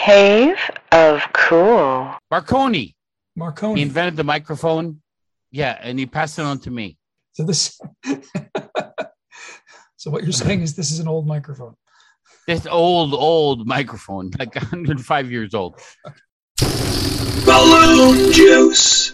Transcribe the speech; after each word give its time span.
Cave 0.00 0.56
of 0.92 1.22
Cool. 1.34 2.10
Marconi. 2.30 2.96
Marconi. 3.36 3.80
He 3.80 3.82
invented 3.82 4.16
the 4.16 4.24
microphone. 4.24 5.02
Yeah, 5.50 5.78
and 5.78 5.98
he 5.98 6.06
passed 6.06 6.38
it 6.38 6.42
on 6.42 6.58
to 6.60 6.70
me. 6.70 6.96
So 7.32 7.44
this. 7.44 7.78
so 9.96 10.10
what 10.10 10.22
you're 10.22 10.32
saying 10.32 10.62
is 10.62 10.74
this 10.74 10.90
is 10.90 11.00
an 11.00 11.08
old 11.08 11.26
microphone. 11.26 11.74
This 12.46 12.66
old, 12.66 13.12
old 13.12 13.66
microphone, 13.66 14.30
like 14.38 14.54
105 14.54 15.30
years 15.30 15.52
old. 15.52 15.78
Balloon 17.44 18.32
juice. 18.32 19.12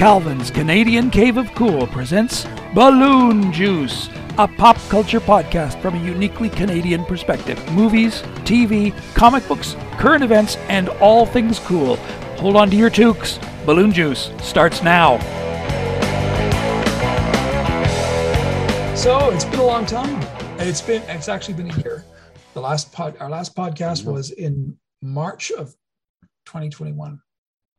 Calvin's 0.00 0.50
Canadian 0.50 1.10
Cave 1.10 1.36
of 1.36 1.54
Cool 1.54 1.86
presents 1.86 2.46
Balloon 2.74 3.52
Juice, 3.52 4.08
a 4.38 4.48
pop 4.48 4.78
culture 4.88 5.20
podcast 5.20 5.78
from 5.82 5.94
a 5.94 6.02
uniquely 6.02 6.48
Canadian 6.48 7.04
perspective. 7.04 7.62
Movies, 7.72 8.22
TV, 8.46 8.94
comic 9.14 9.46
books, 9.46 9.76
current 9.98 10.24
events, 10.24 10.56
and 10.70 10.88
all 11.02 11.26
things 11.26 11.58
cool. 11.58 11.96
Hold 12.38 12.56
on 12.56 12.70
to 12.70 12.76
your 12.76 12.88
toques. 12.88 13.38
Balloon 13.66 13.92
Juice 13.92 14.32
starts 14.40 14.82
now. 14.82 15.18
So 18.96 19.30
it's 19.32 19.44
been 19.44 19.60
a 19.60 19.66
long 19.66 19.84
time. 19.84 20.18
It's 20.60 20.80
been 20.80 21.02
it's 21.10 21.28
actually 21.28 21.52
been 21.52 21.70
a 21.72 21.76
year. 21.76 22.06
The 22.54 22.60
last 22.62 22.90
pod 22.90 23.18
our 23.20 23.28
last 23.28 23.54
podcast 23.54 24.06
was 24.06 24.30
in 24.30 24.78
March 25.02 25.50
of 25.50 25.76
2021. 26.46 27.20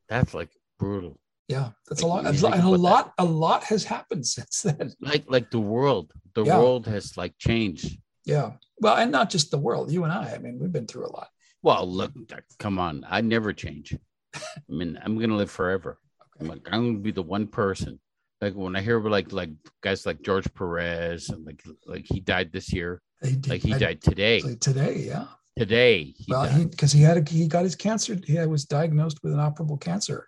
That's 0.07 0.35
like 0.35 0.51
brutal. 0.77 1.17
Yeah, 1.51 1.69
that's 1.87 2.01
a 2.01 2.07
Like, 2.07 2.23
lot. 2.23 2.33
you 2.33 2.45
And 2.47 2.55
a 2.55 2.59
about 2.59 2.71
that. 2.71 2.77
lot, 2.77 3.13
a 3.17 3.25
lot 3.25 3.63
has 3.65 3.83
happened 3.83 4.25
since 4.37 4.61
then. 4.61 4.93
Like, 5.01 5.25
like 5.27 5.51
the 5.51 5.59
world, 5.59 6.13
the 6.33 6.45
Yeah. 6.45 6.57
world 6.59 6.87
has 6.87 7.17
like 7.17 7.37
changed. 7.37 7.99
Yeah. 8.25 8.51
Well, 8.79 8.95
and 8.97 9.11
not 9.11 9.29
just 9.29 9.51
the 9.51 9.57
world, 9.57 9.91
you 9.91 10.03
and 10.05 10.13
I. 10.13 10.33
I 10.35 10.37
mean, 10.37 10.57
we've 10.59 10.71
been 10.71 10.87
through 10.87 11.07
a 11.07 11.13
lot. 11.19 11.27
Well, 11.61 11.85
look, 11.87 12.11
come 12.57 12.79
on, 12.79 13.05
I 13.07 13.21
never 13.21 13.51
change. 13.53 13.95
I 14.35 14.39
mean, 14.79 14.97
I'm 15.03 15.19
gonna 15.19 15.35
live 15.35 15.51
forever. 15.51 15.99
I'm, 16.39 16.47
like, 16.47 16.67
I'm 16.71 16.81
gonna 16.87 16.99
be 16.99 17.11
the 17.11 17.21
one 17.37 17.47
person. 17.47 17.99
Like 18.39 18.53
when 18.55 18.75
I 18.75 18.81
hear 18.81 18.99
like 19.01 19.31
like 19.31 19.51
guys 19.83 20.05
like 20.07 20.21
George 20.23 20.47
Perez 20.55 21.29
and 21.29 21.45
like 21.45 21.61
like 21.85 22.05
he 22.11 22.19
died 22.21 22.51
this 22.51 22.71
year, 22.73 23.01
He 23.21 23.35
did- 23.35 23.49
like 23.49 23.61
he 23.61 23.73
I- 23.75 23.77
died 23.85 24.01
today. 24.01 24.39
Today, 24.69 24.95
yeah. 25.11 25.27
Today, 25.57 26.15
he 26.17 26.25
Well, 26.29 26.43
died. 26.45 26.53
he 26.57 26.65
because 26.65 26.91
he 26.93 27.01
had 27.03 27.17
a, 27.17 27.29
he 27.29 27.45
got 27.47 27.63
his 27.65 27.75
cancer. 27.75 28.17
He 28.25 28.39
was 28.47 28.65
diagnosed 28.65 29.19
with 29.21 29.33
an 29.33 29.39
operable 29.39 29.79
cancer 29.79 30.17
a 30.19 30.25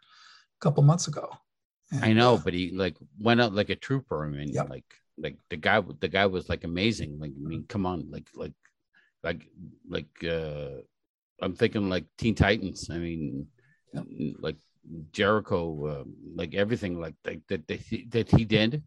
couple 0.64 0.82
months 0.84 1.08
ago. 1.12 1.28
I 2.02 2.14
know, 2.14 2.36
uh, 2.36 2.42
but 2.44 2.54
he 2.60 2.72
like 2.84 2.96
went 3.20 3.42
out 3.42 3.54
like 3.60 3.70
a 3.70 3.76
trooper. 3.88 4.18
I 4.26 4.30
mean, 4.30 4.50
Yep. 4.58 4.70
like 4.76 4.90
like 5.26 5.38
the 5.52 5.58
guy 5.68 5.78
the 6.06 6.12
guy 6.18 6.26
was 6.36 6.46
like 6.50 6.64
amazing. 6.72 7.12
Like 7.24 7.34
I 7.38 7.44
mean, 7.50 7.66
come 7.74 7.86
on, 7.92 8.00
like 8.16 8.28
like 8.44 8.58
like 9.28 9.42
like 9.96 10.14
uh 10.38 10.82
I'm 11.44 11.56
thinking 11.62 11.90
like 11.96 12.06
Teen 12.18 12.36
Titans. 12.36 12.90
I 12.90 12.98
mean, 13.06 13.48
Yep. 13.94 14.06
like 14.48 14.60
Jericho, 15.12 15.62
uh, 15.94 16.04
like 16.42 16.54
everything 16.64 16.94
like 17.06 17.18
like 17.30 17.42
that 17.50 17.68
that 17.70 17.82
he, 17.90 17.98
that 18.16 18.30
he 18.36 18.44
did, 18.58 18.82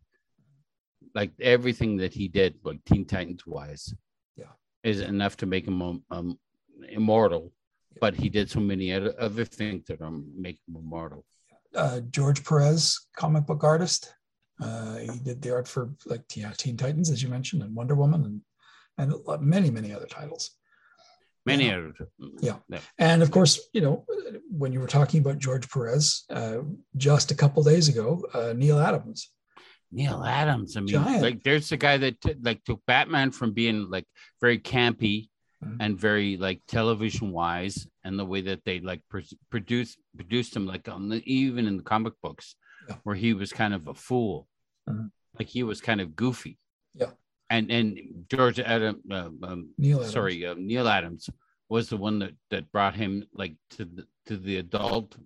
like 1.14 1.32
everything 1.40 1.92
that 2.02 2.12
he 2.18 2.26
did, 2.28 2.52
like 2.68 2.80
Teen 2.84 3.04
Titans 3.04 3.46
wise, 3.46 3.94
Yeah. 4.42 4.54
is 4.82 5.00
enough 5.00 5.36
to 5.40 5.46
make 5.46 5.66
him 5.70 5.80
um, 5.82 6.02
um 6.10 6.28
immortal. 7.00 7.52
But 8.00 8.12
he 8.22 8.28
did 8.28 8.50
so 8.50 8.60
many 8.60 8.92
other, 8.96 9.14
other 9.26 9.44
things 9.58 9.86
that 9.88 10.00
are 10.06 10.16
make 10.46 10.58
him 10.66 10.74
immortal. 10.82 11.24
Uh, 11.76 12.00
George 12.10 12.44
Perez, 12.44 13.06
comic 13.16 13.46
book 13.46 13.62
artist. 13.62 14.12
Uh, 14.60 14.96
he 14.96 15.18
did 15.22 15.42
the 15.42 15.52
art 15.54 15.68
for 15.68 15.90
like 16.06 16.24
yeah, 16.34 16.52
Teen 16.56 16.76
Titans, 16.76 17.10
as 17.10 17.22
you 17.22 17.28
mentioned, 17.28 17.62
and 17.62 17.74
Wonder 17.76 17.94
Woman, 17.94 18.24
and 18.24 18.40
and 18.98 19.42
many 19.46 19.70
many 19.70 19.92
other 19.92 20.06
titles. 20.06 20.50
Many 21.44 21.66
Yeah. 21.68 21.76
other 21.76 21.92
Yeah. 22.40 22.80
And 22.98 23.22
of 23.22 23.30
course, 23.30 23.60
you 23.72 23.80
know, 23.80 24.04
when 24.50 24.72
you 24.72 24.80
were 24.80 24.86
talking 24.88 25.20
about 25.20 25.38
George 25.38 25.68
Perez, 25.70 26.24
uh, 26.30 26.58
just 26.96 27.30
a 27.30 27.34
couple 27.36 27.62
days 27.62 27.88
ago, 27.88 28.24
uh, 28.34 28.52
Neal 28.56 28.80
Adams. 28.80 29.30
Neal 29.92 30.24
Adams. 30.24 30.76
I 30.76 30.80
mean, 30.80 30.88
Giant. 30.88 31.22
like 31.22 31.42
there's 31.44 31.68
the 31.68 31.76
guy 31.76 31.98
that 31.98 32.20
t- 32.20 32.34
like 32.42 32.64
took 32.64 32.80
Batman 32.86 33.30
from 33.30 33.52
being 33.52 33.88
like 33.90 34.06
very 34.40 34.58
campy 34.58 35.28
Mhm. 35.66 35.76
and 35.80 35.98
very 35.98 36.36
like 36.36 36.60
television 36.66 37.30
wise, 37.32 37.86
and 38.04 38.18
the 38.18 38.24
way 38.24 38.40
that 38.42 38.64
they 38.64 38.80
like 38.80 39.02
pr- 39.08 39.34
produced 39.50 39.98
produced 40.16 40.54
him 40.56 40.66
like 40.66 40.88
on 40.88 41.08
the 41.08 41.22
even 41.30 41.66
in 41.66 41.76
the 41.76 41.82
comic 41.82 42.14
books, 42.22 42.56
Yeah. 42.88 42.96
where 43.04 43.16
he 43.16 43.32
was 43.34 43.52
kind 43.52 43.74
of 43.74 43.86
a 43.88 43.94
fool, 43.94 44.48
Mhm. 44.88 45.10
like 45.38 45.48
he 45.48 45.62
was 45.62 45.80
kind 45.80 46.00
of 46.00 46.14
goofy. 46.16 46.58
Yeah. 46.94 47.12
And 47.50 47.70
and 47.70 47.98
George 48.30 48.58
Adam, 48.60 49.02
uh, 49.10 49.30
um, 49.42 49.74
Neal 49.78 49.98
Adams. 49.98 50.12
sorry, 50.12 50.46
uh, 50.46 50.54
Neal 50.54 50.88
Adams 50.88 51.28
was 51.68 51.88
the 51.88 51.96
one 51.96 52.18
that 52.20 52.34
that 52.50 52.70
brought 52.72 52.94
him 52.94 53.24
like 53.32 53.56
to 53.70 53.84
the 53.84 54.06
to 54.26 54.36
the 54.36 54.56
adult 54.58 55.16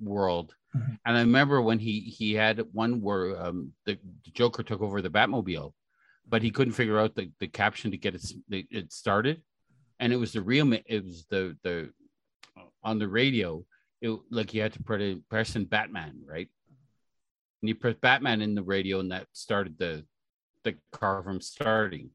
world. 0.00 0.54
Mhm. 0.74 0.98
And 1.04 1.16
I 1.16 1.20
remember 1.20 1.60
when 1.60 1.78
he 1.78 2.00
he 2.00 2.34
had 2.34 2.60
one 2.72 3.00
where 3.00 3.40
um, 3.44 3.74
the, 3.86 3.98
the 4.24 4.30
Joker 4.32 4.62
took 4.62 4.80
over 4.80 5.02
the 5.02 5.10
Batmobile, 5.10 5.72
but 6.28 6.42
he 6.42 6.50
couldn't 6.50 6.74
figure 6.74 6.98
out 6.98 7.14
the, 7.16 7.30
the 7.40 7.48
caption 7.48 7.90
to 7.90 7.96
get 7.96 8.14
it 8.14 8.34
it 8.48 8.92
started, 8.92 9.42
and 10.00 10.12
it 10.12 10.16
was 10.16 10.32
the 10.32 10.40
real 10.40 10.72
it 10.72 11.04
was 11.04 11.26
the 11.30 11.56
the 11.62 11.90
on 12.82 12.98
the 12.98 13.06
radio. 13.08 13.64
It 14.00 14.18
like 14.30 14.54
you 14.54 14.62
had 14.62 14.72
to 14.72 14.82
put 14.82 15.00
in 15.00 15.22
press 15.28 15.54
in 15.54 15.66
Batman 15.66 16.22
right, 16.26 16.48
and 17.62 17.68
you 17.68 17.74
press 17.74 17.94
Batman 18.00 18.40
in 18.40 18.54
the 18.54 18.62
radio, 18.62 18.98
and 19.00 19.12
that 19.12 19.26
started 19.32 19.78
the 19.78 20.04
the 20.64 20.74
car 20.92 21.22
from 21.22 21.40
starting, 21.40 22.10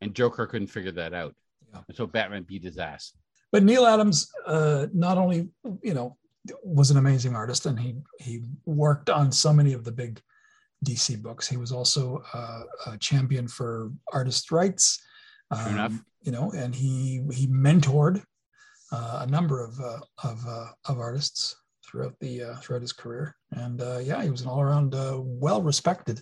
and 0.00 0.14
Joker 0.14 0.46
couldn't 0.46 0.68
figure 0.68 0.92
that 0.92 1.14
out, 1.14 1.34
Yeah. 1.72 1.80
and 1.88 1.96
so 1.96 2.06
Batman 2.06 2.42
beat 2.42 2.64
his 2.64 2.78
ass. 2.78 3.12
But 3.52 3.62
Neal 3.64 3.86
Adams 3.86 4.28
uh, 4.46 4.86
not 4.92 5.18
only, 5.18 5.48
you 5.82 5.94
know, 5.94 6.16
was 6.62 6.90
an 6.90 6.98
amazing 6.98 7.34
artist, 7.36 7.66
and 7.66 7.78
he 7.78 7.96
he 8.18 8.42
worked 8.64 9.08
on 9.08 9.30
so 9.30 9.52
many 9.52 9.72
of 9.72 9.84
the 9.84 9.92
big 9.92 10.20
DC 10.84 11.22
books. 11.22 11.46
He 11.48 11.56
was 11.56 11.70
also 11.72 12.22
uh, 12.34 12.62
a 12.86 12.98
champion 12.98 13.46
for 13.46 13.92
artist 14.12 14.50
rights. 14.50 15.00
Um, 15.50 15.72
enough. 15.72 15.92
You 16.22 16.32
know, 16.32 16.52
and 16.52 16.74
he 16.74 17.22
he 17.32 17.46
mentored 17.46 18.22
uh, 18.92 19.20
a 19.22 19.26
number 19.26 19.64
of 19.64 19.78
uh, 19.80 20.00
of 20.22 20.44
uh, 20.46 20.66
of 20.84 20.98
artists 20.98 21.56
throughout 21.84 22.14
the 22.20 22.42
uh, 22.42 22.56
throughout 22.56 22.82
his 22.82 22.92
career. 22.92 23.34
And 23.52 23.80
uh, 23.80 23.98
yeah, 24.00 24.22
he 24.22 24.30
was 24.30 24.42
an 24.42 24.48
all 24.48 24.60
around 24.60 24.94
uh, 24.94 25.18
well 25.20 25.62
respected, 25.62 26.20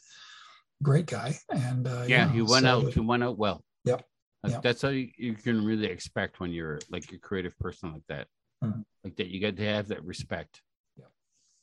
great 0.82 1.06
guy. 1.06 1.36
And 1.50 1.86
uh, 1.86 2.04
yeah, 2.06 2.30
he 2.30 2.42
went 2.42 2.64
so- 2.64 2.86
out. 2.86 2.92
He 2.92 3.00
went 3.00 3.24
out 3.24 3.38
well. 3.38 3.62
Yep. 3.84 4.04
Yep. 4.46 4.62
That's 4.62 4.84
all 4.84 4.92
you, 4.92 5.10
you 5.16 5.34
can 5.34 5.64
really 5.64 5.86
expect 5.86 6.38
when 6.38 6.52
you're 6.52 6.78
like 6.90 7.12
a 7.12 7.18
creative 7.18 7.58
person 7.58 7.92
like 7.92 8.06
that. 8.08 8.28
Mhm. 8.62 8.84
Like 9.02 9.16
that, 9.16 9.28
you 9.28 9.40
got 9.40 9.56
to 9.56 9.64
have 9.64 9.88
that 9.88 10.04
respect. 10.04 10.62
Yep. 10.96 11.08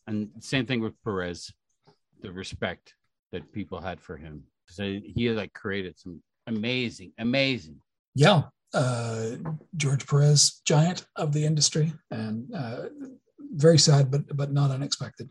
And 0.07 0.29
same 0.39 0.65
thing 0.65 0.81
with 0.81 0.93
Perez, 1.03 1.51
the 2.21 2.31
respect 2.33 2.93
that 3.31 3.53
people 3.53 3.79
had 3.79 4.01
for 4.01 4.17
him. 4.17 4.43
So 4.67 4.83
he 4.83 5.29
like 5.29 5.53
created 5.53 5.97
some 5.97 6.21
amazing, 6.47 7.11
amazing. 7.17 7.77
yeah 8.15 8.43
uh 8.73 9.31
george 9.77 10.05
perez 10.07 10.61
giant 10.65 11.05
of 11.15 11.31
the 11.31 11.43
industry 11.45 11.93
and 12.11 12.53
uh 12.53 12.83
very 13.65 13.77
sad 13.77 14.11
but 14.11 14.21
but 14.35 14.51
not 14.51 14.69
unexpected 14.71 15.29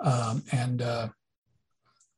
um 0.00 0.42
and 0.52 0.80
uh, 0.82 1.08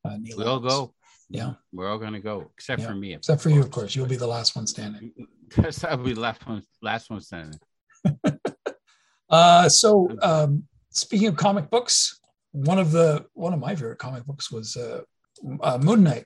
uh 0.05 0.17
Neal 0.19 0.37
We 0.39 0.45
all 0.45 0.57
Adams. 0.59 0.73
go. 0.75 0.95
yeah 1.31 1.53
We're 1.73 1.89
all 1.91 1.99
gonna 1.99 2.21
go, 2.21 2.37
except 2.57 2.83
Yeah. 2.83 2.89
for 2.89 2.95
me. 2.95 3.15
except 3.15 3.41
for 3.43 3.51
you 3.51 3.61
of 3.61 3.71
course 3.71 3.95
you'll 3.97 4.07
be 4.17 4.17
the 4.17 4.27
last 4.37 4.55
one 4.57 4.67
standing 4.67 5.13
That's 5.57 5.83
I'll 5.85 5.97
be 5.97 6.15
last 6.15 6.47
one. 6.47 6.63
Last 6.83 7.09
one 7.11 7.21
standing. 7.21 7.59
uh 9.31 9.69
so 9.69 10.09
um 10.23 10.65
speaking 10.91 11.29
of 11.29 11.37
comic 11.37 11.71
books 11.71 12.21
one 12.53 12.79
of 12.79 12.93
the 12.93 13.25
one 13.35 13.53
of 13.53 13.61
my 13.61 13.75
favorite 13.75 13.99
comic 13.99 14.25
books 14.25 14.51
was 14.53 14.77
uh, 14.77 15.01
uh 15.63 15.79
moon 15.79 16.03
knight 16.05 16.25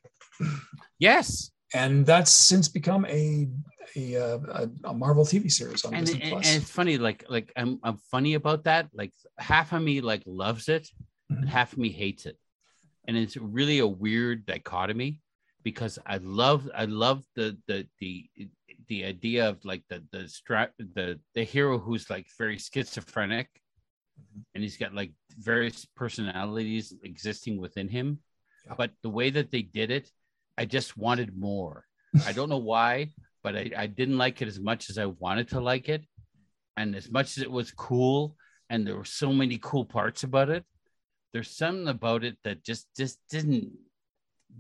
Yes. 0.98 1.50
And 1.74 2.04
that's 2.06 2.30
since 2.30 2.68
become 2.68 3.04
a 3.06 3.48
a, 3.96 4.16
uh, 4.16 4.38
a, 4.52 4.70
a 4.84 4.94
marvel 4.94 5.24
tv 5.24 5.50
series 5.50 5.84
on 5.84 5.94
and, 5.94 6.06
disney 6.06 6.20
and, 6.22 6.30
plus. 6.32 6.46
and 6.46 6.62
it's 6.62 6.70
funny 6.70 6.98
like 6.98 7.24
like 7.28 7.52
I'm, 7.56 7.78
I'm 7.82 7.96
funny 8.10 8.34
about 8.34 8.64
that. 8.64 8.88
Like 8.92 9.12
half 9.38 9.72
of 9.72 9.82
me 9.82 10.00
like 10.00 10.22
loves 10.26 10.68
it 10.68 10.88
and 11.28 11.44
Mhm. 11.44 11.48
half 11.48 11.72
of 11.72 11.78
me 11.78 11.90
hates 11.90 12.26
it. 12.26 12.36
And 13.06 13.16
it's 13.16 13.36
really 13.36 13.78
a 13.80 13.86
weird 13.86 14.46
dichotomy 14.46 15.18
because 15.62 15.98
i 16.06 16.16
love 16.16 16.60
i 16.74 16.86
love 16.86 17.22
the 17.34 17.56
the 17.68 17.86
the 18.00 18.24
the 18.88 19.04
idea 19.04 19.46
of 19.48 19.62
like 19.64 19.82
the 19.90 20.02
the 20.10 20.26
strap 20.26 20.72
the 20.78 21.20
the 21.34 21.44
hero 21.44 21.78
who's 21.78 22.08
like 22.08 22.26
very 22.38 22.56
schizophrenic 22.58 23.48
Mhm. 24.20 24.42
and 24.54 24.62
he's 24.64 24.76
got 24.76 24.94
like 24.94 25.12
various 25.38 25.84
personalities 25.96 26.94
existing 27.02 27.60
within 27.60 27.88
him. 27.88 28.18
But 28.76 28.90
the 29.02 29.10
way 29.18 29.30
that 29.30 29.50
they 29.50 29.62
did 29.62 29.90
it 29.90 30.10
i 30.60 30.64
just 30.64 30.96
wanted 30.96 31.36
more 31.36 31.84
i 32.26 32.32
don't 32.32 32.48
know 32.48 32.64
why 32.74 33.10
but 33.42 33.56
I, 33.56 33.70
I 33.76 33.86
didn't 33.86 34.18
like 34.18 34.42
it 34.42 34.48
as 34.48 34.60
much 34.60 34.90
as 34.90 34.98
I 34.98 35.06
wanted 35.06 35.48
to 35.48 35.60
like 35.60 35.88
it. 35.88 36.04
And 36.76 36.94
as 36.94 37.10
much 37.10 37.36
as 37.36 37.42
it 37.42 37.50
was 37.50 37.72
cool, 37.72 38.36
and 38.68 38.86
there 38.86 38.96
were 38.96 39.04
so 39.04 39.32
many 39.32 39.58
cool 39.60 39.84
parts 39.84 40.22
about 40.22 40.50
it. 40.50 40.64
There's 41.32 41.50
something 41.50 41.88
about 41.88 42.24
it 42.24 42.36
that 42.44 42.64
just 42.64 42.86
just 42.96 43.18
didn't 43.28 43.70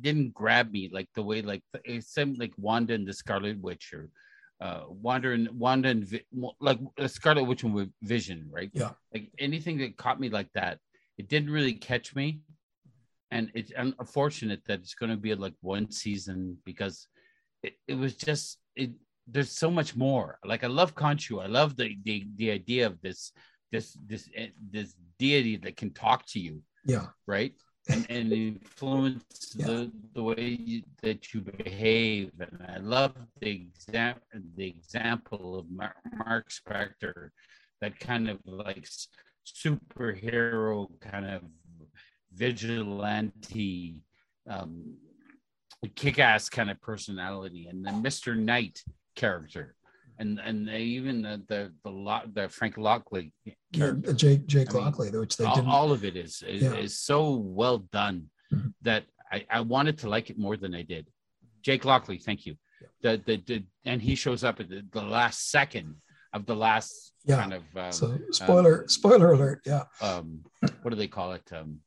didn't 0.00 0.32
grab 0.34 0.70
me 0.70 0.88
like 0.92 1.08
the 1.14 1.22
way 1.22 1.42
like 1.42 1.62
it 1.84 2.04
seemed 2.04 2.38
like 2.38 2.52
Wanda 2.56 2.94
and 2.94 3.06
the 3.06 3.12
Scarlet 3.12 3.60
Witch 3.60 3.92
or 3.92 4.08
uh 4.60 4.84
Wanda 4.88 5.32
and 5.32 5.48
Wanda 5.50 5.88
and 5.88 6.04
Vi- 6.04 6.24
like 6.60 6.78
uh, 6.98 7.08
Scarlet 7.08 7.44
Witch 7.44 7.64
and 7.64 7.74
with 7.74 7.90
Vision, 8.02 8.48
right? 8.50 8.70
Yeah. 8.72 8.90
Like 9.12 9.30
anything 9.38 9.78
that 9.78 9.96
caught 9.96 10.20
me 10.20 10.28
like 10.28 10.52
that, 10.54 10.78
it 11.18 11.28
didn't 11.28 11.50
really 11.50 11.74
catch 11.74 12.14
me. 12.14 12.40
And 13.30 13.50
it's 13.54 13.72
unfortunate 13.76 14.62
that 14.66 14.80
it's 14.80 14.94
going 14.94 15.10
to 15.10 15.16
be 15.16 15.34
like 15.34 15.54
one 15.60 15.90
season 15.90 16.58
because 16.64 17.06
it, 17.62 17.74
it 17.86 17.94
was 17.94 18.14
just 18.16 18.58
it 18.76 18.90
there's 19.26 19.50
so 19.52 19.70
much 19.70 19.94
more 19.96 20.38
like 20.44 20.64
i 20.64 20.66
love 20.66 20.94
Khonshu. 20.94 21.42
i 21.42 21.46
love 21.46 21.76
the 21.76 21.96
the 22.04 22.26
the 22.36 22.50
idea 22.50 22.86
of 22.86 23.00
this 23.00 23.32
this 23.70 23.96
this 24.06 24.28
eh, 24.34 24.48
this 24.70 24.94
deity 25.18 25.56
that 25.58 25.76
can 25.76 25.90
talk 25.92 26.26
to 26.28 26.40
you 26.40 26.62
Yeah. 26.84 27.06
right 27.26 27.52
and 27.88 28.06
and 28.08 28.32
influence 28.32 29.54
Yeah. 29.54 29.66
the 29.66 29.92
the 30.14 30.22
way 30.22 30.58
you, 30.70 30.82
that 31.02 31.32
you 31.32 31.40
behave 31.42 32.32
and 32.40 32.58
i 32.68 32.78
love 32.78 33.14
the 33.40 33.50
example 33.50 34.22
the 34.56 34.66
example 34.66 35.58
of 35.58 35.70
Marc, 35.70 35.96
Marc 36.24 36.46
Spector 36.50 37.30
that 37.80 37.98
kind 38.00 38.28
of 38.28 38.38
like 38.44 38.86
superhero 39.46 40.88
kind 41.00 41.26
of 41.26 41.42
vigilante 42.32 43.96
um 44.48 44.94
kick-ass 45.94 46.48
kind 46.48 46.70
of 46.70 46.80
personality 46.80 47.66
and 47.68 47.84
the 47.84 47.90
mr 47.90 48.36
knight 48.36 48.82
character 49.16 49.74
and 50.18 50.38
and 50.38 50.68
they, 50.68 50.80
even 50.80 51.22
the 51.22 51.42
the 51.48 51.72
the, 51.84 51.90
Lo- 51.90 52.28
the 52.34 52.48
frank 52.48 52.76
lockley 52.76 53.32
Yeah, 53.44 53.54
character 53.72 54.12
Jake 54.12 54.46
Jake 54.46 54.70
I 54.70 54.74
mean, 54.74 54.84
Lockley, 54.84 55.10
which 55.10 55.36
they 55.38 55.44
all, 55.46 55.54
didn't. 55.54 55.70
all 55.70 55.92
of 55.92 56.04
it 56.04 56.16
is 56.16 56.42
is, 56.46 56.62
Yeah. 56.62 56.74
is 56.74 56.98
so 56.98 57.36
well 57.36 57.78
done 57.78 58.28
Mhm. 58.52 58.74
that 58.82 59.04
I, 59.32 59.46
I 59.48 59.60
wanted 59.60 59.96
to 59.98 60.08
like 60.08 60.28
it 60.28 60.36
more 60.38 60.56
than 60.56 60.74
I 60.74 60.82
did. 60.82 61.06
Jake 61.62 61.84
Lockley, 61.84 62.18
thank 62.18 62.44
you. 62.46 62.56
The, 63.02 63.22
the 63.24 63.36
the 63.46 63.64
and 63.84 64.02
he 64.02 64.14
shows 64.16 64.42
up 64.44 64.58
at 64.60 64.68
the, 64.68 64.84
the 64.92 65.02
last 65.02 65.50
second 65.50 65.94
of 66.34 66.44
the 66.46 66.56
last 66.56 67.12
Yeah. 67.24 67.36
kind 67.40 67.54
of 67.54 67.62
um, 67.76 67.92
so 67.92 68.18
spoiler 68.32 68.86
spoiler 68.88 69.32
alert. 69.32 69.60
Yeah. 69.64 69.84
um 70.02 70.26
what 70.82 70.90
do 70.90 70.96
they 70.96 71.08
call 71.18 71.32
it? 71.32 71.46
Um 71.52 71.78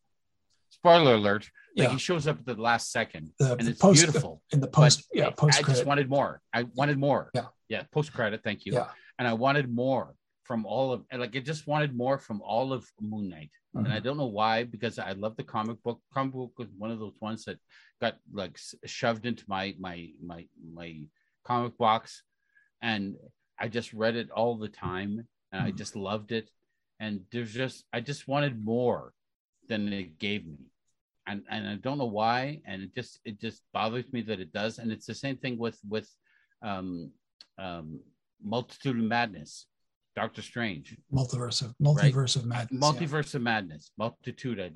spoiler 0.84 1.16
alert. 1.16 1.50
Like 1.76 1.88
Yeah. 1.88 1.94
he 1.94 1.98
shows 1.98 2.28
up 2.28 2.40
at 2.40 2.46
the 2.46 2.56
last 2.62 2.92
second 2.92 3.32
The 3.40 3.54
and 3.56 3.68
it's 3.70 3.80
post 3.80 4.04
beautiful. 4.04 4.42
in 4.52 4.60
the 4.60 4.68
post. 4.68 5.08
yeah. 5.14 5.30
Post 5.32 5.60
I 5.60 5.62
just 5.64 5.86
wanted 5.86 6.10
more. 6.10 6.42
I 6.54 6.64
wanted 6.80 6.98
more. 7.00 7.32
Yeah. 7.34 7.48
Yeah. 7.70 7.84
Post 7.92 8.12
credit. 8.14 8.44
Thank 8.44 8.66
you. 8.66 8.74
Yeah. 8.74 8.90
And 9.18 9.26
I 9.28 9.34
wanted 9.34 9.68
more 9.74 10.16
from 10.44 10.66
all 10.66 10.92
of 10.92 11.06
like 11.22 11.34
I 11.36 11.40
just 11.40 11.66
wanted 11.68 11.96
more 11.96 12.18
from 12.18 12.42
all 12.42 12.74
of 12.74 12.82
Moon 13.00 13.30
Knight. 13.30 13.52
And 13.76 13.88
I 13.88 14.00
Mhm. 14.00 14.04
don't 14.04 14.18
know 14.18 14.34
why, 14.42 14.66
because 14.66 15.00
I 15.00 15.14
love 15.14 15.36
the 15.38 15.44
comic 15.56 15.82
book. 15.86 16.00
Comic 16.14 16.34
book 16.34 16.54
was 16.60 16.68
one 16.84 16.92
of 16.92 17.00
those 17.00 17.18
ones 17.22 17.46
that 17.46 17.58
got 18.02 18.16
like 18.32 18.60
shoved 18.86 19.26
into 19.26 19.46
my 19.48 19.66
my 19.80 19.98
my 20.22 20.42
my 20.80 20.90
comic 21.50 21.76
box, 21.78 22.24
and 22.82 23.16
I 23.58 23.66
just 23.78 23.94
read 23.94 24.16
it 24.22 24.30
all 24.32 24.58
the 24.58 24.70
time, 24.90 25.12
and 25.52 25.60
I 25.68 25.72
Mhm. 25.72 25.78
just 25.82 25.96
loved 25.96 26.32
it. 26.40 26.52
And 27.00 27.26
there's 27.32 27.54
just 27.54 27.86
I 27.96 28.00
just 28.02 28.28
wanted 28.28 28.54
more 28.76 29.14
than 29.70 29.82
it 29.94 30.20
gave 30.20 30.46
me, 30.46 30.60
and 31.28 31.44
and 31.50 31.68
I 31.68 31.76
don't 31.76 31.98
know 31.98 32.06
why, 32.22 32.60
and 32.66 32.82
it 32.84 32.94
just 32.94 33.20
it 33.26 33.40
just 33.40 33.62
bothers 33.74 34.12
me 34.12 34.22
that 34.24 34.40
it 34.40 34.52
does. 34.54 34.78
And 34.80 34.92
it's 34.92 35.06
the 35.06 35.16
same 35.16 35.38
thing 35.38 35.58
with 35.58 35.78
with 35.88 36.10
um 36.62 37.12
um 37.58 38.00
multitude 38.44 38.98
of 38.98 39.04
madness, 39.06 39.68
Doctor 40.16 40.42
Strange 40.42 40.98
multiverse 41.14 41.62
of 41.62 41.74
multiverse 41.82 42.36
of 42.36 42.46
madness. 42.46 42.70
yeah. 42.72 42.88
multiverse 42.92 43.36
of 43.36 43.42
madness 43.42 43.92
multitude 43.98 44.60
I, 44.60 44.72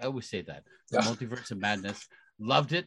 I 0.00 0.06
always 0.06 0.28
say 0.28 0.42
that 0.42 0.64
The 0.90 0.98
Yeah. 0.98 1.02
multiverse 1.08 1.50
of 1.50 1.58
madness 1.58 2.06
loved 2.38 2.72
it 2.72 2.86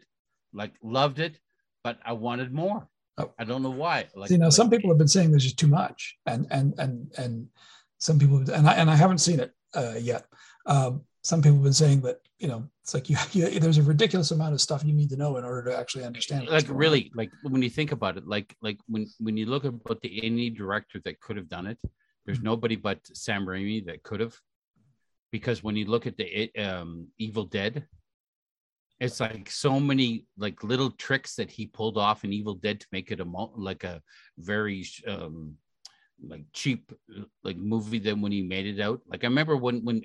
like 0.53 0.74
loved 0.83 1.19
it 1.19 1.38
but 1.83 1.97
i 2.06 2.12
wanted 2.13 2.51
more 2.53 2.88
Oh. 3.18 3.31
i 3.39 3.44
don't 3.44 3.62
know 3.63 3.69
why 3.85 4.07
like 4.15 4.30
See 4.30 4.38
now, 4.38 4.45
like- 4.45 4.53
some 4.53 4.69
people 4.69 4.89
have 4.89 4.97
been 4.97 5.07
saying 5.15 5.30
there's 5.31 5.44
just 5.44 5.59
too 5.59 5.68
much, 5.68 6.18
and 6.25 6.47
and 6.51 6.74
and 6.80 6.94
and 7.18 7.47
some 8.00 8.18
people 8.19 8.38
and 8.57 8.68
I 8.68 8.74
and 8.74 8.89
I 8.89 8.95
haven't 8.95 9.19
seen 9.27 9.39
it 9.39 9.51
uh, 9.75 9.95
yet. 10.12 10.25
Um, 10.65 11.03
some 11.24 11.42
people 11.42 11.56
have 11.56 11.64
been 11.64 11.74
saying 11.74 12.02
that 12.02 12.20
you 12.38 12.48
know 12.48 12.68
it's 12.81 12.94
like 12.94 13.10
you, 13.10 13.18
you 13.31 13.60
there's 13.60 13.78
a 13.78 13.84
ridiculous 13.84 14.31
amount 14.31 14.54
of 14.54 14.62
stuff 14.62 14.84
you 14.84 14.94
need 14.94 15.10
to 15.10 15.16
know 15.18 15.38
in 15.38 15.44
order 15.46 15.70
to 15.72 15.78
actually 15.78 16.04
understand. 16.04 16.42
like 16.48 16.66
going 16.66 16.72
on. 16.75 16.78
really 16.78 17.12
like 17.16 17.31
when 17.42 17.62
you 17.62 17.70
think 17.70 17.92
about 17.92 18.18
it 18.18 18.28
like 18.28 18.56
like 18.62 18.78
when 18.88 19.08
when 19.20 19.38
you 19.38 19.46
look 19.46 19.64
about 19.64 20.02
the 20.02 20.24
any 20.24 20.50
director 20.50 21.00
that 21.06 21.20
could 21.22 21.38
have 21.38 21.50
done 21.50 21.66
it 21.68 21.78
there's 22.25 22.40
Mhm. 22.40 22.44
nobody 22.52 22.75
but 22.75 23.00
sam 23.14 23.46
raimi 23.46 23.86
that 23.86 24.04
could 24.04 24.20
have 24.20 24.36
because 25.31 25.64
when 25.64 25.75
you 25.75 25.86
look 25.86 26.06
at 26.08 26.18
the 26.18 26.52
um 26.58 27.08
evil 27.18 27.46
dead 27.46 27.88
it's 29.00 29.19
like 29.19 29.50
so 29.50 29.80
many 29.80 30.26
like 30.38 30.64
little 30.64 30.92
tricks 30.92 31.36
that 31.36 31.50
he 31.52 31.66
pulled 31.66 31.98
off 31.98 32.24
in 32.24 32.31
evil 32.31 32.54
dead 32.54 32.80
to 32.80 32.88
make 32.92 33.12
it 33.12 33.19
a 33.19 33.26
mul- 33.26 33.54
like 33.58 33.84
a 33.84 34.02
very 34.38 34.86
um 35.08 35.56
like 36.26 36.46
cheap 36.54 36.92
like 37.44 37.58
movie 37.58 38.00
than 38.00 38.22
when 38.22 38.31
he 38.31 38.42
made 38.42 38.66
it 38.68 38.80
out 38.80 39.02
like 39.08 39.24
i 39.24 39.28
remember 39.28 39.58
when 39.58 39.84
when 39.84 40.02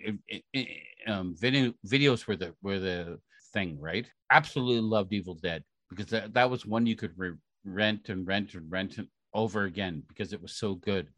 um 1.07 1.35
video 1.39 1.73
videos 1.87 2.27
were 2.27 2.37
the 2.37 2.55
were 2.63 2.79
the 2.79 3.19
thing 3.53 3.79
right? 3.81 4.07
Absolutely 4.31 4.81
loved 4.81 5.13
evil 5.13 5.35
dead 5.35 5.63
because 5.91 6.07
that, 6.07 6.35
that 6.35 6.51
was 6.51 6.67
one 6.67 6.87
you 6.87 6.97
could 6.97 7.13
re- 7.17 7.33
rent 7.65 8.09
and 8.09 8.27
rent 8.27 8.55
and 8.55 8.71
rent 8.71 8.99
it 8.99 9.07
over 9.33 9.65
again 9.65 10.03
because 10.09 10.33
it 10.33 10.43
was 10.43 10.53
so 10.57 10.75
good. 10.75 11.09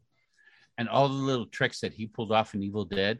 And 0.77 0.87
all 0.87 1.07
the 1.07 1.13
little 1.13 1.45
tricks 1.45 1.81
that 1.81 1.93
he 1.93 2.07
pulled 2.07 2.31
off 2.31 2.53
in 2.53 2.63
evil 2.63 2.85
dead 2.85 3.19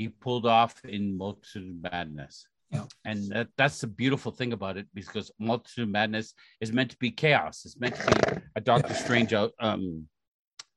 he 0.00 0.08
pulled 0.08 0.46
off 0.46 0.82
in 0.86 1.18
multitude 1.18 1.68
of 1.68 1.92
madness. 1.92 2.46
Yeah. 2.70 2.84
and 3.04 3.28
that, 3.32 3.48
that's 3.58 3.82
the 3.82 3.86
beautiful 3.86 4.32
thing 4.32 4.54
about 4.54 4.78
it 4.78 4.86
because 4.94 5.30
multitude 5.38 5.82
of 5.82 5.90
madness 5.90 6.32
is 6.60 6.72
meant 6.72 6.92
to 6.92 6.96
be 6.98 7.10
chaos. 7.10 7.64
It's 7.66 7.78
meant 7.78 7.96
to 7.96 8.06
be 8.06 8.40
a 8.56 8.60
doctor 8.62 8.94
strange 8.94 9.34
out 9.34 9.52
um 9.60 10.06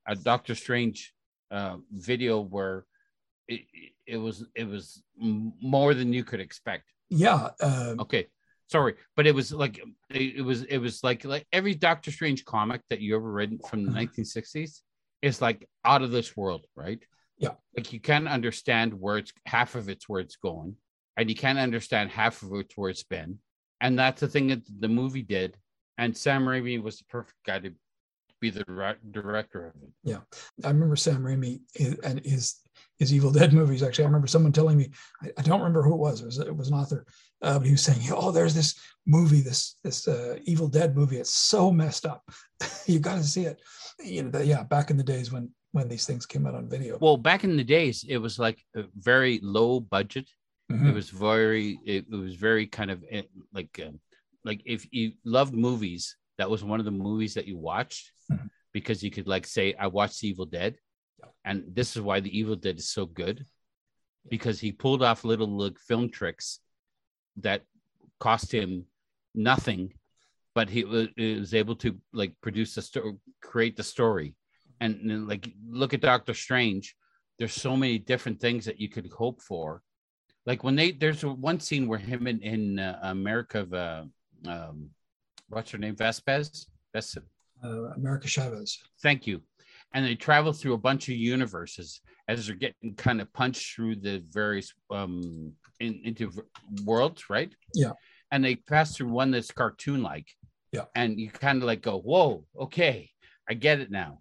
a 0.05 0.15
doctor 0.15 0.55
strange 0.55 1.13
uh 1.51 1.77
video 1.91 2.41
where 2.41 2.85
it, 3.47 3.61
it 4.05 4.17
was 4.17 4.45
it 4.55 4.67
was 4.67 5.03
more 5.17 5.93
than 5.93 6.13
you 6.13 6.23
could 6.23 6.39
expect 6.39 6.91
yeah, 7.09 7.49
uh, 7.61 7.95
okay 7.99 8.27
sorry 8.67 8.95
but 9.15 9.27
it 9.27 9.35
was 9.35 9.51
like 9.51 9.79
it, 10.09 10.43
was 10.43 10.63
it 10.63 10.77
was 10.77 11.03
like 11.03 11.25
like 11.25 11.45
every 11.51 11.75
doctor 11.75 12.11
strange 12.11 12.43
comic 12.45 12.81
that 12.89 13.01
you 13.01 13.15
ever 13.15 13.31
read 13.31 13.59
from 13.69 13.83
the 13.85 13.91
Mhm. 13.91 14.07
1960s 14.07 14.81
is 15.21 15.41
like 15.41 15.67
out 15.85 16.01
of 16.01 16.11
this 16.11 16.35
world 16.35 16.65
right 16.75 17.03
Yeah. 17.37 17.55
like 17.75 17.91
you 17.93 17.99
can't 17.99 18.27
understand 18.27 18.93
where 18.93 19.17
it's 19.17 19.33
half 19.45 19.75
of 19.75 19.89
it's 19.89 20.07
where 20.09 20.21
it's 20.21 20.37
going 20.37 20.75
and 21.17 21.29
you 21.29 21.35
can't 21.35 21.59
understand 21.59 22.09
half 22.09 22.41
of 22.41 22.49
it's 22.53 22.75
where 22.77 22.89
it's 22.89 23.03
been 23.03 23.39
and 23.81 23.99
that's 23.99 24.21
the 24.21 24.27
thing 24.27 24.47
that 24.47 24.61
the 24.79 24.87
movie 24.87 25.23
did 25.23 25.57
and 25.97 26.15
sam 26.17 26.45
raimi 26.45 26.81
was 26.81 26.97
the 26.97 27.05
perfect 27.05 27.37
guy 27.45 27.59
to 27.59 27.71
be 28.41 28.49
the 28.49 28.63
director 29.11 29.67
of 29.67 29.73
it 29.83 29.89
Yeah, 30.03 30.19
I 30.65 30.69
remember 30.69 30.97
Sam 30.97 31.23
Raimi 31.23 31.61
and 32.03 32.19
his 32.25 32.55
his 32.99 33.13
Evil 33.13 33.31
Dead 33.31 33.53
movies. 33.53 33.83
Actually, 33.83 34.05
I 34.05 34.07
remember 34.07 34.27
someone 34.27 34.51
telling 34.51 34.77
me 34.77 34.91
I, 35.21 35.31
I 35.37 35.41
don't 35.41 35.59
remember 35.59 35.83
who 35.83 35.93
it 35.93 35.99
was. 35.99 36.21
It 36.21 36.25
was 36.25 36.39
it 36.39 36.55
was 36.55 36.67
an 36.69 36.75
author, 36.75 37.05
uh, 37.41 37.57
but 37.59 37.65
he 37.65 37.71
was 37.73 37.83
saying, 37.83 38.01
"Oh, 38.11 38.31
there's 38.31 38.53
this 38.55 38.75
movie, 39.05 39.41
this 39.41 39.77
this 39.83 40.07
uh, 40.07 40.37
Evil 40.45 40.67
Dead 40.67 40.95
movie. 40.95 41.17
It's 41.17 41.29
so 41.33 41.71
messed 41.71 42.05
up. 42.05 42.23
you 42.85 42.99
got 42.99 43.15
to 43.15 43.23
see 43.23 43.45
it." 43.45 43.59
You 44.03 44.23
know, 44.23 44.29
the, 44.31 44.45
yeah, 44.45 44.63
back 44.63 44.89
in 44.91 44.97
the 44.97 45.03
days 45.03 45.31
when 45.31 45.49
when 45.71 45.87
these 45.89 46.05
things 46.05 46.25
came 46.25 46.45
out 46.45 46.53
on 46.55 46.69
video. 46.69 46.97
well 47.01 47.17
back 47.17 47.43
in 47.43 47.57
the 47.57 47.63
days 47.63 48.05
it 48.07 48.17
was 48.17 48.37
like 48.37 48.63
a 48.75 48.83
very 48.95 49.39
low 49.41 49.79
budget 49.79 50.27
Mhm. 50.71 50.89
it 50.89 50.93
was 50.93 51.09
very 51.09 51.79
it, 51.85 52.05
it 52.11 52.15
was 52.15 52.35
very 52.35 52.67
kind 52.67 52.91
of 52.91 53.03
eh, 53.09 53.23
like 53.53 53.79
um, 53.85 53.99
like 54.45 54.61
if 54.65 54.87
you 54.91 55.13
loved 55.25 55.53
movies 55.53 56.15
that 56.37 56.49
was 56.49 56.63
one 56.63 56.79
of 56.79 56.85
the 56.85 56.91
movies 56.91 57.33
that 57.33 57.47
you 57.47 57.57
watched 57.57 58.11
Mhm. 58.31 58.49
because 58.71 59.01
you 59.03 59.09
could 59.11 59.27
like 59.27 59.45
say 59.47 59.73
i 59.79 59.87
watched 59.87 60.21
the 60.21 60.27
evil 60.29 60.45
dead. 60.45 60.77
And 61.45 61.63
this 61.67 61.95
is 61.95 62.01
why 62.01 62.19
the 62.19 62.37
evil 62.37 62.55
dead 62.55 62.77
is 62.77 62.89
so 62.89 63.05
good 63.05 63.45
because 64.29 64.59
he 64.59 64.71
pulled 64.71 65.03
off 65.03 65.23
little 65.23 65.47
like 65.49 65.77
film 65.79 66.09
tricks 66.09 66.59
that 67.37 67.63
cost 68.19 68.51
him 68.51 68.85
nothing 69.35 69.93
but 70.55 70.69
he 70.69 70.83
was, 70.83 71.07
he 71.15 71.35
was 71.39 71.53
able 71.53 71.75
to 71.77 71.97
like 72.13 72.33
produce 72.41 72.75
the 72.75 72.81
story 72.81 73.13
create 73.41 73.75
the 73.75 73.83
story. 73.83 74.35
And, 74.79 74.95
and 75.09 75.27
like 75.27 75.49
look 75.69 75.93
at 75.93 76.01
doctor 76.01 76.33
strange. 76.33 76.95
There's 77.39 77.53
so 77.53 77.75
many 77.75 77.97
different 77.97 78.39
things 78.39 78.65
that 78.65 78.79
you 78.79 78.89
could 78.89 79.09
hope 79.11 79.41
for. 79.41 79.81
Like 80.45 80.63
when 80.63 80.75
they 80.75 80.91
there's 80.91 81.23
one 81.23 81.59
scene 81.59 81.87
where 81.87 81.99
him 81.99 82.27
in 82.27 82.41
in 82.41 82.79
uh, 82.79 82.99
America 83.03 83.61
of 83.61 83.73
uh, 83.73 84.03
um, 84.45 84.89
what's 85.47 85.71
her 85.71 85.77
name? 85.77 85.95
Vespes 85.95 86.67
Ves- 86.93 87.17
uh, 87.63 87.67
America 87.95 88.27
Chavez. 88.27 88.77
thank 89.01 89.25
you 89.25 89.41
and 89.93 90.05
they 90.05 90.15
travel 90.15 90.53
through 90.53 90.73
a 90.73 90.77
bunch 90.77 91.07
of 91.09 91.15
universes 91.15 92.01
as 92.27 92.47
they're 92.47 92.55
getting 92.55 92.95
kind 92.95 93.21
of 93.21 93.31
punched 93.33 93.75
through 93.75 93.95
the 93.95 94.23
various 94.31 94.73
um 94.91 95.53
in, 95.79 96.01
into 96.03 96.31
worlds 96.85 97.29
right 97.29 97.53
Yeah. 97.75 97.91
and 98.31 98.43
they 98.43 98.55
pass 98.55 98.95
through 98.95 99.09
one 99.09 99.31
that's 99.31 99.51
cartoon 99.51 100.01
like 100.03 100.27
Yeah. 100.71 100.85
and 100.95 101.19
you 101.19 101.29
kind 101.29 101.57
of 101.59 101.63
like 101.65 101.81
go 101.81 101.99
whoa 101.99 102.45
okay 102.59 103.09
I 103.49 103.53
get 103.55 103.79
it 103.79 103.91
now 103.91 104.19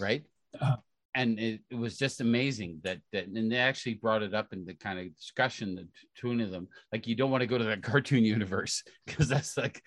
right 0.00 0.24
Uh-huh. 0.60 0.76
and 1.14 1.38
it, 1.38 1.60
it 1.70 1.74
was 1.74 1.98
just 1.98 2.20
amazing 2.20 2.80
that 2.84 2.98
that 3.12 3.26
and 3.26 3.50
they 3.50 3.56
actually 3.56 3.94
brought 3.94 4.22
it 4.22 4.34
up 4.34 4.52
in 4.52 4.64
the 4.64 4.74
kind 4.74 4.98
of 4.98 5.16
discussion 5.16 5.74
the 5.74 5.88
two 6.16 6.30
of 6.42 6.50
them 6.50 6.68
like 6.92 7.06
you 7.06 7.14
don't 7.16 7.30
want 7.30 7.40
to 7.42 7.46
go 7.52 7.58
to 7.58 7.64
that 7.64 7.82
cartoon 7.90 8.24
universe 8.24 8.82
because 9.06 9.28
that's 9.28 9.56
like 9.56 9.84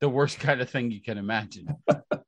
the 0.00 0.08
worst 0.08 0.38
kind 0.40 0.60
of 0.60 0.68
thing 0.70 0.90
you 0.90 1.02
can 1.02 1.18
imagine 1.18 1.66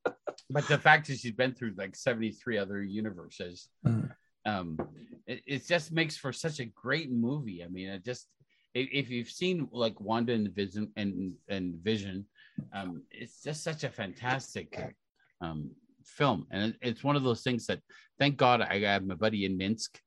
but 0.50 0.66
the 0.68 0.78
fact 0.78 1.08
is 1.10 1.20
she's 1.20 1.32
been 1.32 1.54
through 1.54 1.74
like 1.76 1.94
73 1.96 2.58
other 2.58 2.82
universes. 2.82 3.68
Mm. 3.86 4.10
um 4.46 4.78
it, 5.26 5.42
it 5.46 5.66
just 5.66 5.92
makes 5.92 6.16
for 6.16 6.32
such 6.32 6.60
a 6.60 6.64
great 6.66 7.10
movie. 7.10 7.62
I 7.64 7.68
mean 7.68 7.88
it 7.88 8.04
just 8.04 8.26
if, 8.74 8.88
if 8.92 9.10
you've 9.10 9.30
seen 9.30 9.68
like 9.72 10.00
wanda 10.00 10.32
and 10.32 10.48
vision 10.54 10.90
and 10.96 11.32
and 11.48 11.74
vision 11.90 12.26
um 12.72 13.02
it's 13.10 13.42
just 13.42 13.62
such 13.62 13.84
a 13.84 13.90
fantastic 13.90 14.68
um 15.40 15.70
film. 16.04 16.46
And 16.50 16.60
it, 16.72 16.76
it's 16.88 17.04
one 17.04 17.16
of 17.16 17.22
those 17.22 17.42
things 17.42 17.66
that 17.66 17.80
thank 18.18 18.36
god 18.36 18.60
i 18.62 18.78
have 18.80 19.04
my 19.04 19.14
buddy 19.14 19.44
in 19.44 19.56
minsk 19.56 20.00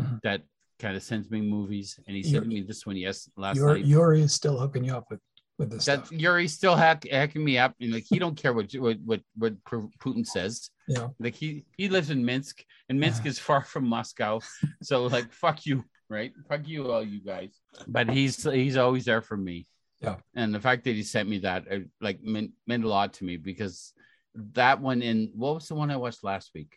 Mhm. 0.00 0.20
that 0.22 0.42
kind 0.78 0.96
of 0.96 1.02
sends 1.02 1.28
me 1.28 1.40
movies. 1.40 1.98
And 2.06 2.14
he 2.16 2.22
sent 2.22 2.46
me 2.46 2.62
this 2.62 2.86
one 2.86 2.96
yes 2.96 3.28
last 3.36 3.56
Yuri, 3.56 3.80
night. 3.80 3.86
Yuri 3.92 4.20
is 4.22 4.32
still 4.32 4.56
hooking 4.56 4.84
you 4.84 4.94
up 4.94 5.06
with 5.10 5.18
with 5.58 5.70
this 5.70 5.84
that 5.86 6.06
stuff. 6.06 6.12
Yuri's 6.12 6.54
still 6.54 6.76
hack, 6.76 7.06
hacking 7.10 7.44
me 7.44 7.58
up, 7.58 7.74
and 7.80 7.92
like 7.92 8.06
he 8.08 8.18
don't 8.18 8.36
care 8.36 8.52
what 8.52 8.72
what 8.72 8.98
what, 9.04 9.20
what 9.36 9.64
Putin 9.64 10.26
says. 10.26 10.70
Yeah. 10.86 11.08
Like 11.18 11.34
he 11.34 11.64
he 11.76 11.88
lives 11.88 12.10
in 12.10 12.24
Minsk, 12.24 12.64
and 12.88 12.98
Minsk 12.98 13.26
is 13.26 13.38
far 13.38 13.62
from 13.64 13.86
Moscow, 13.86 14.40
so 14.82 15.06
like 15.06 15.32
fuck 15.32 15.66
you, 15.66 15.84
right? 16.08 16.32
Fuck 16.48 16.66
you, 16.68 16.90
all 16.90 17.04
you 17.04 17.20
guys. 17.20 17.60
But 17.86 18.08
he's 18.08 18.42
he's 18.44 18.76
always 18.76 19.04
there 19.04 19.22
for 19.22 19.36
me. 19.36 19.66
Yeah. 20.00 20.16
And 20.34 20.54
the 20.54 20.60
fact 20.60 20.84
that 20.84 20.94
he 20.94 21.02
sent 21.02 21.28
me 21.28 21.38
that 21.38 21.64
uh, 21.70 21.78
like 22.00 22.22
meant, 22.22 22.52
meant 22.68 22.84
a 22.84 22.88
lot 22.88 23.14
to 23.14 23.24
me 23.24 23.36
because 23.36 23.92
that 24.34 24.80
one 24.80 25.02
in 25.02 25.32
what 25.34 25.56
was 25.56 25.68
the 25.68 25.74
one 25.74 25.90
I 25.90 25.96
watched 25.96 26.22
last 26.22 26.52
week? 26.54 26.76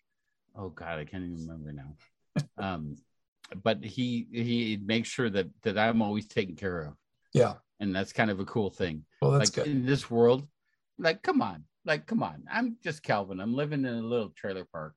Oh 0.55 0.69
God, 0.69 0.97
I 0.99 1.05
can't 1.05 1.23
even 1.23 1.47
remember 1.47 1.71
now. 1.71 2.43
um, 2.57 2.97
but 3.63 3.83
he 3.83 4.27
he 4.31 4.79
makes 4.83 5.09
sure 5.09 5.29
that 5.29 5.47
that 5.61 5.77
I'm 5.77 6.01
always 6.01 6.25
taken 6.25 6.55
care 6.55 6.81
of 6.81 6.93
Yeah. 7.33 7.55
and 7.79 7.95
that's 7.95 8.13
kind 8.13 8.29
of 8.29 8.39
a 8.39 8.45
cool 8.45 8.69
thing. 8.69 9.05
Well, 9.21 9.31
that's 9.31 9.55
like 9.57 9.65
good. 9.65 9.71
in 9.71 9.85
this 9.85 10.09
world, 10.09 10.47
like 10.97 11.21
come 11.23 11.41
on, 11.41 11.63
like 11.85 12.05
come 12.05 12.23
on. 12.23 12.43
I'm 12.51 12.77
just 12.83 13.03
Calvin. 13.03 13.39
I'm 13.39 13.55
living 13.55 13.85
in 13.85 13.93
a 13.93 14.01
little 14.01 14.29
trailer 14.35 14.65
park, 14.65 14.93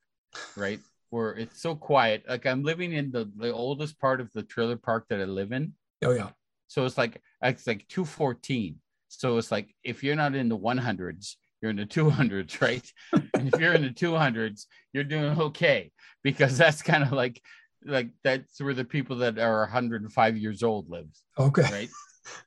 right? 0.56 0.80
Where 1.10 1.32
it's 1.34 1.62
so 1.62 1.74
quiet. 1.76 2.24
Like 2.28 2.44
I'm 2.46 2.62
living 2.64 2.92
in 2.92 3.10
the, 3.12 3.30
the 3.36 3.52
oldest 3.52 3.98
part 4.00 4.20
of 4.20 4.32
the 4.32 4.42
trailer 4.42 4.76
park 4.76 5.06
that 5.08 5.20
I 5.20 5.24
live 5.24 5.52
in. 5.52 5.72
Oh 6.04 6.10
yeah. 6.10 6.30
So 6.66 6.84
it's 6.84 6.98
like 6.98 7.20
it's 7.42 7.66
like 7.66 7.86
214. 7.88 8.76
So 9.08 9.38
it's 9.38 9.52
like 9.52 9.74
if 9.84 10.02
you're 10.02 10.16
not 10.16 10.34
in 10.34 10.48
the 10.48 10.58
100s, 10.58 11.36
you're 11.62 11.70
in 11.70 11.76
the 11.76 11.86
200s, 11.86 12.60
right? 12.68 12.92
and 13.34 13.48
if 13.48 13.60
you're 13.60 13.74
in 13.74 13.82
the 13.82 13.90
200s, 13.90 14.66
you're 14.92 15.04
doing 15.04 15.38
okay 15.40 15.92
because 16.24 16.58
that's 16.58 16.82
kind 16.82 17.04
of 17.04 17.12
like 17.12 17.40
like 17.86 18.08
that's 18.24 18.60
where 18.60 18.74
the 18.74 18.84
people 18.84 19.16
that 19.18 19.38
are 19.38 19.60
105 19.60 20.36
years 20.36 20.62
old 20.64 20.88
live, 20.90 21.06
Okay. 21.38 21.68
right? 21.70 21.90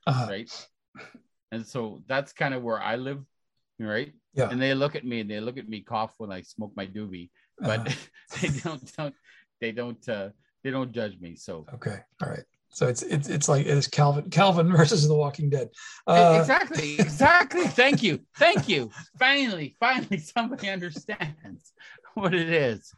Uh, 0.06 0.26
right? 0.28 0.66
And 1.52 1.66
so 1.66 2.02
that's 2.06 2.32
kind 2.32 2.54
of 2.54 2.62
where 2.62 2.80
I 2.80 2.96
live, 2.96 3.24
right? 3.78 4.12
Yeah. 4.34 4.50
And 4.50 4.60
they 4.60 4.74
look 4.74 4.96
at 4.96 5.04
me 5.04 5.20
and 5.20 5.30
they 5.30 5.40
look 5.40 5.58
at 5.58 5.68
me 5.68 5.80
cough 5.80 6.14
when 6.18 6.30
I 6.30 6.42
smoke 6.42 6.72
my 6.76 6.86
doobie, 6.86 7.30
but 7.58 7.88
uh, 7.88 7.92
they 8.40 8.48
don't 8.48 8.96
don't 8.96 9.14
they 9.60 9.72
don't 9.72 10.08
uh 10.08 10.28
they 10.62 10.70
don't 10.70 10.92
judge 10.92 11.18
me. 11.20 11.36
So 11.36 11.66
okay. 11.74 11.98
All 12.22 12.28
right. 12.28 12.44
So 12.70 12.86
it's 12.86 13.02
it's 13.02 13.28
it's 13.28 13.48
like 13.48 13.66
it's 13.66 13.86
Calvin 13.86 14.30
Calvin 14.30 14.70
versus 14.76 15.08
The 15.08 15.14
Walking 15.14 15.50
Dead. 15.50 15.68
Uh, 16.06 16.38
exactly, 16.40 16.94
exactly. 16.98 17.66
Thank 17.66 18.02
you, 18.02 18.20
thank 18.36 18.68
you. 18.68 18.90
Finally, 19.18 19.76
finally, 19.80 20.18
somebody 20.18 20.68
understands 20.68 21.72
what 22.14 22.34
it 22.34 22.50
is. 22.50 22.92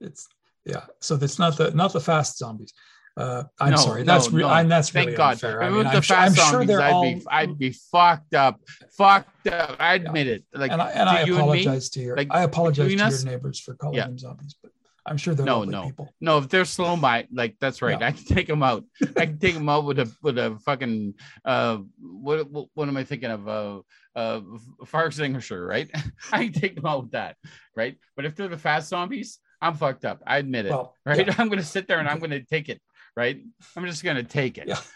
It's 0.00 0.28
yeah. 0.64 0.84
So 1.00 1.16
it's 1.20 1.38
not 1.38 1.56
the 1.56 1.70
not 1.72 1.92
the 1.92 2.00
fast 2.00 2.38
zombies. 2.38 2.72
Uh, 3.16 3.44
I'm 3.60 3.70
No, 3.70 3.76
sorry. 3.76 4.00
no, 4.02 4.12
That's 4.12 4.30
re- 4.32 4.42
no. 4.42 4.48
I'm, 4.48 4.68
that's 4.68 4.90
Thank 4.90 5.06
really 5.06 5.16
God. 5.16 5.32
unfair. 5.34 5.62
I 5.62 5.70
mean, 5.70 5.86
I'm, 5.86 6.02
sure, 6.02 6.16
I'm 6.16 6.34
sure 6.34 6.64
they're 6.64 6.80
I'd 6.82 6.92
all. 6.92 7.02
be 7.04 7.22
I'd 7.30 7.56
be 7.58 7.70
fucked 7.70 8.34
up, 8.34 8.60
fucked 8.96 9.46
up. 9.48 9.76
I 9.78 9.94
admit 9.94 10.26
it. 10.26 10.44
Like 10.52 10.72
and 10.72 10.82
I, 10.82 10.90
and 10.90 11.08
I 11.08 11.22
you 11.24 11.34
and 11.34 11.42
apologize 11.42 11.90
to 11.90 12.00
your 12.00 12.16
like, 12.16 12.28
I 12.32 12.42
apologize 12.42 12.88
to 12.90 12.96
between 12.96 13.10
your 13.10 13.24
neighbors 13.24 13.60
for 13.60 13.74
calling 13.74 13.96
Yeah. 13.96 14.06
them 14.06 14.18
zombies, 14.18 14.56
but 14.60 14.72
I'm 15.06 15.16
sure 15.16 15.34
they're 15.34 15.46
No, 15.46 15.62
no. 15.64 15.84
people. 15.84 16.12
No, 16.20 16.38
if 16.38 16.48
they're 16.48 16.64
slow 16.64 16.96
my 16.96 17.28
like 17.32 17.54
that's 17.60 17.82
right. 17.82 18.00
Yeah. 18.00 18.08
I 18.08 18.12
can 18.12 18.24
take 18.24 18.48
them 18.48 18.62
out. 18.64 18.84
I 19.16 19.26
can 19.26 19.38
take 19.38 19.54
them 19.54 19.68
out 19.68 19.84
with 19.84 20.00
a 20.00 20.10
with 20.22 20.36
a 20.38 20.58
fucking 20.64 21.14
uh 21.44 21.78
what 22.00 22.50
what, 22.50 22.68
what 22.74 22.88
am 22.88 22.96
I 22.96 23.04
thinking 23.04 23.30
of? 23.30 23.46
Uh 23.46 23.80
uh 24.16 24.40
fire 24.86 25.06
extinguisher, 25.06 25.64
right? 25.64 25.88
I 26.32 26.44
can 26.46 26.52
take 26.52 26.74
them 26.74 26.86
out 26.86 27.02
with 27.02 27.12
that, 27.12 27.36
right? 27.76 27.96
But 28.16 28.24
if 28.24 28.34
they're 28.34 28.48
the 28.48 28.58
fast 28.58 28.88
zombies, 28.88 29.38
I'm 29.60 29.74
fucked 29.74 30.04
up. 30.04 30.20
I 30.26 30.38
admit 30.38 30.66
it. 30.66 30.70
Well, 30.70 30.94
right? 31.06 31.26
yeah, 31.26 31.34
I'm 31.38 31.48
gonna 31.48 31.62
sit 31.62 31.86
there 31.86 31.98
and 32.00 32.08
I'm 32.08 32.18
gonna 32.18 32.42
take 32.42 32.68
it, 32.68 32.80
right? 33.16 33.40
I'm 33.76 33.86
just 33.86 34.04
gonna 34.04 34.22
take 34.22 34.58
it. 34.58 34.68
Yeah. 34.68 34.78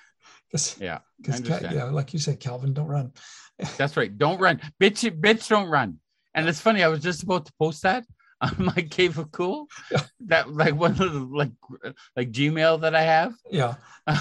Yeah, 0.80 1.00
'cause 1.22 1.42
I 1.42 1.44
Ca- 1.44 1.54
understand. 1.54 1.74
yeah, 1.76 1.84
like 1.84 2.14
you 2.14 2.18
said, 2.18 2.40
Calvin, 2.40 2.72
don't 2.72 2.86
run. 2.88 3.12
That's 3.76 3.98
right. 3.98 4.16
Don't 4.16 4.40
run. 4.40 4.58
Bitch, 4.80 5.04
bitch, 5.20 5.46
don't 5.46 5.68
run. 5.68 5.98
And 6.34 6.48
it's 6.48 6.58
funny, 6.60 6.82
I 6.82 6.88
was 6.88 7.02
just 7.02 7.22
about 7.22 7.44
to 7.44 7.52
post 7.58 7.82
that 7.82 8.04
on 8.40 8.54
my 8.58 8.80
cave 8.88 9.18
of 9.18 9.30
cool. 9.30 9.66
Yeah. 9.92 10.04
That 10.20 10.50
like 10.54 10.74
one 10.74 10.92
of 10.92 10.98
the 11.12 11.28
like 11.30 11.50
like 12.16 12.32
Gmail 12.32 12.80
that 12.80 12.94
I 12.94 13.02
have. 13.02 13.34
Yeah, 13.50 13.74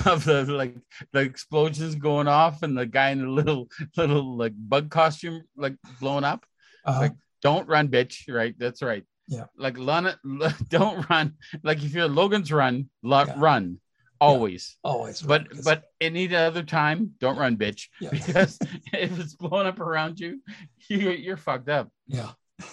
of 0.05 0.25
the 0.25 0.43
like 0.43 0.75
the 1.13 1.21
explosions 1.21 1.95
going 1.95 2.27
off 2.27 2.61
and 2.61 2.77
the 2.77 2.85
guy 2.85 3.11
in 3.11 3.21
the 3.21 3.29
little 3.31 3.69
little 3.95 4.35
like 4.35 4.53
bug 4.57 4.89
costume 4.89 5.43
like 5.55 5.75
blowing 6.01 6.25
up. 6.25 6.45
uh, 6.85 6.97
Like, 7.03 7.13
Don't 7.41 7.69
run, 7.69 7.87
bitch. 7.87 8.27
Right? 8.27 8.53
That's 8.57 8.81
right. 8.81 9.05
Yeah. 9.29 9.45
Like 9.55 9.77
Lana, 9.77 10.19
don't 10.67 11.09
run. 11.09 11.35
Like 11.63 11.81
if 11.85 11.93
you're 11.93 12.09
Logan's 12.09 12.51
run, 12.51 12.89
lo- 13.01 13.23
Yeah. 13.27 13.35
run 13.37 13.79
always. 14.21 14.77
always. 14.83 15.23
run, 15.23 15.47
But 15.53 15.63
but 15.63 15.83
any 16.01 16.33
other 16.35 16.63
time, 16.63 17.11
don't 17.19 17.37
run, 17.37 17.57
bitch. 17.57 17.87
Yeah. 18.01 18.09
Because 18.11 18.57
if 18.93 19.19
it's 19.19 19.35
blowing 19.35 19.67
up 19.67 19.79
around 19.79 20.19
you, 20.19 20.41
you 20.89 21.11
you're 21.11 21.37
fucked 21.37 21.69
up. 21.69 21.89
yeah. 22.07 22.31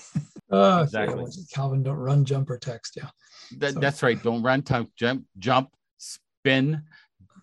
Uh, 0.50 0.82
Exactly. 0.84 1.24
yeah, 1.24 1.42
Calvin, 1.52 1.82
don't 1.82 1.96
run, 1.96 2.24
jump 2.24 2.48
or 2.48 2.58
text. 2.58 2.94
Yeah. 2.96 3.08
That, 3.58 3.74
So- 3.74 3.80
That's 3.80 4.02
right. 4.04 4.22
Don't 4.22 4.42
run, 4.42 4.62
tongue, 4.62 4.88
jump, 4.94 5.24
jump, 5.38 5.70
spin, 5.98 6.82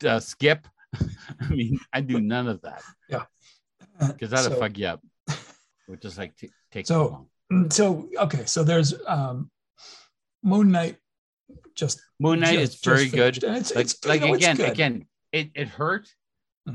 uh, 0.05 0.19
skip. 0.21 0.65
I 0.95 1.49
mean, 1.49 1.79
I 1.91 1.99
do 2.01 2.21
none 2.21 2.47
of 2.47 2.61
that. 2.61 2.83
Yeah. 3.09 3.25
Because 4.07 4.29
that'll 4.29 4.51
So- 4.51 4.59
fuck 4.59 4.77
you 4.77 4.87
up. 4.87 5.01
Which 5.87 6.05
is 6.05 6.17
like 6.17 6.35
t- 6.37 6.51
take 6.71 6.87
So-. 6.87 7.27
Mm, 7.51 7.73
so 7.73 8.07
okay 8.17 8.45
so 8.45 8.63
there's 8.63 8.93
um 9.05 9.51
moon 10.41 10.71
knight 10.71 10.95
just 11.83 11.97
Moon 12.23 12.39
Knight 12.41 12.59
just- 12.59 12.75
is 12.75 12.81
very 12.91 13.09
good. 13.19 13.35
it's, 13.43 13.71
Like 13.75 13.85
it's, 13.85 14.05
like 14.11 14.21
know, 14.21 14.33
again 14.39 14.55
good. 14.61 14.71
again 14.75 14.95
it 15.39 15.47
it 15.61 15.67
hurt, 15.79 16.05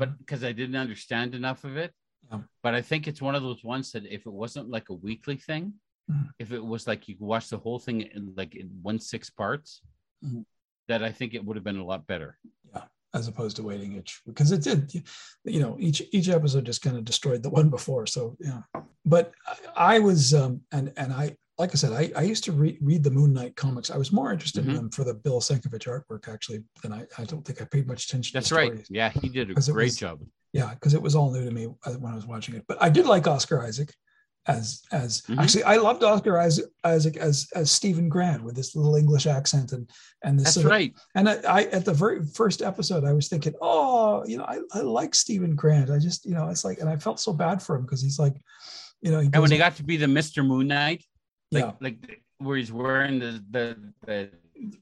but 0.00 0.08
Mhm. 0.10 0.18
because 0.20 0.42
I 0.50 0.52
didn't 0.60 0.76
understand 0.86 1.28
enough 1.40 1.60
of 1.70 1.75
it. 1.84 1.90
Yeah. 2.30 2.40
But 2.64 2.72
I 2.80 2.82
think 2.88 3.00
it's 3.08 3.22
one 3.28 3.36
of 3.38 3.42
those 3.48 3.62
ones 3.75 3.86
that 3.92 4.04
if 4.16 4.22
it 4.28 4.34
wasn't 4.42 4.68
like 4.76 4.86
a 4.94 4.96
weekly 5.08 5.36
thing, 5.48 5.64
Mhm. 6.10 6.26
if 6.42 6.48
it 6.58 6.64
was 6.72 6.82
like 6.90 7.00
you 7.08 7.14
could 7.18 7.30
watch 7.34 7.46
the 7.50 7.58
whole 7.64 7.78
thing 7.86 7.98
in 8.16 8.22
like 8.40 8.52
in 8.62 8.68
one 8.90 8.98
six 9.12 9.22
parts, 9.42 9.68
Mhm. 10.25 10.44
that 10.88 11.00
I 11.08 11.12
think 11.18 11.28
it 11.34 11.42
would 11.44 11.56
have 11.58 11.64
been 11.70 11.82
a 11.84 11.90
lot 11.92 12.02
better. 12.12 12.30
Yeah, 12.75 12.86
as 13.18 13.28
opposed 13.28 13.54
to 13.56 13.62
waiting 13.70 13.90
each 13.98 14.12
because 14.30 14.50
it 14.56 14.62
did 14.68 14.82
you 15.54 15.60
know 15.62 15.72
each 15.86 15.98
each 16.16 16.28
episode 16.38 16.64
just 16.70 16.82
kind 16.86 16.96
of 16.98 17.04
destroyed 17.12 17.42
the 17.42 17.54
one 17.58 17.68
before 17.78 18.04
so 18.16 18.22
yeah 18.50 18.62
but 19.14 19.25
i, 19.52 19.94
I 19.96 19.96
was 20.08 20.20
um 20.40 20.52
and 20.76 20.86
and 21.02 21.10
i 21.25 21.26
like 21.58 21.70
i 21.72 21.75
said 21.75 21.92
i, 21.92 22.10
I 22.18 22.22
used 22.22 22.44
to 22.44 22.52
re- 22.52 22.78
read 22.80 23.02
the 23.02 23.10
moon 23.10 23.32
knight 23.32 23.56
comics 23.56 23.90
i 23.90 23.96
was 23.96 24.12
more 24.12 24.32
interested 24.32 24.64
Mhm. 24.64 24.68
in 24.68 24.75
them 24.75 24.90
for 24.90 25.04
the 25.04 25.14
bill 25.14 25.40
Sienkiewicz 25.40 25.86
artwork 25.86 26.28
actually 26.32 26.62
than 26.82 26.92
i 26.92 27.06
i 27.18 27.25
don't 27.25 27.44
think 27.46 27.60
i 27.62 27.64
paid 27.64 27.86
much 27.86 28.04
attention 28.06 28.32
That's 28.34 28.52
right. 28.52 28.68
stories. 28.68 28.86
Yeah, 28.90 29.10
he 29.10 29.28
did 29.28 29.50
a 29.50 29.54
great 29.54 29.86
was- 29.86 29.96
job. 29.96 30.20
yeah 30.52 30.75
because 30.75 30.94
it 30.94 31.02
was 31.02 31.14
all 31.16 31.30
new 31.30 31.44
to 31.44 31.50
me 31.50 31.66
uh, 31.86 31.92
when 31.94 32.12
i 32.12 32.16
was 32.16 32.26
watching 32.26 32.54
it 32.54 32.64
but 32.68 32.76
i 32.82 32.88
did 32.88 33.06
like 33.06 33.26
oscar 33.26 33.62
isaac 33.62 33.92
as 34.48 34.82
as 34.92 35.22
Mhm. 35.22 35.38
actually 35.42 35.64
i 35.64 35.76
loved 35.76 36.04
oscar 36.04 36.38
isaac, 36.38 36.66
isaac 36.84 37.16
as 37.16 37.48
as 37.56 37.70
steven 37.72 38.08
grant 38.08 38.44
with 38.44 38.54
this 38.54 38.76
little 38.76 38.94
english 38.96 39.26
accent 39.26 39.72
and 39.72 39.90
and 40.22 40.38
this 40.38 40.44
That's 40.44 40.54
sort 40.54 40.66
of- 40.66 40.70
right. 40.72 40.94
and 41.16 41.28
I, 41.28 41.34
I 41.58 41.62
at 41.78 41.84
the 41.84 41.94
very 41.94 42.25
first 42.40 42.62
episode, 42.62 43.04
I 43.04 43.12
was 43.12 43.28
thinking, 43.28 43.54
oh, 43.60 44.25
you 44.26 44.36
know, 44.38 44.44
I, 44.44 44.58
I 44.72 44.80
like 44.80 45.14
Steven 45.14 45.54
Grant. 45.54 45.88
I 45.90 45.98
just, 45.98 46.25
you 46.25 46.34
know, 46.34 46.48
it's 46.48 46.64
like, 46.64 46.78
and 46.80 46.88
I 46.88 46.96
felt 46.96 47.20
so 47.20 47.32
bad 47.32 47.62
for 47.62 47.76
him 47.76 47.82
because 47.82 48.02
he's 48.02 48.18
like, 48.18 48.34
you 49.02 49.10
know, 49.12 49.20
he 49.20 49.28
And 49.32 49.40
when 49.42 49.50
he 49.52 49.58
got 49.58 49.76
to 49.76 49.84
be 49.84 49.96
the 49.96 50.06
Mr. 50.06 50.44
Moon 50.44 50.66
Knight, 50.68 51.04
like 51.52 51.64
yeah, 51.64 51.72
like 51.80 52.20
where 52.38 52.56
he's 52.56 52.72
wearing 52.72 53.18
the 53.18 53.42
the 53.50 53.76
the, 54.06 54.30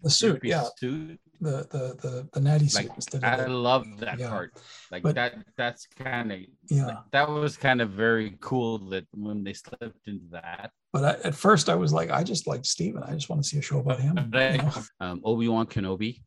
the 0.03 0.11
suit, 0.11 0.41
yeah, 0.45 0.65
suit, 0.79 1.19
the 1.41 1.67
the 1.71 1.95
the 2.03 2.29
the 2.33 2.41
natty 2.41 2.69
suit 2.69 2.91
Like, 3.13 3.25
I 3.25 3.47
love 3.47 3.87
that 3.99 4.19
Yeah. 4.19 4.29
part. 4.29 4.53
Like 4.91 5.03
But- 5.03 5.15
that. 5.17 5.35
That's 5.57 5.87
kind 5.87 6.33
of 6.33 6.41
yeah. 6.69 7.01
that 7.13 7.29
was 7.29 7.57
kind 7.57 7.81
of 7.81 7.91
very 7.91 8.37
cool 8.41 8.79
that 8.91 9.07
when 9.13 9.45
they 9.45 9.53
slipped 9.53 10.07
into 10.09 10.27
that. 10.31 10.71
But 10.93 11.05
I, 11.05 11.29
at 11.29 11.35
first, 11.35 11.69
I 11.69 11.75
was 11.75 11.93
like, 11.93 12.11
I 12.11 12.23
just 12.23 12.47
like 12.47 12.65
Steven. 12.65 13.03
I 13.03 13.13
just 13.15 13.29
want 13.29 13.43
to 13.43 13.49
see 13.49 13.59
a 13.59 13.63
show 13.63 13.79
about 13.81 14.01
him. 14.01 14.17
you 14.33 14.59
know? 14.59 14.73
Um, 15.01 15.21
Obi 15.25 15.49
Wan 15.49 15.67
Kenobi 15.67 16.23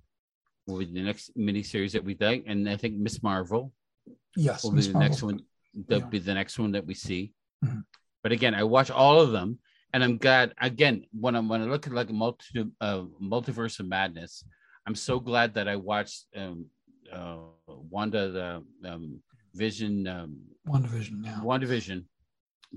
will 0.68 0.80
be 0.80 0.86
the 0.86 1.02
next 1.02 1.36
miniseries 1.38 1.92
that 1.94 2.04
we 2.04 2.14
think, 2.14 2.44
and 2.48 2.70
I 2.70 2.76
think 2.76 2.96
Miss 2.96 3.24
Marvel 3.24 3.72
Yes, 4.36 4.64
will 4.64 4.72
be 4.72 4.78
Miss 4.78 4.88
the 4.88 4.94
Marvel. 4.94 5.10
next 5.10 5.24
one. 5.24 5.40
That'll 5.88 6.04
Yeah. 6.04 6.10
be 6.10 6.20
the 6.20 6.34
next 6.34 6.60
one 6.60 6.72
that 6.74 6.86
we 6.86 6.94
see. 6.94 7.34
Mhm. 7.64 7.84
But 8.24 8.32
again, 8.34 8.54
I 8.54 8.64
watch 8.64 8.92
all 8.92 9.22
of 9.22 9.32
them, 9.32 9.60
and 9.94 10.04
I'm 10.04 10.18
glad 10.18 10.54
again 10.60 11.06
when 11.12 11.36
I'm 11.36 11.48
when 11.50 11.62
I 11.62 11.66
look 11.66 11.88
at 11.88 11.94
like 11.94 12.10
a 12.10 12.14
multi 12.14 12.66
uh, 12.82 13.04
multiverse 13.22 13.80
of 13.80 13.88
madness, 13.88 14.44
I'm 14.86 14.96
so 14.96 15.20
glad 15.20 15.54
that 15.56 15.68
I 15.68 15.76
watched 15.76 16.26
um, 16.36 16.66
uh, 17.12 17.38
Wanda 17.68 18.32
the 18.32 18.90
um, 18.90 19.22
Vision 19.54 20.08
um, 20.08 20.40
WandaVision. 20.68 21.26
Yeah. 21.26 21.40
WandaVision 21.44 22.06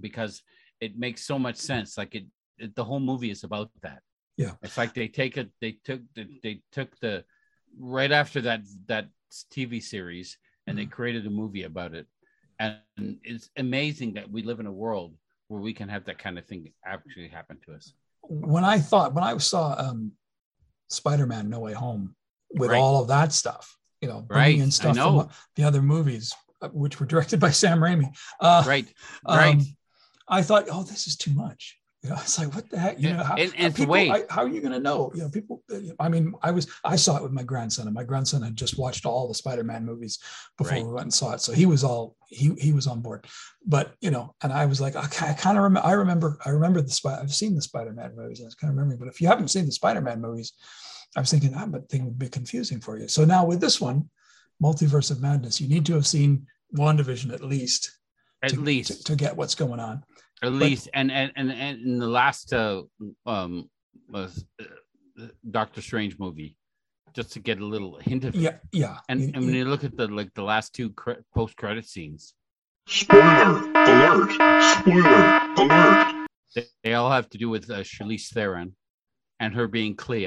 because 0.01 0.43
it 0.81 0.99
makes 0.99 1.25
so 1.25 1.39
much 1.39 1.57
sense. 1.57 1.99
Like 1.99 2.15
it, 2.15 2.25
it 2.59 2.75
the 2.75 2.85
whole 2.85 3.01
movie 3.01 3.31
is 3.31 3.45
about 3.45 3.71
that. 3.83 4.01
Yeah. 4.37 4.53
It's 4.63 4.79
like 4.79 4.95
they 4.95 5.09
take 5.09 5.37
it, 5.37 5.51
they 5.61 5.77
took 5.85 6.01
the, 6.15 6.27
they 6.43 6.63
took 6.73 6.99
the 7.01 7.25
right 7.79 8.13
after 8.13 8.41
that 8.43 8.63
that 8.87 9.09
TV 9.53 9.83
series 9.83 10.39
and 10.67 10.79
they 10.79 10.87
created 10.87 11.27
a 11.27 11.31
movie 11.31 11.65
about 11.65 11.95
it. 11.95 12.07
And 12.59 13.19
it's 13.23 13.51
amazing 13.57 14.15
that 14.15 14.31
we 14.31 14.43
live 14.43 14.61
in 14.61 14.67
a 14.67 14.73
world 14.73 15.15
where 15.51 15.61
we 15.61 15.75
can 15.75 15.89
have 15.89 16.05
that 16.05 16.19
kind 16.19 16.39
of 16.39 16.47
thing 16.47 16.73
actually 16.87 17.27
happen 17.29 17.59
to 17.67 17.75
us. 17.75 17.93
When 18.23 18.65
I 18.65 18.79
thought 18.79 19.15
when 19.15 19.25
I 19.25 19.37
saw 19.39 19.75
um, 19.77 20.13
Spider-Man: 20.89 21.51
No 21.51 21.59
Way 21.59 21.73
Home 21.73 22.15
with 22.55 22.71
Right. 22.71 22.79
all 22.79 23.03
of 23.03 23.09
that 23.09 23.33
stuff, 23.33 23.77
you 24.01 24.09
know, 24.09 24.25
Right, 24.29 24.45
bringing 24.45 24.61
in 24.61 24.71
stuff 24.71 24.97
from 24.97 25.29
the 25.57 25.65
other 25.65 25.83
movies, 25.83 26.33
uh, 26.63 26.69
which 26.69 27.01
were 27.01 27.07
directed 27.07 27.41
by 27.41 27.51
Sam 27.63 27.81
Raimi. 27.81 28.17
Uh, 28.39 28.63
Right. 28.67 28.87
um, 29.27 29.37
right. 29.39 29.63
I 30.29 30.43
thought, 30.43 30.67
oh, 30.71 30.85
this 30.85 31.09
is 31.09 31.17
too 31.17 31.33
much. 31.35 31.77
You 32.03 32.11
know, 32.11 32.17
it's 32.21 32.39
like, 32.39 32.55
what 32.55 32.69
the 32.71 32.79
heck? 32.79 32.99
You 32.99 33.13
know, 33.13 33.23
how, 33.23 33.35
and- 33.37 33.53
and 33.59 33.75
people. 33.75 33.95
I, 33.95 34.25
how 34.31 34.43
are 34.43 34.49
you 34.49 34.61
going 34.61 34.73
to 34.73 34.81
know? 34.81 35.11
You 35.15 35.23
know, 35.23 35.29
people. 35.29 35.63
Uh, 35.71 35.79
I 35.99 36.09
mean, 36.09 36.33
I 36.43 36.51
was, 36.51 36.67
I 36.85 36.97
saw 36.97 37.17
it 37.17 37.23
with 37.23 37.33
my 37.33 37.43
grandson, 37.43 37.87
and 37.87 37.95
my 37.95 38.05
grandson 38.05 38.43
had 38.43 38.57
just 38.57 38.79
watched 38.79 39.05
all 39.05 39.29
the 39.29 39.35
Spider-Man 39.35 39.85
movies 39.85 40.19
before 40.57 40.73
Right. 40.79 40.87
we 40.87 40.93
went 40.93 41.05
and 41.05 41.15
saw 41.15 41.33
it, 41.35 41.41
so 41.41 41.53
he 41.53 41.67
was 41.67 41.85
all 41.85 42.17
he 42.29 42.53
he 42.59 42.73
was 42.73 42.87
on 42.87 43.01
board. 43.03 43.27
But 43.67 43.95
you 44.01 44.11
know, 44.11 44.35
and 44.43 44.53
I 44.53 44.65
was 44.67 44.81
like, 44.81 44.97
okay, 44.97 45.29
I 45.29 45.33
kind 45.35 45.59
of 45.59 45.65
remember. 45.65 45.87
I 45.87 45.93
remember. 45.93 46.39
I 46.47 46.51
remember 46.51 46.81
the 46.81 46.91
Spider. 46.91 47.21
I've 47.23 47.35
seen 47.35 47.55
the 47.55 47.63
Spider-Man 47.63 48.17
movies. 48.17 48.39
and 48.41 48.47
I 48.47 48.49
was 48.49 48.55
kind 48.55 48.71
of 48.71 48.77
remembering. 48.77 48.99
But 48.99 49.09
if 49.09 49.21
you 49.21 49.29
haven't 49.29 49.49
seen 49.49 49.67
the 49.67 49.73
Spider-Man 49.73 50.21
movies, 50.23 50.53
I 51.17 51.21
was 51.21 51.31
thinking 51.31 51.53
ah, 51.55 51.67
that 51.67 51.89
thing 51.91 52.05
would 52.07 52.19
be 52.19 52.29
confusing 52.29 52.81
for 52.81 52.99
you. 52.99 53.09
So 53.09 53.25
now 53.27 53.45
with 53.45 53.61
this 53.61 53.81
one, 53.81 54.09
Multiverse 54.63 55.11
of 55.11 55.21
Madness, 55.21 55.61
you 55.61 55.69
need 55.69 55.85
to 55.87 55.95
have 55.95 56.07
seen 56.07 56.47
WandaVision 56.77 57.33
at 57.35 57.43
least 57.43 57.99
At 58.43 58.51
to, 58.51 58.61
least, 58.61 58.93
to, 58.99 59.05
to 59.05 59.17
get 59.17 59.37
what's 59.37 59.55
going 59.55 59.81
on. 59.81 60.03
At 60.43 60.53
least, 60.53 60.89
and 60.95 61.11
and 61.13 61.33
and, 61.37 61.51
and 61.53 61.81
in 61.87 61.99
the 61.99 62.07
last 62.09 62.53
uh, 62.53 62.83
um, 63.27 63.69
uh, 64.15 64.29
Doctor 65.51 65.81
Strange 65.83 66.19
movie, 66.19 66.57
just 67.15 67.33
to 67.33 67.41
get 67.41 67.61
a 67.61 67.65
little 67.65 67.99
hint 67.99 68.25
of 68.25 68.35
it. 68.35 68.41
Yeah, 68.41 68.57
yeah. 68.73 68.99
And, 69.09 69.21
You- 69.21 69.27
and 69.35 69.45
when 69.45 69.55
you- 69.55 69.59
you 69.61 69.65
look 69.67 69.85
at 69.85 69.97
the 69.97 70.09
like 70.09 70.33
the 70.35 70.43
last 70.43 70.75
two 70.75 70.91
cre- 70.91 71.23
post 71.35 71.57
credit 71.57 71.87
scenes, 71.87 72.35
Spoiler 72.87 73.71
alert! 73.75 74.33
Spoiler 74.79 75.41
alert! 75.59 76.29
they, 76.55 76.67
they 76.83 76.95
all 76.95 77.11
have 77.11 77.29
to 77.31 77.39
do 77.39 77.49
with 77.49 77.71
uh, 77.71 77.81
Charlize 77.83 78.29
Theron 78.33 78.75
and 79.39 79.55
her 79.55 79.69
being 79.69 79.95
Clea. 79.97 80.27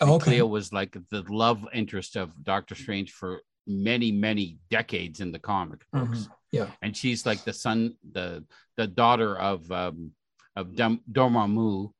And 0.00 0.10
okay. 0.10 0.24
Clea 0.24 0.42
was 0.42 0.72
like 0.72 0.96
the 1.10 1.24
love 1.28 1.64
interest 1.74 2.16
of 2.16 2.30
Doctor 2.44 2.74
Strange 2.74 3.10
for 3.12 3.42
many 3.68 4.10
many 4.10 4.58
decades 4.70 5.20
in 5.20 5.30
the 5.30 5.38
comic 5.38 5.80
books, 5.92 6.20
Mhm. 6.20 6.28
Yeah. 6.52 6.70
and 6.82 6.96
she's 6.96 7.26
like 7.26 7.44
the 7.44 7.52
son, 7.52 7.94
the 8.12 8.44
the 8.76 8.86
daughter 8.86 9.36
of 9.38 9.70
um 9.70 10.12
of 10.56 10.68
Dormammu, 10.72 11.92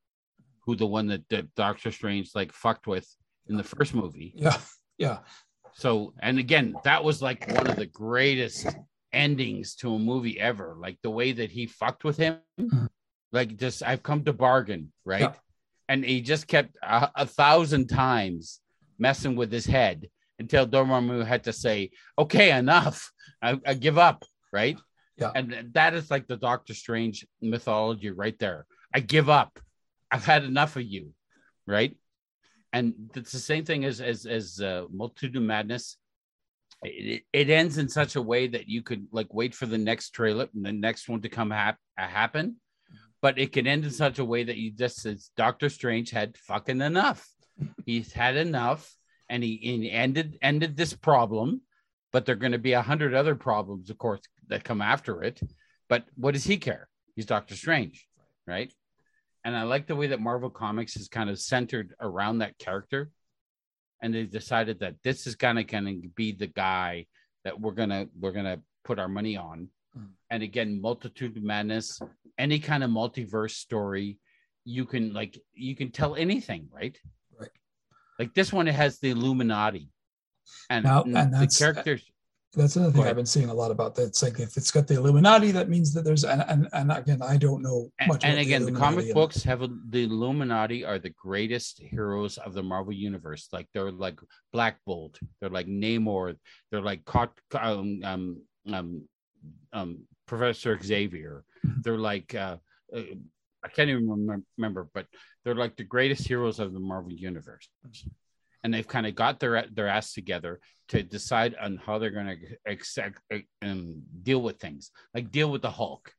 who 0.64 0.74
the 0.76 0.86
one 0.86 1.06
that, 1.08 1.28
that 1.28 1.54
Doctor 1.54 1.90
Strange 1.92 2.30
like 2.34 2.52
fucked 2.52 2.86
with 2.86 3.06
in 3.46 3.56
the 3.56 3.62
first 3.64 3.94
movie. 3.94 4.32
Yeah. 4.36 4.58
Yeah. 4.98 5.18
So, 5.74 6.12
and 6.18 6.40
again, 6.40 6.74
that 6.82 7.04
was 7.04 7.22
like 7.22 7.46
one 7.52 7.68
of 7.68 7.76
the 7.76 7.86
greatest 7.86 8.66
endings 9.12 9.76
to 9.76 9.94
a 9.94 9.98
movie 9.98 10.40
ever. 10.40 10.74
Like 10.76 10.98
the 11.04 11.10
way 11.10 11.30
that 11.30 11.52
he 11.52 11.66
fucked 11.66 12.02
with 12.02 12.16
him, 12.16 12.38
Mhm. 12.58 12.88
like 13.30 13.56
just 13.56 13.84
I've 13.84 14.02
come 14.02 14.24
to 14.24 14.32
bargain, 14.32 14.92
right? 15.04 15.20
Yeah. 15.20 15.34
And 15.88 16.04
he 16.04 16.20
just 16.20 16.48
kept 16.48 16.74
a, 16.82 17.10
a 17.14 17.26
thousand 17.26 17.86
times 17.86 18.58
messing 18.98 19.36
with 19.36 19.52
his 19.52 19.66
head 19.66 20.08
until 20.38 20.66
Dormammu 20.66 21.26
had 21.26 21.44
to 21.44 21.52
say, 21.52 21.90
"Okay, 22.18 22.56
enough. 22.56 23.10
I, 23.42 23.58
I 23.66 23.74
give 23.74 23.98
up." 23.98 24.24
Right? 24.52 24.78
Yeah. 25.16 25.32
And 25.34 25.70
that 25.72 25.94
is 25.94 26.10
like 26.10 26.26
the 26.26 26.36
Doctor 26.36 26.74
Strange 26.74 27.26
mythology 27.42 28.10
right 28.10 28.38
there. 28.38 28.66
I 28.94 29.00
give 29.00 29.28
up. 29.28 29.58
I've 30.10 30.24
had 30.24 30.44
enough 30.44 30.76
of 30.76 30.82
you. 30.82 31.12
Right? 31.66 31.96
and 32.72 32.94
it's 33.14 33.32
the 33.32 33.38
same 33.38 33.64
thing 33.64 33.84
as 33.84 34.00
as 34.00 34.26
as 34.26 34.60
uh, 34.60 34.84
multitude 34.90 35.36
of 35.36 35.42
madness 35.42 35.96
it, 36.82 37.22
it 37.32 37.50
ends 37.50 37.78
in 37.78 37.88
such 37.88 38.16
a 38.16 38.22
way 38.22 38.46
that 38.46 38.68
you 38.68 38.82
could 38.82 39.06
like 39.10 39.32
wait 39.32 39.54
for 39.54 39.66
the 39.66 39.78
next 39.78 40.10
trailer 40.10 40.48
and 40.54 40.64
the 40.64 40.72
next 40.72 41.08
one 41.08 41.20
to 41.22 41.28
come 41.28 41.50
hap- 41.50 41.78
uh, 41.98 42.06
happen 42.06 42.56
but 43.20 43.38
it 43.38 43.52
can 43.52 43.66
end 43.66 43.84
in 43.84 43.90
such 43.90 44.18
a 44.18 44.24
way 44.24 44.44
that 44.44 44.56
you 44.56 44.70
just 44.70 45.00
says 45.00 45.30
doctor 45.36 45.68
strange 45.68 46.10
had 46.10 46.36
fucking 46.36 46.80
enough 46.80 47.26
he's 47.86 48.12
had 48.12 48.36
enough 48.36 48.94
and 49.28 49.42
he, 49.42 49.58
he 49.62 49.90
ended 49.90 50.38
ended 50.42 50.76
this 50.76 50.94
problem 50.94 51.60
but 52.12 52.24
there 52.24 52.34
are 52.34 52.38
going 52.38 52.52
to 52.52 52.58
be 52.58 52.72
a 52.72 52.82
hundred 52.82 53.14
other 53.14 53.34
problems 53.34 53.90
of 53.90 53.98
course 53.98 54.20
that 54.48 54.64
come 54.64 54.82
after 54.82 55.22
it 55.22 55.40
but 55.88 56.04
what 56.16 56.34
does 56.34 56.44
he 56.44 56.56
care 56.56 56.88
he's 57.14 57.26
doctor 57.26 57.54
strange 57.54 58.06
right 58.46 58.72
and 59.44 59.56
I 59.56 59.62
like 59.62 59.86
the 59.86 59.96
way 59.96 60.08
that 60.08 60.20
Marvel 60.20 60.50
Comics 60.50 60.96
is 60.96 61.08
kind 61.08 61.30
of 61.30 61.40
centered 61.40 61.94
around 62.00 62.38
that 62.38 62.58
character. 62.58 63.10
And 64.02 64.14
they 64.14 64.24
decided 64.24 64.80
that 64.80 64.96
this 65.02 65.26
is 65.26 65.36
kind 65.36 65.58
of 65.58 65.66
going 65.66 66.02
to 66.02 66.08
be 66.08 66.32
the 66.32 66.48
guy 66.48 67.06
that 67.44 67.58
we're 67.58 67.72
gonna 67.72 68.08
we're 68.20 68.32
gonna 68.32 68.60
put 68.84 68.98
our 68.98 69.08
money 69.08 69.38
on. 69.38 69.68
Mm. 69.96 70.08
And 70.30 70.42
again, 70.42 70.80
multitude 70.80 71.36
of 71.36 71.42
madness, 71.42 71.98
any 72.38 72.58
kind 72.58 72.84
of 72.84 72.90
multiverse 72.90 73.52
story, 73.52 74.18
you 74.64 74.84
can 74.84 75.14
like 75.14 75.38
you 75.54 75.74
can 75.74 75.90
tell 75.90 76.14
anything, 76.14 76.68
right? 76.70 76.98
Like 78.18 78.34
this 78.34 78.52
one, 78.52 78.68
it 78.68 78.74
has 78.74 78.98
the 78.98 79.10
Illuminati, 79.10 79.90
and, 80.70 80.84
Now- 80.84 81.02
and 81.02 81.16
and 81.16 81.32
the 81.34 81.46
characters. 81.46 82.02
That's 82.54 82.76
another 82.76 82.92
thing. 82.92 83.04
I've 83.04 83.14
been 83.14 83.26
seeing 83.26 83.50
a 83.50 83.54
lot 83.54 83.70
about. 83.70 83.94
That 83.94 84.04
it's 84.04 84.22
like 84.22 84.40
if 84.40 84.56
it's 84.56 84.70
got 84.70 84.86
the 84.86 84.94
Illuminati, 84.94 85.50
that 85.52 85.68
means 85.68 85.92
that 85.92 86.02
there's 86.02 86.24
and 86.24 86.42
and, 86.48 86.66
and 86.72 86.90
again, 86.90 87.20
I 87.22 87.36
don't 87.36 87.62
know 87.62 87.90
much. 88.06 88.24
and 88.24 88.32
about 88.32 88.42
again, 88.42 88.62
the, 88.62 88.68
Illuminati 88.68 88.80
comic 88.94 89.04
and- 89.04 89.14
books 89.14 89.42
have 89.42 89.60
a, 89.62 89.68
the 89.90 90.04
Illuminati 90.04 90.82
are 90.82 90.98
the 90.98 91.10
greatest 91.10 91.78
heroes 91.78 92.38
of 92.38 92.54
the 92.54 92.62
Marvel 92.62 92.94
universe. 92.94 93.48
Like 93.52 93.68
they're 93.74 93.92
like 93.92 94.18
Black 94.52 94.78
Bolt, 94.86 95.20
they're 95.40 95.50
like 95.50 95.66
Namor, 95.66 96.36
they're 96.70 96.80
like 96.80 97.02
um, 97.54 98.00
um, 98.02 98.42
um, 98.72 99.02
um, 99.74 99.98
Professor 100.26 100.78
Xavier. 100.82 101.44
Mhm. 101.66 101.82
They're 101.82 101.98
like 101.98 102.34
uh, 102.34 102.56
uh, 102.96 103.02
I 103.62 103.68
can't 103.68 103.90
even 103.90 104.40
remember, 104.56 104.88
but 104.94 105.06
they're 105.48 105.64
like 105.64 105.76
the 105.76 105.84
greatest 105.84 106.26
heroes 106.26 106.58
of 106.58 106.72
the 106.72 106.80
Marvel 106.80 107.12
universe. 107.12 107.68
And 108.62 108.74
they've 108.74 108.86
kind 108.86 109.06
of 109.06 109.14
got 109.14 109.40
their 109.40 109.64
their 109.72 109.88
ass 109.88 110.12
together 110.12 110.60
to 110.88 111.02
decide 111.02 111.54
on 111.60 111.76
how 111.76 111.98
they're 111.98 112.10
going 112.10 112.26
to 112.26 112.70
accept 112.70 113.18
and 113.62 114.02
deal 114.22 114.42
with 114.42 114.58
things, 114.58 114.90
like 115.14 115.30
deal 115.30 115.50
with 115.50 115.62
the 115.62 115.70
Hulk, 115.70 116.12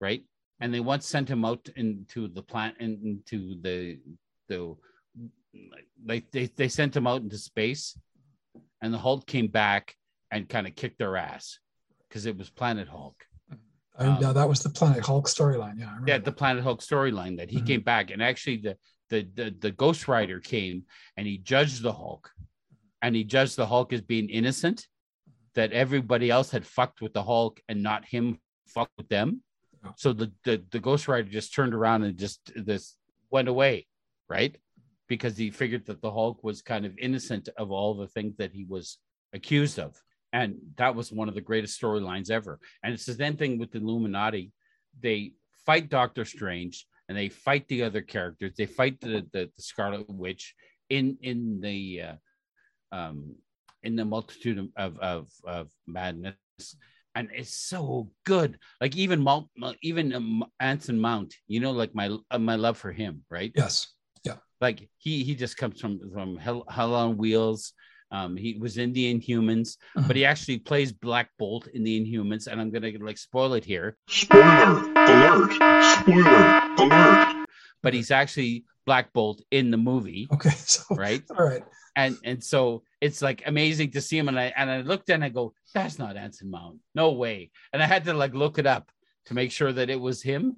right? 0.00 0.24
and 0.60 0.72
they 0.72 0.80
once 0.80 1.06
sent 1.06 1.28
him 1.28 1.44
out 1.44 1.68
into 1.76 2.28
the 2.28 2.42
plant 2.42 2.76
into 2.78 3.60
the 3.62 3.98
the 4.48 4.76
like 6.06 6.30
they, 6.30 6.46
they 6.56 6.68
sent 6.68 6.94
him 6.94 7.06
out 7.06 7.22
into 7.22 7.38
space 7.38 7.98
and 8.82 8.94
the 8.94 8.98
hulk 8.98 9.26
came 9.26 9.48
back 9.48 9.96
and 10.30 10.48
kind 10.48 10.66
of 10.66 10.76
kicked 10.76 10.98
their 10.98 11.16
ass 11.16 11.58
because 12.08 12.26
it 12.26 12.36
was 12.36 12.50
planet 12.50 12.88
hulk 12.88 13.24
I, 14.00 14.04
yeah, 14.04 14.16
um, 14.16 14.24
uh, 14.24 14.32
that 14.32 14.48
was 14.48 14.62
the 14.62 14.70
Planet 14.70 15.04
Hulk 15.04 15.28
storyline. 15.28 15.78
Yeah, 15.78 15.98
yeah 16.06 16.18
the 16.18 16.32
planet 16.32 16.64
hulk 16.64 16.80
storyline 16.80 17.36
that 17.36 17.50
he 17.50 17.60
Mhm. 17.60 17.66
came 17.66 17.80
back 17.82 18.10
and 18.10 18.22
actually 18.22 18.56
the, 18.56 18.76
the 19.10 19.28
the 19.34 19.54
the 19.58 19.70
ghost 19.70 20.08
rider 20.08 20.40
came 20.40 20.84
and 21.16 21.26
he 21.26 21.38
judged 21.38 21.82
the 21.82 21.92
hulk 21.92 22.30
and 23.02 23.14
he 23.14 23.24
judged 23.24 23.56
the 23.56 23.66
hulk 23.66 23.92
as 23.92 24.00
being 24.00 24.28
innocent 24.30 24.78
mm-hmm. 24.78 25.32
that 25.54 25.72
everybody 25.72 26.30
else 26.30 26.50
had 26.50 26.66
fucked 26.66 27.00
with 27.00 27.12
the 27.12 27.22
hulk 27.22 27.60
and 27.68 27.82
not 27.82 28.04
him 28.04 28.38
fucked 28.66 28.96
with 28.96 29.08
them. 29.08 29.42
So 29.96 30.12
the, 30.12 30.32
the 30.44 30.62
the 30.70 30.80
ghost 30.80 31.08
rider 31.08 31.28
just 31.28 31.54
turned 31.54 31.74
around 31.74 32.04
and 32.04 32.18
just 32.18 32.52
this 32.54 32.96
went 33.30 33.48
away 33.48 33.86
right? 34.30 34.56
Because 35.08 35.36
he 35.36 35.50
figured 35.50 35.84
that 35.86 36.00
the 36.00 36.10
hulk 36.10 36.42
was 36.42 36.62
kind 36.62 36.86
of 36.86 36.96
innocent 36.96 37.50
of 37.58 37.70
all 37.70 37.94
the 37.94 38.06
things 38.06 38.36
that 38.36 38.52
he 38.52 38.64
was 38.64 38.98
accused 39.34 39.78
of 39.78 40.00
and 40.32 40.56
that 40.76 40.94
was 40.94 41.12
one 41.12 41.28
of 41.28 41.34
the 41.34 41.40
greatest 41.40 41.80
storylines 41.80 42.30
ever. 42.30 42.58
And 42.82 42.94
it's 42.94 43.06
the 43.06 43.14
same 43.14 43.36
thing 43.36 43.58
with 43.58 43.72
the 43.72 43.78
illuminati. 43.78 44.52
They 45.00 45.32
fight 45.66 45.88
doctor 45.88 46.24
strange 46.24 46.86
and 47.08 47.16
they 47.16 47.28
fight 47.28 47.66
the 47.68 47.82
other 47.82 48.02
characters. 48.02 48.54
They 48.56 48.66
fight 48.66 49.00
the 49.00 49.26
the, 49.32 49.50
the 49.56 49.62
scarlet 49.62 50.08
witch 50.08 50.54
in 50.88 51.18
in 51.22 51.60
the 51.60 52.02
uh, 52.02 52.14
um 52.92 53.36
in 53.82 53.96
the 53.96 54.04
multitude 54.04 54.70
of 54.76 54.98
of 54.98 55.28
of, 55.44 55.70
madness. 55.86 56.36
And 57.16 57.28
it's 57.34 57.56
so 57.56 58.12
good. 58.24 58.58
Like 58.80 58.94
even 58.94 59.20
Mount, 59.20 59.48
even 59.82 60.14
um, 60.14 60.44
Anson 60.60 61.00
Mount 61.00 61.34
you 61.48 61.58
know 61.58 61.72
like 61.72 61.94
my 61.94 62.16
uh, 62.30 62.38
my 62.38 62.56
love 62.56 62.78
for 62.78 62.92
him 62.92 63.24
right? 63.30 63.52
Yes. 63.56 63.88
Yeah. 64.22 64.36
Like 64.60 64.88
he 64.98 65.24
he 65.24 65.34
just 65.34 65.56
comes 65.56 65.80
from 65.80 65.98
from 66.12 66.36
hell, 66.36 66.64
hell 66.68 66.94
on 66.94 67.16
wheels 67.16 67.72
Um, 68.12 68.36
he 68.36 68.54
was 68.58 68.76
in 68.76 68.92
the 68.92 69.12
Inhumans, 69.14 69.76
Mhm. 69.96 70.06
but 70.08 70.16
he 70.16 70.24
actually 70.24 70.58
plays 70.58 70.92
Black 70.92 71.30
Bolt 71.38 71.68
in 71.68 71.84
the 71.84 71.94
Inhumans, 72.00 72.46
and 72.48 72.60
I'm 72.60 72.70
gonna 72.70 72.90
like 73.00 73.18
spoil 73.18 73.54
it 73.54 73.64
here. 73.64 73.96
Spoiler 74.08 74.92
alert! 74.96 75.52
Spoiler 76.00 76.60
alert! 76.78 77.46
But 77.82 77.94
he's 77.94 78.10
actually 78.10 78.64
Black 78.86 79.12
Bolt 79.12 79.42
in 79.50 79.70
the 79.70 79.76
movie, 79.76 80.28
Okay, 80.32 80.50
so 80.56 80.82
right? 80.96 81.22
all 81.38 81.46
right. 81.46 81.62
and 81.96 82.16
and 82.24 82.42
so 82.42 82.82
it's 83.00 83.20
like 83.22 83.42
amazing 83.46 83.90
to 83.92 84.00
see 84.00 84.16
him 84.18 84.28
and 84.28 84.38
i 84.38 84.52
and 84.56 84.70
i 84.70 84.80
looked 84.80 85.10
and 85.10 85.24
i 85.24 85.28
go 85.28 85.52
that's 85.74 85.98
not 85.98 86.16
anson 86.16 86.48
mount 86.48 86.78
no 86.94 87.10
way 87.12 87.50
and 87.72 87.82
i 87.82 87.86
had 87.86 88.04
to 88.04 88.14
like 88.14 88.32
look 88.32 88.58
it 88.58 88.66
up 88.66 88.90
to 89.26 89.34
make 89.34 89.50
sure 89.50 89.72
that 89.72 89.90
it 89.90 90.00
was 90.00 90.22
him 90.22 90.56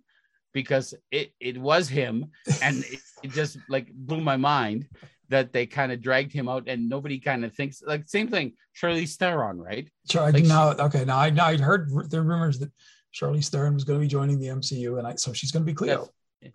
because 0.52 0.92
it 1.10 1.32
it 1.40 1.56
was 1.56 1.88
him 1.88 2.26
and 2.62 2.84
it, 2.84 3.00
it 3.24 3.30
just 3.32 3.56
like 3.68 3.88
blew 3.94 4.20
my 4.20 4.36
mind 4.36 4.86
that 5.32 5.52
they 5.52 5.64
kind 5.66 5.90
of 5.92 6.00
dragged 6.00 6.32
him 6.32 6.48
out 6.48 6.64
and 6.68 6.88
nobody 6.88 7.18
kind 7.18 7.44
of 7.44 7.52
thinks 7.54 7.82
like 7.86 8.02
same 8.06 8.28
thing 8.28 8.52
Charlize 8.78 9.16
Theron 9.16 9.58
right? 9.58 9.88
Sure, 10.10 10.30
Like 10.30 10.44
now 10.44 10.70
okay 10.86 11.04
now 11.04 11.18
I 11.18 11.30
now 11.30 11.46
I'd 11.46 11.60
heard 11.60 11.90
the 12.10 12.20
rumors 12.22 12.58
that 12.60 12.70
Charlize 13.16 13.48
Theron 13.50 13.74
was 13.74 13.84
going 13.84 13.98
to 13.98 14.04
be 14.04 14.08
joining 14.08 14.38
the 14.38 14.46
MCU, 14.48 14.98
and 14.98 15.06
I 15.06 15.14
so 15.16 15.32
she's 15.32 15.50
going 15.52 15.64
to 15.66 15.70
be 15.72 15.74
Cleo. 15.74 16.08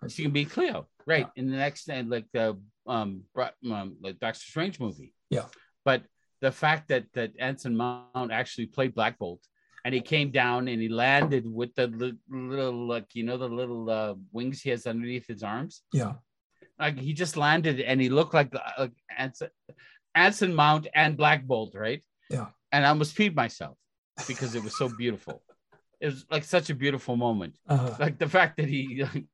she 0.08 0.22
can 0.22 0.32
be 0.32 0.44
Cleo 0.44 0.86
right 1.06 1.28
in 1.36 1.50
the 1.50 1.56
next 1.56 1.88
and 1.88 2.08
like 2.10 2.26
the 2.32 2.58
um, 2.86 3.22
bro- 3.34 3.56
um 3.70 3.96
like 4.00 4.18
Doctor 4.18 4.40
Strange 4.52 4.80
movie. 4.80 5.12
Yeah. 5.30 5.46
but 5.84 6.02
the 6.40 6.52
fact 6.52 6.88
that 6.88 7.04
that 7.14 7.32
Anson 7.38 7.76
Mount 7.76 8.30
actually 8.32 8.66
played 8.66 8.94
Black 8.94 9.18
Bolt 9.18 9.42
and 9.84 9.92
he 9.94 10.00
came 10.00 10.30
down 10.30 10.68
and 10.68 10.80
he 10.82 10.88
landed 10.88 11.44
with 11.60 11.74
the 11.74 11.86
li- 11.88 12.18
little 12.28 12.86
like 12.86 13.06
you 13.14 13.24
know 13.24 13.38
the 13.38 13.48
little 13.60 13.88
uh, 13.90 14.14
wings 14.32 14.60
he 14.62 14.70
has 14.70 14.86
underneath 14.86 15.26
his 15.26 15.42
arms? 15.42 15.82
Yeah, 15.92 16.14
like 16.78 16.98
he 16.98 17.12
just 17.12 17.36
landed 17.36 17.80
and 17.80 18.00
he 18.00 18.08
looked 18.08 18.34
like 18.34 18.54
like 18.78 18.92
Anson, 19.16 19.48
Anson 20.14 20.54
Mount 20.54 20.86
and 20.94 21.16
Black 21.16 21.44
Bolt 21.44 21.74
right? 21.74 22.02
Yeah. 22.30 22.46
and 22.72 22.84
I 22.84 22.90
almost 22.90 23.16
peed 23.16 23.34
myself 23.34 23.76
because 24.26 24.54
it 24.54 24.62
was 24.62 24.76
so 24.76 24.88
beautiful. 24.88 25.42
It 26.00 26.06
was 26.06 26.26
like 26.30 26.44
such 26.44 26.70
a 26.70 26.74
beautiful 26.74 27.16
moment. 27.16 27.56
Uh, 27.68 27.94
like 27.98 28.18
the 28.18 28.28
fact 28.28 28.58
that 28.58 28.68
he 28.68 29.02
okay. 29.02 29.24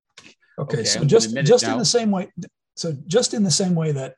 Okay, 0.59 0.85
so 0.85 1.01
I'm 1.01 1.09
just 1.09 1.37
just 1.45 1.65
in 1.65 1.79
the 1.79 1.85
same 1.85 2.11
way, 2.11 2.33
so 2.77 2.97
just 3.07 3.35
in 3.35 3.43
the 3.43 3.51
same 3.51 3.75
way 3.75 3.93
that 3.93 4.15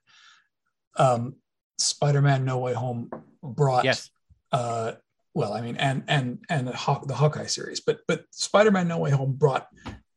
um, 0.96 1.36
Spider-Man: 1.78 2.44
No 2.44 2.58
Way 2.58 2.74
Home 2.74 3.10
brought 3.54 3.84
yes. 3.84 4.10
uh 4.52 4.92
well 5.34 5.52
i 5.52 5.60
mean 5.60 5.76
and 5.76 6.02
and 6.08 6.38
and 6.48 6.68
the, 6.68 6.76
Haw- 6.76 7.04
the 7.04 7.14
hawkeye 7.14 7.46
series 7.46 7.80
but 7.80 8.00
but 8.08 8.24
spider-man 8.30 8.88
no 8.88 8.98
way 8.98 9.10
home 9.10 9.32
brought 9.32 9.68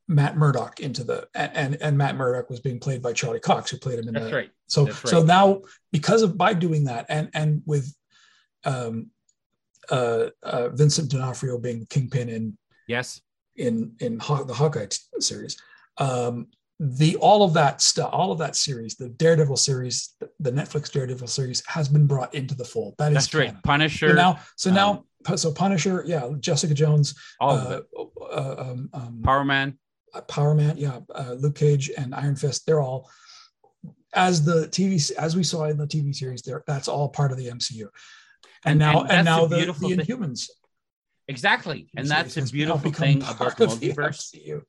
matt 0.10 0.36
murdock 0.36 0.80
into 0.80 1.04
the 1.04 1.28
and 1.36 1.78
and, 1.82 1.98
matt 1.98 2.16
murdock 2.18 2.50
was 2.50 2.60
being 2.60 2.80
played 2.80 3.02
by 3.02 3.14
charlie 3.14 3.40
cox 3.40 3.70
who 3.70 3.78
played 3.78 4.00
him 4.00 4.08
in 4.08 4.14
that's 4.16 4.26
the 4.26 4.36
right 4.36 4.50
so 4.68 4.86
That's 4.86 5.10
so 5.10 5.24
now 5.24 5.62
because 5.92 6.24
of 6.24 6.36
by 6.36 6.54
doing 6.54 6.86
that 6.86 7.06
and 7.10 7.30
and 7.34 7.62
with 7.66 7.96
um 8.66 9.12
uh, 9.92 10.30
uh 10.44 10.70
vincent 10.70 11.12
d'onofrio 11.12 11.58
being 11.60 11.86
kingpin 11.90 12.28
in 12.28 12.58
yes 12.88 13.22
in 13.56 13.94
in 14.00 14.20
Haw- 14.20 14.44
the 14.44 14.54
hawkeye 14.54 14.88
t- 14.88 14.98
series 15.20 15.58
um 16.00 16.48
the 16.80 17.16
all 17.18 17.44
of 17.44 17.54
that 17.54 17.82
stuff 17.82 18.10
all 18.12 18.32
of 18.32 18.40
that 18.40 18.56
series 18.56 18.96
the 18.96 19.10
daredevil 19.10 19.58
series 19.58 20.16
the, 20.20 20.30
the 20.40 20.52
netflix 20.52 20.92
daredevil 20.92 21.28
series 21.28 21.64
has 21.68 21.88
been 21.88 22.08
brought 22.08 22.34
into 22.34 22.56
the 22.56 22.66
fold 22.66 22.96
That 22.98 23.12
is 23.12 23.16
That's 23.16 23.36
right. 23.36 23.48
canon. 23.48 23.62
Punisher. 23.64 24.10
So 24.10 24.16
now, 24.16 24.40
so 24.56 24.70
um, 24.70 24.76
now, 24.76 25.36
so 25.36 25.52
Punisher, 25.52 26.04
yeah, 26.08 26.30
Jessica 26.40 26.74
Jones, 26.74 27.16
all 27.40 27.58
uh, 27.58 27.82
uh, 28.32 28.56
um, 28.58 28.90
um, 28.94 29.22
Power 29.24 29.44
Man. 29.44 29.78
Power 30.28 30.54
Man, 30.56 30.78
yeah, 30.78 31.00
uh, 31.16 31.34
Luke 31.40 31.56
Cage 31.56 31.92
and 31.98 32.14
Iron 32.16 32.36
Fist, 32.36 32.66
they're 32.66 32.82
all 32.82 33.10
as 34.14 34.44
the 34.44 34.68
TV 34.68 35.12
as 35.18 35.36
we 35.36 35.44
saw 35.44 35.66
in 35.66 35.78
the 35.78 35.86
TV 35.88 36.14
series. 36.16 36.42
There, 36.42 36.64
that's 36.68 36.88
all 36.88 37.10
part 37.10 37.32
of 37.32 37.38
the 37.38 37.48
MCU. 37.48 37.88
And- 38.66 38.72
And, 38.72 38.80
now, 38.80 39.02
and 39.04 39.12
and, 39.12 39.26
now 39.26 39.46
the 39.46 39.58
the, 39.58 39.66
the 39.68 39.74
thing. 39.74 39.98
Inhumans, 40.00 40.50
Exactly. 41.28 41.90
And 41.96 42.08
that's 42.10 42.38
a 42.38 42.42
beautiful 42.42 42.92
thing 42.92 43.18
about 43.34 43.56
the 43.58 43.68
the 43.68 43.94
multiverse 43.94 44.34
MCU. 44.36 44.62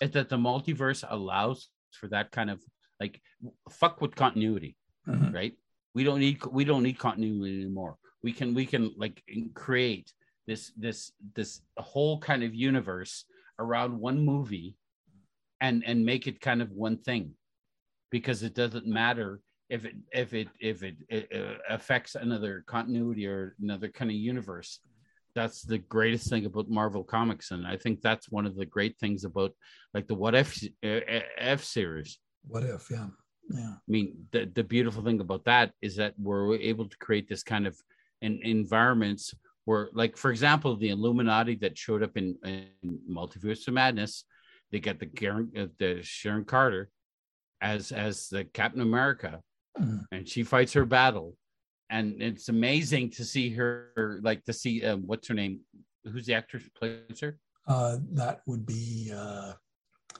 is 0.00 0.10
that 0.12 0.28
the 0.28 0.36
multiverse 0.36 1.04
allows 1.08 1.68
for 1.98 2.06
that 2.08 2.30
kind 2.30 2.48
of 2.50 2.62
like 3.00 3.20
fuck 3.70 4.00
with 4.00 4.14
continuity, 4.14 4.76
Mhm. 5.08 5.34
right? 5.34 5.54
We 5.94 6.04
don't 6.04 6.20
need 6.20 6.38
we 6.58 6.64
don't 6.64 6.82
need 6.84 6.98
continuity 6.98 7.56
anymore. 7.62 7.96
We 8.22 8.32
can 8.32 8.54
we 8.54 8.66
can 8.66 8.92
like 8.96 9.22
create 9.54 10.12
this 10.46 10.70
this 10.76 11.10
this 11.34 11.60
whole 11.76 12.20
kind 12.20 12.42
of 12.44 12.54
universe 12.54 13.24
around 13.58 13.98
one 13.98 14.24
movie 14.24 14.76
and 15.60 15.82
and 15.86 16.04
make 16.04 16.26
it 16.26 16.40
kind 16.40 16.60
of 16.60 16.70
one 16.72 16.98
thing 16.98 17.32
because 18.10 18.42
it 18.42 18.54
doesn't 18.54 18.86
matter 18.86 19.40
if 19.68 19.84
it 19.84 19.94
if 20.12 20.34
it 20.34 20.48
if 20.60 20.82
it, 20.82 20.96
it 21.08 21.32
uh, 21.34 21.58
affects 21.68 22.14
another 22.14 22.64
continuity 22.66 23.26
or 23.26 23.56
another 23.60 23.88
kind 23.88 24.10
of 24.10 24.16
universe. 24.16 24.80
That's 25.34 25.62
the 25.62 25.78
greatest 25.78 26.30
thing 26.30 26.46
about 26.46 26.70
marvel 26.70 27.04
comics. 27.04 27.50
And 27.50 27.66
i 27.66 27.76
think 27.76 28.00
that's 28.00 28.30
one 28.30 28.46
of 28.46 28.56
the 28.56 28.64
great 28.64 28.96
things 28.98 29.24
about 29.24 29.52
like 29.92 30.06
the 30.06 30.14
what 30.14 30.34
if 30.34 30.62
uh, 30.84 31.00
f 31.38 31.64
series. 31.64 32.18
What 32.46 32.62
if? 32.62 32.90
Yeah, 32.90 33.08
yeah, 33.50 33.74
I 33.74 33.88
mean, 33.88 34.26
the, 34.32 34.50
the 34.54 34.64
beautiful 34.64 35.02
thing 35.02 35.20
about 35.20 35.44
that 35.44 35.72
is 35.82 35.96
that 35.96 36.14
we're 36.18 36.54
able 36.56 36.88
to 36.88 36.96
create 36.98 37.28
this 37.28 37.42
kind 37.42 37.66
of 37.66 37.76
in, 38.22 38.40
environments 38.42 39.34
where, 39.66 39.90
like, 39.92 40.16
for 40.16 40.30
example, 40.30 40.76
the 40.76 40.88
Illuminati 40.90 41.56
that 41.56 41.76
showed 41.76 42.02
up 42.02 42.16
in, 42.16 42.36
in 42.44 42.98
Multiverse 43.10 43.66
of 43.68 43.74
Madness, 43.74 44.24
they 44.72 44.80
got 44.80 44.98
the 44.98 45.06
uh, 45.56 45.66
the 45.78 46.00
Sharon 46.02 46.44
Carter 46.44 46.88
as 47.60 47.92
as 47.92 48.28
the 48.28 48.44
Captain 48.44 48.80
America, 48.80 49.42
Mhm. 49.78 50.04
and 50.12 50.26
she 50.28 50.42
fights 50.42 50.72
her 50.72 50.86
battle, 50.86 51.36
and 51.90 52.22
it's 52.22 52.48
amazing 52.48 53.10
to 53.10 53.24
see 53.24 53.50
her, 53.50 54.20
like, 54.22 54.42
to 54.44 54.52
see 54.52 54.84
um, 54.84 55.02
what's 55.06 55.28
her 55.28 55.34
name, 55.34 55.60
who's 56.04 56.26
the 56.26 56.34
actress 56.34 56.62
who 56.64 56.70
plays 56.70 57.20
her? 57.20 57.38
uh, 57.68 57.96
that 58.12 58.40
would 58.46 58.64
be 58.64 59.10
uh, 59.12 59.52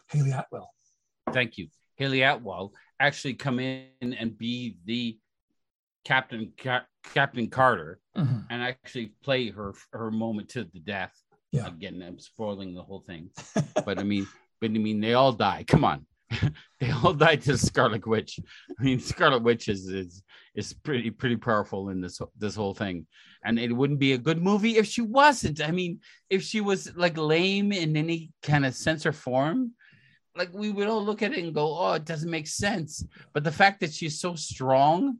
Hayley 0.08 0.32
Atwell. 0.32 0.68
thank 1.32 1.56
you, 1.58 1.68
Hayley 1.96 2.22
Atwell, 2.22 2.72
actually 3.00 3.34
come 3.34 3.60
in 3.60 3.86
and 4.20 4.36
be 4.36 4.76
the 4.84 5.18
Captain 6.04 6.52
Ca- 6.58 6.86
Captain 7.14 7.48
Carter 7.48 8.00
Mhm. 8.16 8.46
and 8.50 8.62
actually 8.62 9.12
play 9.22 9.50
her 9.50 9.74
her 9.92 10.10
moment 10.10 10.48
to 10.50 10.64
the 10.64 10.80
death. 10.80 11.14
Yeah. 11.52 11.66
Again, 11.68 12.02
I'm 12.02 12.18
spoiling 12.18 12.74
the 12.74 12.82
whole 12.82 13.00
thing, 13.00 13.30
but 13.86 13.98
I 13.98 14.02
mean, 14.02 14.26
but 14.60 14.70
I 14.70 14.74
mean, 14.74 15.00
they 15.00 15.14
all 15.14 15.32
die. 15.32 15.64
Come 15.66 15.84
on, 15.84 16.06
they 16.80 16.90
all 16.90 17.14
die 17.14 17.36
to 17.36 17.56
Scarlet 17.56 18.06
Witch. 18.06 18.38
I 18.78 18.82
mean, 18.82 19.00
Scarlet 19.00 19.42
Witch 19.42 19.68
is 19.68 19.86
is 19.88 20.22
is 20.54 20.72
pretty 20.72 21.10
pretty 21.10 21.36
powerful 21.36 21.90
in 21.90 22.00
this 22.00 22.20
this 22.36 22.54
whole 22.56 22.74
thing, 22.74 23.06
and 23.44 23.58
it 23.58 23.72
wouldn't 23.72 24.00
be 24.00 24.12
a 24.12 24.18
good 24.18 24.42
movie 24.42 24.76
if 24.76 24.86
she 24.86 25.02
wasn't. 25.02 25.60
I 25.60 25.70
mean, 25.70 26.00
if 26.28 26.42
she 26.42 26.60
was 26.60 26.94
like 26.96 27.16
lame 27.16 27.72
in 27.72 27.96
any 27.96 28.32
kind 28.42 28.66
of 28.66 28.74
sense 28.74 29.06
or 29.06 29.12
form, 29.12 29.72
like 30.36 30.52
we 30.52 30.70
would 30.70 30.88
all 30.88 31.04
look 31.04 31.22
at 31.22 31.32
it 31.32 31.44
and 31.44 31.54
go, 31.54 31.78
"Oh, 31.78 31.92
it 31.94 32.04
doesn't 32.04 32.30
make 32.30 32.48
sense." 32.48 33.04
But 33.32 33.44
the 33.44 33.52
fact 33.52 33.80
that 33.80 33.92
she's 33.94 34.20
so 34.20 34.34
strong 34.34 35.18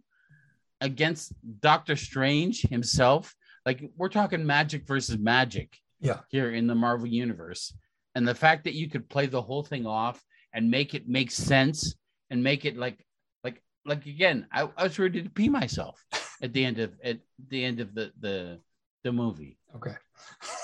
against 0.81 1.33
Doctor 1.61 1.97
Strange 1.97 2.63
himself, 2.63 3.35
like 3.65 3.83
we're 3.97 4.09
talking 4.09 4.45
magic 4.47 4.87
versus 4.87 5.19
magic 5.19 5.77
Yeah, 6.01 6.21
here 6.29 6.53
in 6.53 6.67
the 6.67 6.75
Marvel 6.75 7.07
universe. 7.09 7.75
And 8.15 8.27
the 8.27 8.35
fact 8.35 8.65
that 8.65 8.75
you 8.75 8.89
could 8.89 9.09
play 9.09 9.27
the 9.27 9.43
whole 9.43 9.63
thing 9.63 9.87
off 9.87 10.23
and 10.53 10.71
make 10.71 10.95
it 10.95 11.09
make 11.09 11.31
sense 11.31 11.95
and 12.31 12.43
make 12.43 12.65
it 12.65 12.77
like 12.77 13.05
like 13.45 13.63
like 13.85 14.07
again, 14.07 14.47
I, 14.53 14.69
I 14.77 14.85
was 14.85 14.99
ready 14.99 15.23
to 15.23 15.31
pee 15.31 15.49
myself 15.49 16.05
at 16.43 16.53
the 16.53 16.65
end 16.65 16.79
of 16.79 16.93
at 17.05 17.19
the 17.49 17.65
end 17.65 17.81
of 17.81 17.95
the 17.95 18.13
the 18.21 18.61
the 19.05 19.13
movie. 19.13 19.59
okay. 19.75 19.95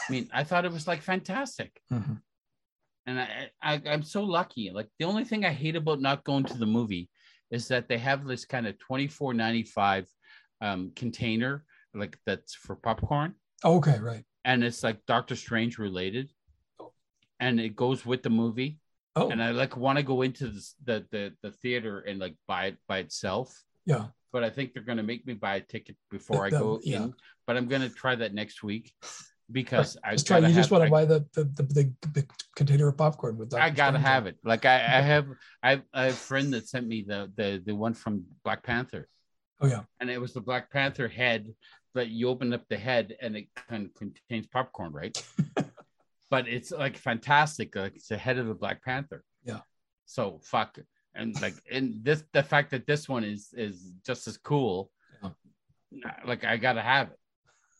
I 0.08 0.12
mean, 0.12 0.28
I 0.32 0.44
thought 0.44 0.64
it 0.64 0.72
was 0.72 0.86
like 0.88 1.02
fantastic. 1.02 1.80
Mhm. 1.92 2.20
And 3.06 3.20
I, 3.20 3.50
I 3.62 3.82
I'm 3.86 4.02
so 4.02 4.22
lucky. 4.24 4.70
Like 4.72 4.88
the 4.98 5.04
only 5.06 5.24
thing 5.24 5.44
I 5.44 5.52
hate 5.52 5.76
about 5.76 6.00
not 6.00 6.24
going 6.24 6.44
to 6.44 6.58
the 6.58 6.66
movie 6.66 7.08
is 7.52 7.68
that 7.68 7.88
they 7.88 7.98
have 7.98 8.26
this 8.26 8.44
kind 8.44 8.66
of 8.66 8.74
24.95 8.90 10.06
um 10.60 10.90
container 10.96 11.64
like 11.94 12.18
that's 12.26 12.54
for 12.54 12.74
popcorn 12.74 13.34
Okay, 13.64 13.98
right. 14.00 14.24
and 14.44 14.64
it's 14.64 14.82
like 14.82 15.04
Doctor 15.06 15.36
Strange 15.36 15.78
related, 15.78 16.32
and 17.38 17.60
it 17.60 17.76
goes 17.76 18.04
with 18.04 18.22
the 18.22 18.30
movie. 18.30 18.78
Oh, 19.14 19.28
And 19.28 19.42
I 19.42 19.50
like 19.50 19.76
want 19.76 19.98
to 19.98 20.02
go 20.02 20.22
into 20.22 20.48
this, 20.48 20.74
the 20.84 21.04
the 21.10 21.32
the 21.42 21.50
theater 21.50 22.00
and 22.00 22.18
like 22.18 22.34
buy 22.48 22.66
it 22.66 22.76
by 22.88 22.98
itself, 22.98 23.62
yeah. 23.84 24.06
but 24.32 24.42
I 24.42 24.50
think 24.50 24.72
they're 24.72 24.82
gonna 24.82 25.02
make 25.02 25.26
me 25.26 25.34
buy 25.34 25.56
a 25.56 25.60
ticket 25.60 25.96
before 26.10 26.46
I 26.46 26.50
go 26.50 26.80
yeah. 26.82 27.04
in. 27.04 27.14
But 27.46 27.56
I'm 27.56 27.68
gonna 27.68 27.90
try 27.90 28.14
that 28.14 28.34
next 28.34 28.62
week 28.62 28.92
because 29.52 29.96
I 30.02 30.12
Just 30.12 30.26
try. 30.26 30.38
You 30.38 30.54
just 30.54 30.70
want 30.70 30.84
to 30.84 30.90
buy 30.90 31.04
the 31.04 31.24
the, 31.34 31.44
the 31.44 31.62
the 31.62 31.92
the 32.12 32.26
container 32.56 32.88
of 32.88 32.96
popcorn 32.96 33.36
with. 33.38 33.54
I 33.54 33.70
gotta 33.70 33.98
have 33.98 34.26
it. 34.26 34.36
Like 34.44 34.64
I, 34.64 34.76
I 34.76 35.00
have 35.00 35.26
I, 35.62 35.82
I 35.92 36.04
have 36.04 36.14
a 36.14 36.16
friend 36.16 36.52
that 36.54 36.68
sent 36.68 36.86
me 36.86 37.04
the 37.06 37.30
the 37.36 37.62
the 37.64 37.74
one 37.74 37.94
from 37.94 38.24
Black 38.44 38.62
Panther, 38.62 39.08
Oh 39.60 39.66
yeah. 39.66 39.82
and 40.00 40.10
it 40.10 40.20
was 40.20 40.32
the 40.32 40.40
Black 40.40 40.70
Panther 40.70 41.08
head. 41.08 41.52
But 41.94 42.08
you 42.08 42.30
open 42.30 42.54
up 42.54 42.66
the 42.68 42.78
head 42.78 43.14
and 43.20 43.36
it 43.36 43.48
kind 43.68 43.84
of 43.84 43.94
contains 43.94 44.46
popcorn, 44.46 44.92
right? 44.92 45.14
but 46.30 46.48
it's 46.48 46.70
like 46.70 46.96
fantastic. 46.96 47.76
Like 47.76 47.94
it's 47.96 48.08
the 48.08 48.16
head 48.16 48.38
of 48.38 48.46
the 48.46 48.54
Black 48.54 48.82
Panther. 48.82 49.22
Yeah. 49.44 49.60
So 50.06 50.40
fuck. 50.42 50.78
And 51.14 51.38
like 51.42 51.54
and 51.70 52.02
this 52.02 52.24
the 52.32 52.42
fact 52.42 52.70
that 52.70 52.86
this 52.86 53.08
one 53.08 53.24
is 53.24 53.52
is 53.52 53.92
just 54.06 54.26
as 54.26 54.38
cool. 54.38 54.90
Yeah. 55.90 56.14
like 56.24 56.44
I 56.44 56.56
gotta 56.56 56.80
have 56.80 57.08
it. 57.10 57.18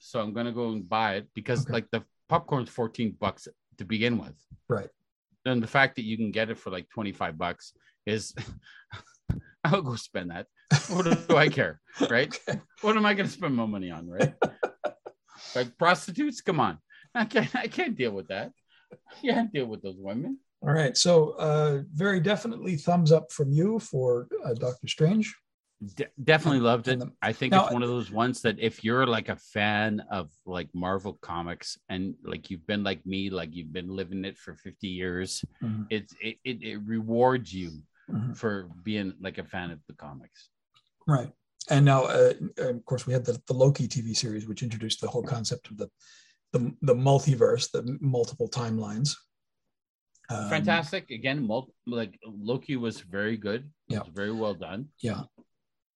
So 0.05 0.21
I'm 0.21 0.33
gonna 0.33 0.53
go 0.53 0.71
and 0.71 0.87
buy 0.89 1.15
it 1.15 1.29
because 1.33 1.63
Okay. 1.65 1.73
like 1.75 1.91
the 1.93 2.03
popcorn's 2.29 2.69
14 2.69 3.17
bucks 3.21 3.47
to 3.79 3.85
begin 3.85 4.19
with. 4.19 4.35
Right. 4.69 4.91
Then 5.45 5.61
the 5.61 5.67
fact 5.69 5.95
that 5.97 6.05
you 6.05 6.17
can 6.17 6.33
get 6.33 6.51
it 6.51 6.59
for 6.59 6.71
like 6.71 6.89
25 6.91 7.39
bucks 7.39 7.73
is 8.05 8.35
I'll 9.65 9.81
go 9.83 9.95
spend 9.95 10.33
that. 10.33 10.47
What 10.89 11.05
do 11.29 11.37
I 11.37 11.49
care? 11.49 11.81
Right? 12.11 12.37
Okay. 12.49 12.61
What 12.81 12.97
am 12.97 13.07
I 13.07 13.15
gonna 13.15 13.29
spend 13.29 13.55
my 13.55 13.65
money 13.65 13.93
on? 13.93 14.09
Right? 14.09 14.35
like 15.55 15.79
prostitutes? 15.79 16.41
Come 16.41 16.59
on. 16.59 16.79
I 17.15 17.25
can't 17.25 17.55
I 17.55 17.69
can't 17.69 17.97
deal 17.97 18.11
with 18.11 18.27
that. 18.29 18.51
I 18.93 18.97
can't 19.25 19.53
deal 19.53 19.67
with 19.67 19.83
those 19.83 19.97
women. 19.99 20.39
All 20.63 20.73
right. 20.73 20.97
So 20.97 21.31
uh, 21.39 21.83
very 21.93 22.19
definitely 22.21 22.75
thumbs 22.77 23.13
up 23.13 23.31
from 23.31 23.53
you 23.53 23.79
for 23.79 24.27
uh, 24.45 24.55
Doctor 24.55 24.89
Strange. 24.89 25.33
De- 25.97 26.07
definitely 26.23 26.61
loved 26.61 26.87
it. 26.89 27.03
I 27.21 27.33
think 27.33 27.51
Now- 27.53 27.65
it's 27.65 27.73
one 27.73 27.83
of 27.83 27.89
those 27.89 28.11
ones 28.11 28.41
that 28.43 28.59
if 28.61 28.85
you're 28.85 29.07
like 29.07 29.29
a 29.29 29.37
fan 29.37 30.01
of 30.11 30.31
like 30.47 30.69
Marvel 30.75 31.15
comics 31.15 31.79
and 31.89 32.15
like 32.23 32.51
you've 32.51 32.67
been 32.67 32.85
like 32.85 33.05
me, 33.05 33.31
like 33.31 33.55
you've 33.55 33.73
been 33.73 33.89
living 33.89 34.25
it 34.25 34.39
for 34.39 34.55
50 34.55 34.87
years, 34.87 35.45
Mhm. 35.63 35.87
it's 35.91 36.15
it, 36.23 36.39
it, 36.45 36.63
it 36.63 36.77
rewards 36.85 37.53
you 37.53 37.83
Mhm. 38.09 38.37
for 38.37 38.69
being 38.85 39.15
like 39.21 39.39
a 39.39 39.45
fan 39.45 39.71
of 39.71 39.81
the 39.89 39.95
comics. 39.95 40.51
Right. 41.07 41.33
And 41.71 41.85
now, 41.85 42.05
uh, 42.05 42.35
of 42.59 42.85
course, 42.85 43.07
we 43.07 43.13
had 43.13 43.25
the, 43.25 43.41
the 43.47 43.55
Loki 43.55 43.89
TV 43.89 44.15
series, 44.17 44.47
which 44.47 44.63
introduced 44.63 45.01
the 45.01 45.09
whole 45.09 45.23
concept 45.23 45.71
of 45.71 45.79
the 45.79 45.89
the, 46.53 46.71
the 46.83 46.95
multiverse, 46.95 47.71
the 47.71 47.97
multiple 48.03 48.47
timelines. 48.49 49.17
Um, 50.29 50.51
Fantastic. 50.51 51.11
Again, 51.11 51.47
mul- 51.47 51.73
like 51.87 52.19
Loki 52.25 52.77
was 52.77 53.01
very 53.01 53.37
good. 53.39 53.71
Yeah. 53.89 54.01
was 54.01 54.09
very 54.15 54.33
well 54.33 54.53
done. 54.55 54.89
Yeah. 55.01 55.23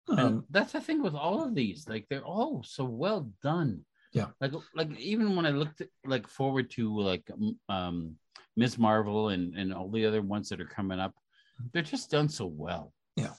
And 0.09 0.19
Um, 0.21 0.45
that's 0.51 0.73
the 0.73 0.81
thing 0.81 1.03
with 1.03 1.15
all 1.15 1.43
of 1.43 1.55
these 1.55 1.89
like 1.89 2.07
they're 2.09 2.25
all 2.25 2.63
so 2.63 2.85
well 2.85 3.31
done 3.43 3.85
Yeah. 4.13 4.29
like 4.41 4.53
like 4.75 4.91
even 4.99 5.35
when 5.37 5.47
i 5.47 5.51
looked 5.51 5.81
at, 5.81 5.89
like 6.05 6.27
forward 6.29 6.71
to 6.73 6.85
like 7.01 7.29
um 7.69 8.17
ms 8.57 8.79
marvel 8.79 9.31
and 9.31 9.55
and 9.57 9.75
all 9.75 9.91
the 9.91 10.07
other 10.07 10.23
ones 10.23 10.49
that 10.49 10.61
are 10.61 10.67
coming 10.79 11.01
up 11.01 11.15
they're 11.73 11.83
just 11.83 12.11
done 12.11 12.29
so 12.29 12.47
well 12.47 12.93
Yeah. 13.17 13.35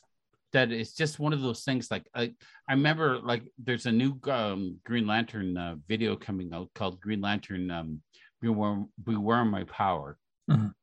that 0.53 0.71
it's 0.71 0.93
just 0.93 1.19
one 1.19 1.34
of 1.34 1.41
those 1.41 1.63
things 1.63 1.89
like 1.89 2.08
i 2.13 2.34
i 2.69 2.73
remember 2.73 3.19
like 3.19 3.43
there's 3.58 3.86
a 3.86 3.91
new 3.91 4.19
um 4.30 4.77
green 4.84 5.08
lantern 5.08 5.58
uh, 5.58 5.75
video 5.88 6.15
coming 6.15 6.53
out 6.53 6.69
called 6.75 6.99
green 6.99 7.21
lantern 7.21 7.71
um 7.71 8.01
beware, 8.41 8.84
beware 9.03 9.45
my 9.45 9.63
power 9.63 10.17
Mhm. 10.49 10.73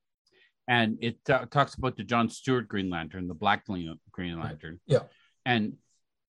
and 0.69 0.99
it 1.01 1.23
ta- 1.25 1.45
talks 1.57 1.75
about 1.75 1.97
the 1.97 2.05
john 2.05 2.29
stewart 2.29 2.69
green 2.69 2.89
lantern 2.91 3.29
the 3.29 3.35
black 3.45 3.61
green 3.67 4.39
lantern 4.41 4.81
Yeah. 4.87 5.05
And 5.45 5.75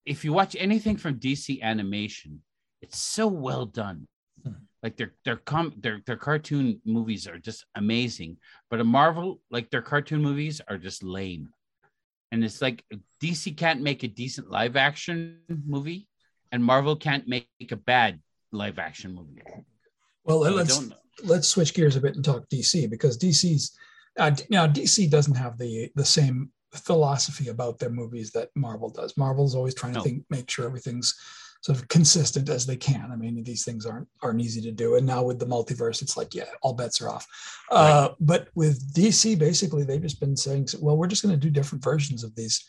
if 0.05 0.23
you 0.23 0.33
watch 0.33 0.55
anything 0.57 0.97
from 0.97 1.19
DC 1.19 1.61
animation, 1.61 2.41
it's 2.81 3.01
so 3.01 3.27
well 3.27 3.65
done. 3.65 4.07
Hmm. 4.43 4.53
Like 4.83 4.97
their 4.97 5.13
their 5.23 5.37
com 5.37 5.73
their 5.79 6.01
their 6.05 6.17
cartoon 6.17 6.79
movies 6.85 7.27
are 7.27 7.39
just 7.39 7.65
amazing, 7.75 8.37
but 8.69 8.79
a 8.79 8.83
Marvel 8.83 9.41
like 9.49 9.71
their 9.71 9.81
cartoon 9.81 10.21
movies 10.21 10.61
are 10.67 10.77
just 10.77 11.03
lame. 11.03 11.49
And 12.31 12.43
it's 12.43 12.61
like 12.61 12.83
DC 13.23 13.57
can't 13.57 13.81
make 13.81 14.03
a 14.03 14.07
decent 14.07 14.51
live 14.51 14.75
action 14.75 15.39
movie, 15.65 16.07
and 16.51 16.63
Marvel 16.63 16.95
can't 16.95 17.27
make 17.27 17.47
a 17.71 17.75
bad 17.75 18.19
live 18.51 18.77
action 18.77 19.15
movie. 19.15 19.41
well, 20.23 20.43
So 20.43 20.51
let's 20.51 20.89
let's 21.23 21.47
switch 21.47 21.73
gears 21.73 21.95
a 21.95 22.01
bit 22.01 22.15
and 22.15 22.23
talk 22.23 22.47
DC 22.49 22.89
because 22.89 23.17
DC's 23.17 23.75
uh, 24.19 24.31
now 24.49 24.67
DC 24.67 25.09
doesn't 25.09 25.35
have 25.35 25.57
the 25.57 25.89
the 25.95 26.05
same 26.05 26.51
philosophy 26.75 27.49
about 27.49 27.79
their 27.79 27.89
movies 27.89 28.31
that 28.31 28.49
Marvel 28.55 28.89
does. 28.89 29.15
Marvel's 29.17 29.55
always 29.55 29.73
trying 29.75 29.93
No. 29.93 30.01
to 30.03 30.09
think, 30.09 30.23
make 30.29 30.49
sure 30.49 30.65
everything's 30.65 31.13
sort 31.61 31.79
of 31.79 31.87
consistent 31.87 32.47
as 32.49 32.65
they 32.65 32.75
can. 32.75 33.11
I 33.11 33.15
mean, 33.15 33.43
these 33.43 33.65
things 33.65 33.85
aren't 33.87 34.07
aren't 34.21 34.41
easy 34.41 34.61
to 34.61 34.71
do. 34.71 34.95
And 34.95 35.05
now 35.07 35.23
with 35.23 35.39
the 35.39 35.47
multiverse, 35.47 36.01
it's 36.03 36.15
like, 36.15 36.35
yeah, 36.35 36.45
all 36.61 36.73
bets 36.73 37.01
are 37.01 37.09
off. 37.09 37.25
Uh, 37.71 38.09
but 38.19 38.49
with 38.55 38.93
DC, 38.93 39.37
basically, 39.39 39.83
they've 39.83 40.01
just 40.01 40.19
been 40.19 40.37
saying, 40.37 40.67
well, 40.79 40.95
we're 40.97 41.07
just 41.07 41.23
going 41.23 41.33
to 41.33 41.39
do 41.39 41.49
different 41.49 41.83
versions 41.83 42.23
of 42.23 42.35
these. 42.35 42.63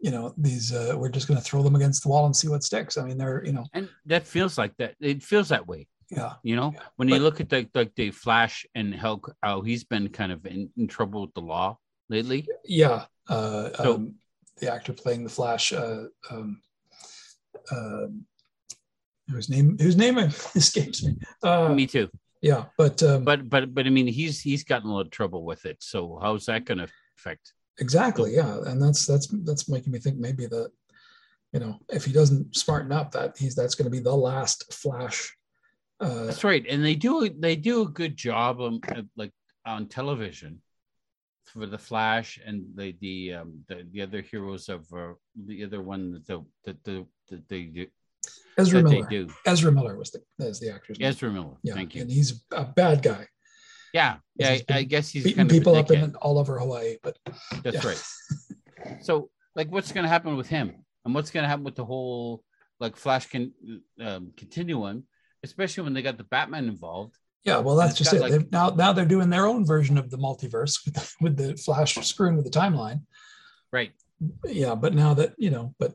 You 0.00 0.10
know, 0.10 0.34
these 0.36 0.72
uh, 0.72 0.94
we're 0.96 1.08
just 1.10 1.28
going 1.28 1.38
to 1.38 1.44
throw 1.44 1.62
them 1.62 1.76
against 1.76 2.02
the 2.02 2.08
wall 2.08 2.26
and 2.26 2.34
see 2.36 2.48
what 2.48 2.64
sticks. 2.64 2.96
I 2.96 3.04
mean, 3.04 3.18
they're 3.18 3.44
you 3.44 3.52
know, 3.52 3.66
And 3.72 3.88
that 4.06 4.26
feels 4.26 4.56
like 4.58 4.76
that. 4.78 4.94
It 5.00 5.22
feels 5.22 5.48
that 5.48 5.66
way. 5.66 5.86
yeah, 6.10 6.34
You 6.42 6.56
know, 6.56 6.72
Yeah, 6.74 6.80
when 6.96 7.08
you 7.08 7.18
look 7.18 7.40
at 7.40 7.48
the 7.48 7.68
like 7.74 7.94
the 7.94 8.10
Flash 8.10 8.66
and 8.74 8.94
how 8.94 9.20
how 9.42 9.60
he's 9.62 9.84
been 9.84 10.08
kind 10.08 10.32
of 10.32 10.44
in, 10.46 10.70
in 10.76 10.86
trouble 10.88 11.22
with 11.22 11.34
the 11.34 11.40
law 11.40 11.78
lately. 12.10 12.46
Yeah, 12.64 13.04
uh, 13.28 13.70
So- 13.82 13.94
um, 13.96 14.14
the 14.58 14.72
actor 14.72 14.92
playing 14.92 15.24
the 15.24 15.30
Flash, 15.30 15.72
uh, 15.72 16.04
um, 16.30 16.60
uh, 17.72 18.06
whose 19.28 19.48
name 19.48 19.76
whose 19.80 19.96
name 19.96 20.18
escapes 20.54 21.02
me. 21.02 21.16
Uh, 21.42 21.72
Me 21.74 21.86
too. 21.86 22.08
yeah, 22.40 22.66
but 22.78 23.02
um, 23.02 23.24
But 23.24 23.48
but 23.48 23.74
but 23.74 23.86
I 23.86 23.90
mean, 23.90 24.06
he's 24.06 24.40
he's 24.40 24.62
gotten 24.64 24.88
a 24.90 24.92
lot 24.94 25.06
of 25.06 25.10
trouble 25.10 25.44
with 25.44 25.64
it. 25.66 25.78
So 25.82 26.18
how's 26.22 26.46
that 26.46 26.64
going 26.66 26.78
to 26.78 26.88
affect? 27.18 27.52
exactly, 27.80 28.36
yeah, 28.36 28.58
and 28.66 28.80
that's 28.80 29.06
that's 29.06 29.26
that's 29.44 29.68
making 29.68 29.92
me 29.92 29.98
think 29.98 30.18
maybe 30.18 30.46
that 30.46 30.70
you 31.52 31.60
know 31.60 31.78
if 31.88 32.04
he 32.04 32.12
doesn't 32.12 32.54
smarten 32.54 32.92
up, 32.92 33.10
that 33.12 33.36
he's 33.36 33.54
that's 33.56 33.74
going 33.74 33.86
to 33.86 33.90
be 33.90 33.98
the 34.02 34.14
last 34.14 34.72
Flash. 34.72 35.34
Uh, 36.00 36.24
That's 36.26 36.44
right, 36.44 36.64
and 36.68 36.84
they 36.84 36.94
do 36.96 37.28
they 37.38 37.56
do 37.56 37.82
a 37.82 37.88
good 37.88 38.16
job 38.16 38.60
of, 38.60 38.74
like 39.16 39.32
on 39.66 39.86
television 39.86 40.60
for 41.54 41.66
the 41.66 41.78
Flash 41.78 42.38
and 42.44 42.64
the 42.74 42.94
the 43.00 43.34
um, 43.34 43.64
the, 43.68 43.86
the 43.92 44.02
other 44.02 44.20
heroes 44.20 44.68
of 44.68 44.80
uh, 44.92 45.14
the 45.46 45.64
other 45.64 45.80
one 45.80 46.12
that 46.12 46.26
the 46.26 46.44
that 46.64 46.82
the 46.84 47.06
that 47.30 47.48
they 47.48 47.62
do 47.64 47.86
Ezra 48.58 48.82
that 48.82 48.88
they 48.88 48.96
Miller. 48.96 49.08
do. 49.08 49.28
Ezra 49.46 49.70
Miller 49.72 49.96
was 49.96 50.10
the 50.10 50.20
as 50.44 50.58
the 50.60 50.70
actor's 50.70 50.98
name. 50.98 51.08
Ezra 51.08 51.30
Miller. 51.30 51.56
Yeah, 51.62 51.74
Thank 51.74 51.94
you. 51.94 52.02
and 52.02 52.10
he's 52.10 52.42
a 52.52 52.64
bad 52.64 53.02
guy, 53.02 53.28
Yeah, 53.92 54.16
yeah. 54.36 54.58
I, 54.68 54.82
guess 54.82 55.10
he's 55.10 55.24
beating 55.24 55.38
kind 55.38 55.50
of 55.50 55.56
people 55.56 55.74
up 55.76 55.90
in 55.90 56.14
all 56.16 56.38
over 56.38 56.58
Hawaii. 56.58 56.96
But 57.02 57.18
That's 57.62 57.82
Yeah. 57.84 57.88
right. 57.88 58.02
So, 59.00 59.30
like, 59.56 59.70
what's 59.72 59.92
going 59.92 60.04
to 60.04 60.10
happen 60.10 60.36
with 60.36 60.48
him, 60.48 60.84
and 61.04 61.14
what's 61.14 61.30
going 61.30 61.44
to 61.44 61.48
happen 61.48 61.64
with 61.64 61.74
the 61.76 61.86
whole 61.86 62.42
like 62.80 62.96
Flash 62.96 63.26
can 63.26 63.52
um, 63.98 64.32
continuum, 64.36 65.04
especially 65.42 65.84
when 65.84 65.94
they 65.94 66.02
got 66.02 66.18
the 66.18 66.24
Batman 66.24 66.68
involved. 66.68 67.16
Yeah, 67.44 67.58
well, 67.58 67.76
that's 67.76 67.96
just 67.96 68.12
it. 68.12 68.20
like- 68.20 68.32
They've, 68.32 68.50
now, 68.50 68.70
now 68.70 68.92
they're 68.92 69.04
doing 69.04 69.28
their 69.28 69.46
own 69.46 69.66
version 69.66 69.98
of 69.98 70.10
the 70.10 70.16
multiverse 70.16 70.84
with 70.84 70.94
the, 70.94 71.12
with 71.20 71.36
the 71.36 71.56
Flash 71.56 71.94
screwing 71.94 72.36
with 72.36 72.44
the 72.44 72.50
timeline. 72.58 73.02
Right. 73.70 73.92
Yeah, 74.46 74.74
but 74.74 74.94
now 74.94 75.12
that 75.14 75.34
you 75.36 75.50
know, 75.50 75.74
but 75.78 75.92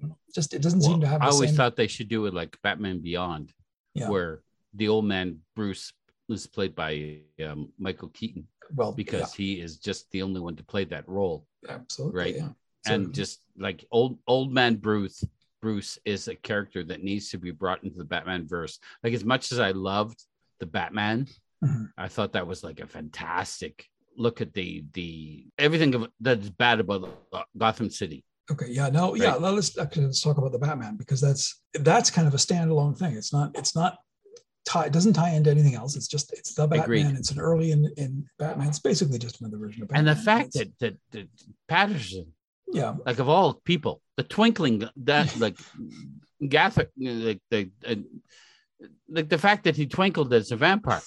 know, 0.00 0.16
just 0.34 0.54
it 0.54 0.62
doesn't 0.62 0.82
seem 0.82 1.00
to 1.00 1.06
have. 1.06 1.20
I 1.20 1.26
always 1.26 1.50
same, 1.50 1.56
thought 1.56 1.76
they 1.76 1.88
should 1.88 2.08
do 2.08 2.24
it 2.26 2.32
like 2.32 2.56
Batman 2.62 3.00
Beyond, 3.00 3.52
Yeah. 3.94 4.08
where 4.08 4.42
the 4.74 4.88
old 4.88 5.04
man 5.04 5.40
Bruce 5.56 5.92
was 6.28 6.46
played 6.46 6.74
by 6.74 7.18
um, 7.44 7.72
Michael 7.78 8.08
Keaton 8.08 8.46
well 8.74 8.92
because 8.92 9.34
he 9.34 9.60
is 9.60 9.78
just 9.78 10.10
the 10.12 10.22
only 10.22 10.40
one 10.40 10.56
to 10.56 10.62
play 10.64 10.84
that 10.84 11.08
role, 11.08 11.46
absolutely 11.68 12.18
right. 12.18 12.36
Yeah. 12.36 12.48
And 12.86 13.12
just 13.12 13.40
like 13.58 13.84
old 13.90 14.18
old 14.26 14.52
man 14.52 14.76
Bruce. 14.76 15.24
Bruce 15.60 15.98
is 16.04 16.28
a 16.28 16.36
character 16.36 16.84
that 16.84 17.02
needs 17.02 17.30
to 17.30 17.36
be 17.36 17.50
brought 17.50 17.82
into 17.82 17.98
the 17.98 18.04
Batman 18.04 18.46
verse. 18.46 18.78
Like 19.02 19.12
as 19.12 19.24
much 19.24 19.50
as 19.50 19.58
I 19.58 19.72
loved 19.72 20.22
the 20.60 20.66
Batman, 20.66 21.26
Mhm. 21.64 21.90
I 21.98 22.06
thought 22.08 22.32
that 22.34 22.46
was 22.46 22.62
like 22.62 22.78
a 22.80 22.86
fantastic 22.86 23.86
look 24.16 24.40
at 24.40 24.54
the 24.54 24.84
the 24.92 25.46
everything 25.58 26.06
that's 26.20 26.48
bad 26.50 26.80
about 26.80 27.08
Gotham 27.56 27.90
City. 27.90 28.24
okay, 28.50 28.66
yeah, 28.70 28.88
no, 28.88 29.14
yeah. 29.14 29.32
Right. 29.32 29.40
Let's 29.40 29.76
actually 29.76 30.06
let's 30.06 30.22
talk 30.22 30.38
about 30.38 30.52
the 30.52 30.58
Batman 30.58 30.96
because 30.96 31.20
that's 31.20 31.60
that's 31.74 32.10
kind 32.10 32.26
of 32.28 32.34
a 32.34 32.38
standalone 32.38 32.96
thing. 32.96 33.14
It's 33.16 33.32
not 33.32 33.56
it's 33.58 33.74
not 33.74 33.98
tie 34.66 34.86
it 34.86 34.92
doesn't 34.92 35.14
tie 35.14 35.30
into 35.30 35.50
anything 35.50 35.74
else. 35.74 35.96
It's 35.96 36.08
just 36.08 36.32
it's 36.32 36.54
the 36.54 36.66
Batman. 36.66 36.84
Agreed. 36.84 37.06
It's 37.18 37.30
an 37.32 37.40
early 37.40 37.72
in 37.72 37.92
in 37.96 38.24
Batman. 38.38 38.68
It's 38.68 38.78
basically 38.78 39.18
just 39.18 39.40
another 39.40 39.58
version 39.58 39.82
of 39.82 39.88
Batman. 39.88 40.08
And 40.08 40.16
the 40.16 40.22
fact 40.22 40.52
that, 40.54 40.70
that 40.78 40.96
that 41.12 41.28
Patterson, 41.66 42.32
yeah, 42.72 42.94
like 43.04 43.18
of 43.18 43.28
all 43.28 43.54
people, 43.64 44.00
the 44.16 44.22
twinkling 44.22 44.88
that 44.96 45.36
like 45.44 45.58
Gather, 46.48 46.88
like 46.96 47.40
the 47.50 47.70
uh, 47.84 47.96
like 49.08 49.28
the 49.28 49.38
fact 49.38 49.64
that 49.64 49.76
he 49.76 49.86
twinkled 49.86 50.32
as 50.32 50.50
a 50.52 50.56
vampire, 50.56 51.02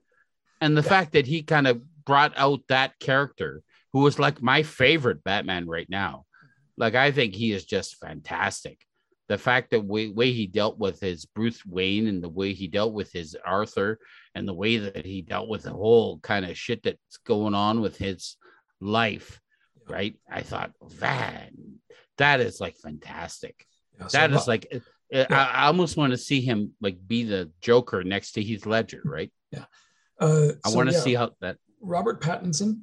and 0.60 0.76
the 0.76 0.82
fact 0.82 1.12
that 1.12 1.26
he 1.26 1.42
kind 1.42 1.66
of 1.66 1.82
brought 2.04 2.32
out 2.36 2.60
that 2.68 2.98
character 2.98 3.62
who 3.92 4.00
was 4.00 4.18
like 4.18 4.42
my 4.42 4.62
favorite 4.62 5.24
Batman 5.24 5.66
right 5.66 5.88
now. 5.88 6.24
Mm-hmm. 6.44 6.80
Like 6.82 6.94
I 6.94 7.10
think 7.10 7.34
he 7.34 7.52
is 7.52 7.64
just 7.64 7.96
fantastic. 7.96 8.78
The 9.28 9.38
fact 9.38 9.70
that 9.70 9.84
way, 9.84 10.08
way 10.08 10.32
he 10.32 10.46
dealt 10.46 10.78
with 10.78 11.00
his 11.00 11.26
Bruce 11.26 11.64
Wayne 11.66 12.06
and 12.06 12.22
the 12.22 12.30
way 12.30 12.54
he 12.54 12.66
dealt 12.66 12.94
with 12.94 13.12
his 13.12 13.36
Arthur 13.44 13.98
and 14.34 14.48
the 14.48 14.54
way 14.54 14.78
that 14.78 15.04
he 15.04 15.20
dealt 15.20 15.48
with 15.48 15.64
the 15.64 15.72
whole 15.72 16.18
kind 16.20 16.46
of 16.46 16.56
shit 16.56 16.82
that's 16.82 17.18
going 17.26 17.54
on 17.54 17.82
with 17.82 17.98
his 17.98 18.36
life, 18.80 19.38
right? 19.86 20.14
I 20.30 20.42
thought, 20.42 20.72
man, 20.98 21.78
that 22.16 22.40
is 22.40 22.58
like 22.58 22.76
fantastic. 22.78 23.66
yeah, 23.98 24.06
so 24.06 24.18
That 24.18 24.32
is 24.32 24.48
like, 24.48 24.72
uh, 25.14 25.24
I, 25.30 25.34
I 25.34 25.66
almost 25.66 25.96
want 25.96 26.12
to 26.12 26.18
see 26.18 26.40
him 26.40 26.72
like 26.80 26.98
be 27.06 27.24
the 27.24 27.50
Joker 27.60 28.04
next 28.04 28.32
to 28.32 28.42
Heath 28.42 28.66
Ledger, 28.66 29.02
right? 29.04 29.32
uh, 30.20 30.52
I 30.64 30.70
so, 30.70 30.76
want 30.76 30.88
to 30.88 30.94
yeah. 30.94 31.00
see 31.00 31.14
how 31.14 31.30
that. 31.40 31.56
Robert 31.80 32.20
Pattinson 32.20 32.80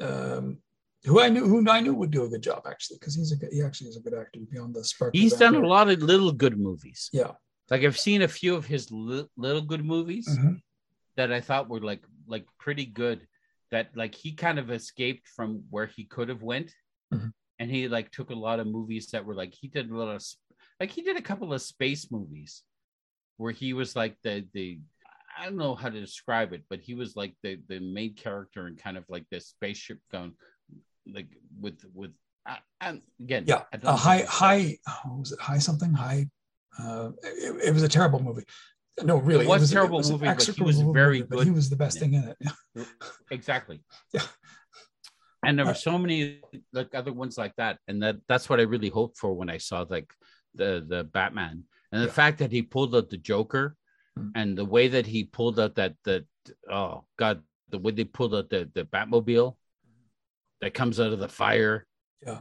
um, 0.00 0.58
who 1.04 1.20
I 1.20 1.28
knew 1.28 1.44
who 1.46 1.68
I 1.68 1.80
knew 1.80 1.94
would 1.94 2.10
do 2.10 2.24
a 2.24 2.28
good 2.28 2.42
job 2.42 2.62
actually 2.66 2.98
because 2.98 3.14
he's 3.14 3.32
a 3.32 3.36
good, 3.36 3.50
he 3.52 3.62
actually 3.62 3.90
is 3.90 3.96
a 3.96 4.00
good 4.00 4.14
actor 4.14 4.40
beyond 4.50 4.74
the 4.74 4.84
spark. 4.84 5.14
He's 5.14 5.34
done 5.34 5.54
a 5.54 5.66
lot 5.66 5.88
of 5.88 6.00
little 6.02 6.32
good 6.32 6.58
movies. 6.58 7.10
Yeah. 7.12 7.32
Like 7.70 7.82
I've 7.84 7.98
seen 7.98 8.22
a 8.22 8.28
few 8.28 8.54
of 8.54 8.66
his 8.66 8.90
li- 8.90 9.26
little 9.36 9.62
good 9.62 9.84
movies 9.84 10.28
Mhm. 10.28 10.60
that 11.16 11.32
I 11.32 11.40
thought 11.40 11.68
were 11.68 11.80
like 11.80 12.04
like 12.26 12.46
pretty 12.58 12.86
good. 12.86 13.26
That 13.70 13.96
like 13.96 14.14
he 14.14 14.32
kind 14.32 14.58
of 14.58 14.70
escaped 14.70 15.28
from 15.28 15.64
where 15.70 15.86
he 15.86 16.04
could 16.04 16.28
have 16.28 16.42
went, 16.42 16.74
Mhm. 17.12 17.32
and 17.58 17.70
he 17.70 17.88
like 17.88 18.10
took 18.10 18.30
a 18.30 18.34
lot 18.34 18.60
of 18.60 18.66
movies 18.66 19.08
that 19.08 19.24
were 19.24 19.34
like 19.34 19.54
he 19.54 19.68
did 19.68 19.90
a 19.90 19.96
lot 19.96 20.14
of 20.14 20.22
like 20.82 20.90
he 20.90 21.02
did 21.02 21.16
a 21.16 21.22
couple 21.30 21.52
of 21.54 21.62
space 21.62 22.10
movies 22.10 22.52
where 23.36 23.52
he 23.52 23.72
was 23.72 23.94
like 23.94 24.16
the 24.24 24.34
the 24.52 24.80
I 25.38 25.44
don't 25.46 25.56
know 25.64 25.74
how 25.82 25.88
to 25.88 26.00
describe 26.08 26.52
it, 26.56 26.64
but 26.68 26.80
he 26.80 26.94
was 27.02 27.10
like 27.22 27.34
the 27.44 27.52
the 27.70 27.78
main 27.98 28.12
character 28.24 28.66
and 28.66 28.76
kind 28.86 28.96
of 29.00 29.04
like 29.14 29.26
this 29.30 29.46
spaceship 29.54 29.98
going 30.10 30.32
like 31.16 31.28
with 31.64 31.78
with 31.94 32.10
uh, 32.50 32.56
and 32.80 33.00
again 33.24 33.44
Yeah, 33.46 33.62
a 33.72 33.96
high 34.08 34.22
high 34.40 34.64
was 35.20 35.30
it 35.36 35.40
high 35.48 35.58
something? 35.68 35.92
High 36.04 36.22
uh 36.82 37.10
it, 37.22 37.68
it 37.68 37.72
was 37.76 37.84
a 37.84 37.92
terrible 37.98 38.20
movie. 38.28 38.46
No 39.10 39.16
really 39.28 39.44
It 39.46 39.48
was 39.54 39.70
a 39.70 39.72
a- 39.72 39.76
terrible 39.78 40.00
an 40.00 40.10
movie, 40.12 40.26
but 40.38 40.48
he 40.58 40.62
was 40.70 40.80
very 41.02 41.20
movie, 41.20 41.28
good 41.36 41.44
he 41.50 41.54
was 41.60 41.70
the 41.70 41.80
best 41.84 41.96
in 41.98 42.02
thing 42.02 42.14
in 42.18 42.24
it. 42.32 42.86
Exactly. 43.38 43.78
Yeah. 44.16 44.26
and 45.46 45.52
there 45.58 45.66
Uh, 45.66 45.70
were 45.72 45.82
so 45.90 45.94
many 46.04 46.18
like 46.78 46.90
other 47.00 47.12
ones 47.22 47.34
like 47.44 47.54
that 47.62 47.74
and 47.88 47.96
that 48.04 48.16
that's 48.30 48.46
what 48.50 48.58
i 48.62 48.66
really 48.74 48.92
hoped 48.98 49.16
for 49.22 49.30
when 49.40 49.50
i 49.56 49.58
saw 49.68 49.78
like 49.96 50.10
the 50.54 50.84
the 50.86 51.04
batman 51.04 51.64
and 51.92 52.02
the 52.02 52.06
Yeah. 52.06 52.12
fact 52.12 52.38
that 52.38 52.52
he 52.52 52.62
pulled 52.62 52.94
out 52.94 53.10
the 53.10 53.16
joker 53.18 53.76
Mm. 54.18 54.32
and 54.34 54.58
the 54.58 54.64
way 54.66 54.88
that 54.88 55.06
he 55.06 55.24
pulled 55.24 55.58
out 55.58 55.74
that 55.76 55.94
that 56.04 56.26
oh 56.70 57.04
god 57.16 57.42
the 57.70 57.78
way 57.78 57.92
they 57.92 58.04
pulled 58.04 58.34
out 58.34 58.50
the 58.50 58.68
the 58.74 58.84
batmobile 58.84 59.56
that 60.60 60.74
comes 60.74 61.00
out 61.00 61.14
of 61.14 61.18
the 61.18 61.28
fire 61.30 61.86
Yeah. 62.20 62.40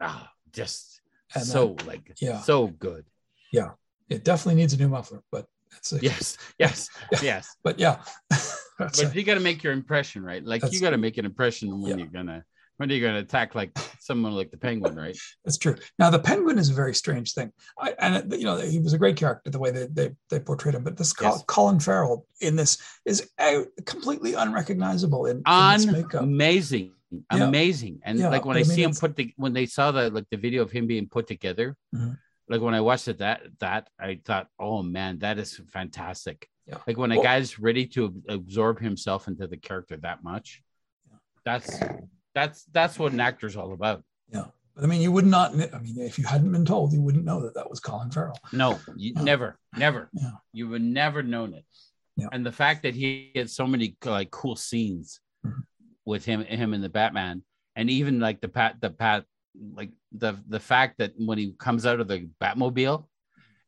ah 0.00 0.32
just 0.52 1.02
And, 1.34 1.42
uh, 1.42 1.44
so 1.44 1.76
like 1.86 2.16
yeah. 2.22 2.40
so 2.40 2.68
good 2.68 3.04
yeah. 3.52 3.72
it 4.08 4.24
definitely 4.24 4.54
needs 4.62 4.72
a 4.72 4.78
new 4.78 4.88
muffler 4.88 5.22
but 5.30 5.46
it's 5.76 5.92
a, 5.92 5.98
yes 6.00 6.38
yes 6.58 6.88
yes 7.22 7.54
but 7.62 7.78
yeah 7.78 8.00
but 8.78 9.14
you 9.14 9.22
got 9.22 9.34
to 9.34 9.40
make 9.40 9.62
your 9.62 9.74
impression 9.74 10.22
right 10.24 10.42
like 10.42 10.62
you 10.72 10.80
got 10.80 10.90
to 10.90 10.96
make 10.98 11.18
an 11.18 11.26
impression 11.26 11.82
when 11.82 11.90
Yeah. 11.90 11.96
you're 11.98 12.06
gonna 12.18 12.44
when 12.80 12.90
are 12.90 12.94
you're 12.94 13.06
gonna 13.06 13.20
attack 13.20 13.54
like 13.54 13.76
someone 13.98 14.32
like 14.32 14.50
the 14.50 14.56
penguin 14.56 14.96
right 14.96 15.14
That's 15.44 15.58
true. 15.58 15.76
Now 15.98 16.08
the 16.08 16.18
penguin 16.18 16.58
is 16.58 16.70
a 16.70 16.74
very 16.74 16.94
strange 16.94 17.34
thing, 17.34 17.52
I, 17.78 17.94
and 17.98 18.32
it- 18.32 18.38
you 18.38 18.46
know 18.46 18.56
he 18.56 18.78
was 18.78 18.94
a 18.94 18.98
great 18.98 19.16
character 19.16 19.50
the 19.50 19.58
way 19.58 19.70
they 19.70 19.86
they, 19.86 20.10
they 20.30 20.40
portrayed 20.40 20.74
him. 20.74 20.82
But 20.84 20.96
this 20.96 21.12
Yes. 21.20 21.44
Colin 21.46 21.78
Farrell 21.78 22.26
in 22.40 22.56
this 22.56 22.78
is 23.04 23.30
uh, 23.38 23.62
completely 23.84 24.32
unrecognizable 24.32 25.26
in, 25.26 25.42
makeup. 25.46 26.22
amazing 26.22 26.92
Yeah. 27.10 27.44
amazing 27.48 28.00
and 28.06 28.18
Yeah, 28.18 28.30
like 28.30 28.44
when 28.46 28.56
i, 28.56 28.60
I 28.60 28.62
mean, 28.62 28.76
see 28.76 28.82
him 28.82 28.92
put 28.94 29.14
the 29.16 29.34
when 29.36 29.52
they 29.52 29.66
saw 29.66 29.90
the 29.92 30.08
like 30.16 30.28
the 30.30 30.38
video 30.38 30.62
of 30.62 30.70
him 30.70 30.86
being 30.86 31.06
put 31.16 31.26
together 31.26 31.76
Mhm. 31.94 32.16
like 32.48 32.60
when 32.66 32.72
i 32.72 32.80
watched 32.80 33.08
it 33.12 33.18
that 33.18 33.38
that 33.58 33.82
i 33.98 34.10
thought 34.26 34.46
oh 34.58 34.80
man 34.82 35.18
that 35.24 35.36
is 35.42 35.50
fantastic 35.76 36.38
Yeah. 36.70 36.78
like 36.86 36.96
when 37.02 37.12
a 37.12 37.20
guy's 37.28 37.58
ready 37.68 37.84
to 37.94 38.00
absorb 38.36 38.76
himself 38.88 39.20
into 39.30 39.46
the 39.52 39.58
character 39.68 39.96
that 40.06 40.18
much 40.30 40.62
that's 41.44 41.70
that's 42.34 42.64
that's 42.72 42.98
what 42.98 43.12
an 43.12 43.20
actor's 43.20 43.56
all 43.56 43.72
about 43.72 44.02
Yeah. 44.32 44.46
But 44.74 44.84
I 44.84 44.86
mean, 44.86 45.02
you 45.02 45.10
would 45.12 45.26
not. 45.26 45.52
I 45.52 45.78
mean, 45.80 45.98
if 45.98 46.16
you 46.18 46.24
hadn't 46.24 46.52
been 46.52 46.64
told, 46.64 46.92
you 46.92 47.02
wouldn't 47.02 47.24
know 47.24 47.42
that 47.42 47.54
that 47.54 47.68
was 47.68 47.80
Colin 47.80 48.10
Farrell. 48.10 48.38
no 48.52 48.78
you 48.96 49.12
Yeah. 49.16 49.22
never 49.22 49.58
never 49.76 50.08
Yeah. 50.12 50.32
you 50.52 50.68
would 50.68 50.82
never 50.82 51.22
known 51.22 51.54
it 51.54 51.64
Yeah. 52.16 52.28
and 52.32 52.44
the 52.46 52.52
fact 52.52 52.82
that 52.84 52.94
he 52.94 53.32
had 53.34 53.50
so 53.50 53.66
many 53.66 53.96
like 54.04 54.30
cool 54.30 54.56
scenes 54.56 55.20
Mhm. 55.44 55.62
with 56.04 56.24
him 56.24 56.40
him 56.44 56.72
and 56.74 56.82
the 56.84 56.88
batman 56.88 57.42
and 57.76 57.90
even 57.90 58.20
like 58.20 58.40
the 58.40 58.48
pat 58.48 58.80
the 58.80 58.90
pat 58.90 59.24
like 59.74 59.90
the 60.12 60.32
the 60.48 60.60
fact 60.60 60.98
that 60.98 61.12
when 61.16 61.38
he 61.38 61.52
comes 61.58 61.84
out 61.86 62.00
of 62.00 62.08
the 62.08 62.28
batmobile 62.40 63.06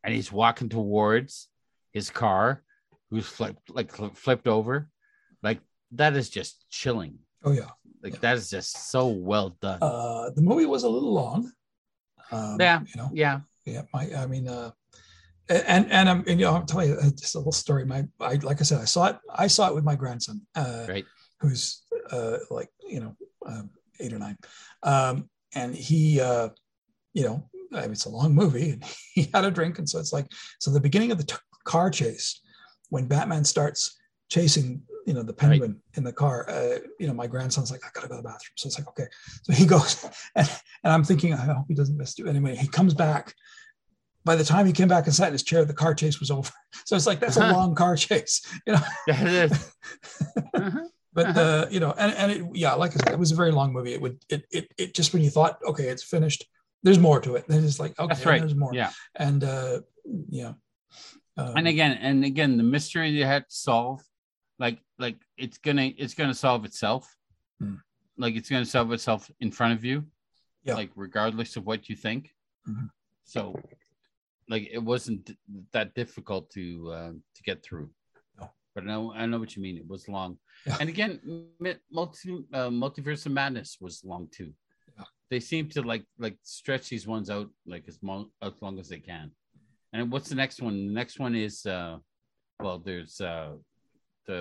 and 0.05 0.15
he's 0.15 0.31
walking 0.33 0.69
towards 0.69 1.49
his 1.93 2.11
car 2.11 2.63
who's 3.11 3.27
flipped 3.27 3.69
like 3.71 3.91
flipped 4.17 4.47
over 4.49 4.89
like 5.43 5.61
that 5.93 6.17
is 6.17 6.31
just 6.31 6.65
chilling 6.71 7.19
Oh 7.45 7.51
yeah. 7.53 7.71
Like 8.03 8.21
that 8.21 8.37
is 8.37 8.51
just 8.51 8.91
so 8.91 9.09
well 9.09 9.57
done 9.61 9.79
Uh, 9.83 10.31
the 10.35 10.43
movie 10.43 10.67
was 10.67 10.83
a 10.85 10.89
little 10.89 11.13
long. 11.13 11.51
Um, 12.31 12.57
Yeah. 12.61 12.81
You 12.81 12.97
know. 13.01 13.11
yeah 13.13 13.41
Yeah. 13.65 13.83
My. 13.93 14.11
I 14.17 14.27
mean. 14.27 14.49
Uh, 14.49 14.71
and 15.49 15.91
and 15.91 16.09
I'm 16.09 16.19
and, 16.27 16.39
you 16.41 16.47
know 16.47 16.55
I'll 16.55 16.65
tell 16.65 16.85
you 16.85 16.95
uh, 16.95 17.11
just 17.11 17.35
a 17.35 17.39
little 17.39 17.53
story. 17.53 17.85
My 17.85 18.07
I 18.21 18.35
like 18.37 18.61
I 18.61 18.65
said 18.65 18.81
I 18.81 18.85
saw 18.87 19.07
it 19.07 19.17
I 19.29 19.49
saw 19.49 19.69
it 19.69 19.75
with 19.75 19.85
my 19.85 19.97
grandson. 19.97 20.41
Uh, 20.55 20.87
right 20.89 21.05
who's 21.41 21.83
uh, 22.11 22.39
like 22.51 22.71
you 22.89 23.01
know 23.01 23.17
um, 23.45 23.71
eight 24.01 24.13
or 24.13 24.19
nine, 24.19 24.39
um, 24.85 25.29
and 25.55 25.75
he 25.75 26.21
uh, 26.21 26.49
you 27.13 27.25
know 27.25 27.49
I 27.75 27.83
mean, 27.83 27.93
it's 27.93 28.05
a 28.07 28.11
long 28.11 28.35
movie 28.35 28.71
and 28.71 28.85
he 29.15 29.29
had 29.35 29.45
a 29.45 29.51
drink 29.51 29.79
and 29.79 29.89
so 29.89 29.99
it's 29.99 30.13
like 30.13 30.27
so 30.61 30.71
the 30.71 30.81
beginning 30.81 31.11
of 31.11 31.19
the 31.19 31.25
t- 31.25 31.37
car 31.65 31.91
chase 31.91 32.41
when 32.91 33.07
Batman 33.07 33.45
starts 33.45 33.99
chasing 34.31 34.83
you 35.07 35.15
know 35.15 35.23
the 35.23 35.33
penguin 35.33 35.81
in 35.95 36.05
the 36.05 36.13
car 36.13 36.49
uh, 36.49 36.79
you 37.01 37.07
know 37.07 37.15
my 37.15 37.27
grandson's 37.27 37.71
like 37.71 37.81
I 37.85 37.89
gotta 37.95 38.09
go 38.09 38.17
to 38.17 38.23
the 38.23 38.29
bathroom 38.29 38.53
so 38.57 38.67
it's 38.69 38.79
like 38.79 38.89
okay 38.89 39.07
so 39.43 39.53
he 39.53 39.67
goes 39.75 40.05
and, 40.35 40.49
and 40.85 40.93
I'm 40.93 41.05
thinking 41.05 41.33
I 41.35 41.37
hope 41.39 41.67
he 41.69 41.75
doesn't 41.75 41.97
miss 41.97 42.19
it 42.19 42.27
anyway 42.27 42.55
he 42.57 42.69
comes 42.69 42.95
back 42.95 43.35
by 44.25 44.37
the 44.37 44.45
time 44.45 44.67
he 44.67 44.73
came 44.73 44.89
back 44.89 45.07
and 45.07 45.15
sat 45.15 45.27
in 45.29 45.33
his 45.33 45.43
chair 45.43 45.65
the 45.65 45.75
car 45.75 45.95
chase 45.95 46.21
was 46.21 46.31
over 46.31 46.51
so 46.85 46.95
it's 46.97 47.07
like 47.07 47.21
that's 47.21 47.37
a 47.37 47.41
Uh-huh. 47.41 47.53
long 47.53 47.75
car 47.75 47.97
chase 47.97 48.43
you 48.67 48.73
know 48.75 48.81
that 49.07 49.27
is 49.27 49.73
Uh-huh. 50.55 50.81
but 51.15 51.27
Uh-huh. 51.29 51.41
uh, 51.41 51.67
you 51.71 51.81
know, 51.81 51.93
and, 51.99 52.15
and 52.15 52.33
it, 52.33 52.43
yeah, 52.55 52.73
like 52.75 52.93
I 52.93 52.99
said, 53.05 53.13
it 53.13 53.19
was 53.19 53.33
a 53.33 53.37
very 53.37 53.51
long 53.53 53.73
movie. 53.73 53.93
It 53.93 54.01
would 54.01 54.19
it, 54.31 54.45
it 54.51 54.73
it 54.79 54.95
just 54.95 55.13
when 55.13 55.23
you 55.23 55.31
thought, 55.31 55.59
okay, 55.67 55.89
it's 55.89 56.03
finished, 56.03 56.45
there's 56.83 56.99
more 56.99 57.21
to 57.21 57.37
it. 57.37 57.45
Then 57.49 57.65
it's 57.65 57.79
like, 57.81 57.99
okay, 57.99 58.25
right 58.25 58.41
there's 58.41 58.55
more. 58.55 58.73
yeah 58.75 58.91
And 59.17 59.45
uh, 59.45 59.81
yeah, 60.31 60.53
um, 61.37 61.57
and 61.57 61.69
again 61.69 61.99
and 62.01 62.25
again 62.25 62.57
the 62.57 62.63
mystery 62.63 63.11
you 63.11 63.25
had 63.25 63.49
to 63.49 63.55
solve 63.55 64.01
like 64.59 64.79
like 65.03 65.19
it's 65.45 65.59
gonna 65.67 65.89
it's 66.03 66.15
gonna 66.15 66.39
solve 66.47 66.63
itself 66.71 67.05
Hmm. 67.61 67.77
like 68.25 68.35
it's 68.39 68.51
gonna 68.53 68.73
solve 68.77 68.91
itself 68.97 69.23
in 69.45 69.51
front 69.59 69.73
of 69.79 69.83
you 69.89 69.97
Yeah. 70.69 70.75
like 70.81 70.91
regardless 71.07 71.51
of 71.59 71.63
what 71.71 71.81
you 71.91 71.97
think 72.07 72.23
Mhm. 72.71 72.89
so 73.35 73.43
like 74.53 74.65
it 74.77 74.83
wasn't 74.93 75.25
that 75.75 75.89
difficult 76.01 76.45
to 76.57 76.65
uh, 76.99 77.13
to 77.37 77.41
get 77.49 77.59
through 77.67 77.89
No. 78.39 78.45
but 78.75 78.83
I 78.85 78.87
know 78.93 79.03
I 79.21 79.27
know 79.31 79.41
what 79.43 79.53
you 79.57 79.63
mean 79.67 79.77
it 79.83 79.89
was 79.95 80.03
long 80.19 80.31
Yeah. 80.67 80.77
and 80.81 80.89
again 80.95 81.13
multi 81.99 82.29
uh, 82.59 82.71
multiverse 82.85 83.23
of 83.27 83.33
madness 83.43 83.71
was 83.85 83.95
long 84.13 84.25
too 84.39 84.51
Yeah. 84.99 85.09
they 85.31 85.41
seem 85.51 85.65
to 85.75 85.81
like 85.93 86.05
like 86.25 86.39
stretch 86.59 86.85
these 86.93 87.07
ones 87.15 87.29
out 87.37 87.49
like 87.73 87.85
as, 87.93 87.99
mo- 88.09 88.31
as 88.47 88.55
long 88.65 88.75
as 88.83 88.89
they 88.93 89.01
can 89.13 89.27
and 89.95 90.11
what's 90.13 90.31
the 90.33 90.41
next 90.43 90.59
one? 90.67 90.77
The 90.89 90.97
next 91.03 91.17
one 91.27 91.35
is 91.49 91.55
uh 91.77 91.95
well, 92.65 92.79
there's 92.89 93.15
uh 93.33 93.53
the 94.29 94.41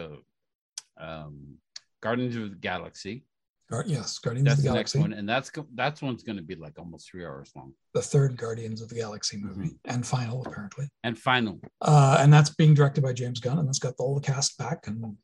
um 1.02 1.58
Guardians 2.02 2.36
of 2.36 2.50
the 2.50 2.56
Galaxy. 2.56 3.26
Gar- 3.70 3.84
yes, 3.88 4.18
Guardians 4.20 4.48
That's 4.48 4.60
of 4.60 4.64
the, 4.66 4.70
the 4.70 4.76
next 4.76 4.94
Galaxy, 4.94 5.00
one, 5.10 5.14
and 5.18 5.30
that's 5.30 5.50
that's 5.76 6.02
one's 6.02 6.24
going 6.24 6.36
to 6.38 6.44
be 6.44 6.56
like 6.56 6.78
almost 6.78 7.10
three 7.10 7.26
hours 7.26 7.52
long. 7.56 7.74
the 7.94 8.02
third 8.02 8.36
Guardians 8.36 8.82
of 8.82 8.90
the 8.90 8.96
Galaxy 8.96 9.38
movie, 9.38 9.70
Mm-hmm. 9.70 9.92
and 9.94 10.06
final 10.06 10.46
apparently. 10.46 10.90
And 11.04 11.18
final, 11.18 11.60
Uh, 11.80 12.18
and 12.20 12.32
that's 12.34 12.50
being 12.50 12.74
directed 12.74 13.02
by 13.02 13.14
James 13.14 13.40
Gunn, 13.40 13.60
and 13.60 13.68
that's 13.68 13.80
got 13.80 13.94
all 13.98 14.16
the 14.16 14.22
cast 14.22 14.58
back. 14.58 14.88
And 14.88 15.16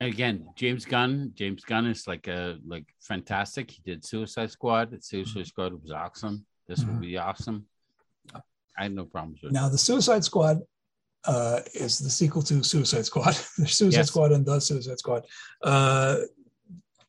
again, 0.00 0.46
James 0.56 0.84
Gunn. 0.84 1.32
James 1.34 1.64
Gunn 1.64 1.86
is 1.86 2.06
like 2.06 2.26
a 2.28 2.58
like 2.66 2.84
fantastic. 3.00 3.70
He 3.70 3.80
did 3.82 4.04
Suicide 4.04 4.50
Squad. 4.50 5.02
Suicide 5.02 5.46
Squad 5.46 5.72
was 5.82 5.90
awesome. 5.90 6.44
This 6.68 6.84
will 6.84 6.94
Mhm. 6.94 7.00
be 7.00 7.16
awesome. 7.16 7.66
I 8.78 8.82
have 8.82 8.92
no 8.92 9.06
problems 9.06 9.40
with 9.42 9.52
now 9.52 9.70
the 9.70 9.78
Suicide 9.78 10.22
Squad 10.24 10.58
uh, 11.24 11.60
is 11.74 11.98
the 11.98 12.10
sequel 12.10 12.42
to 12.42 12.62
Suicide 12.62 13.04
Squad. 13.06 13.36
There's 13.58 13.76
Suicide 13.76 13.98
Yes. 13.98 14.08
Squad 14.08 14.32
and 14.32 14.44
the 14.46 14.60
Suicide 14.60 14.98
Squad. 14.98 15.24
Uh, 15.62 16.18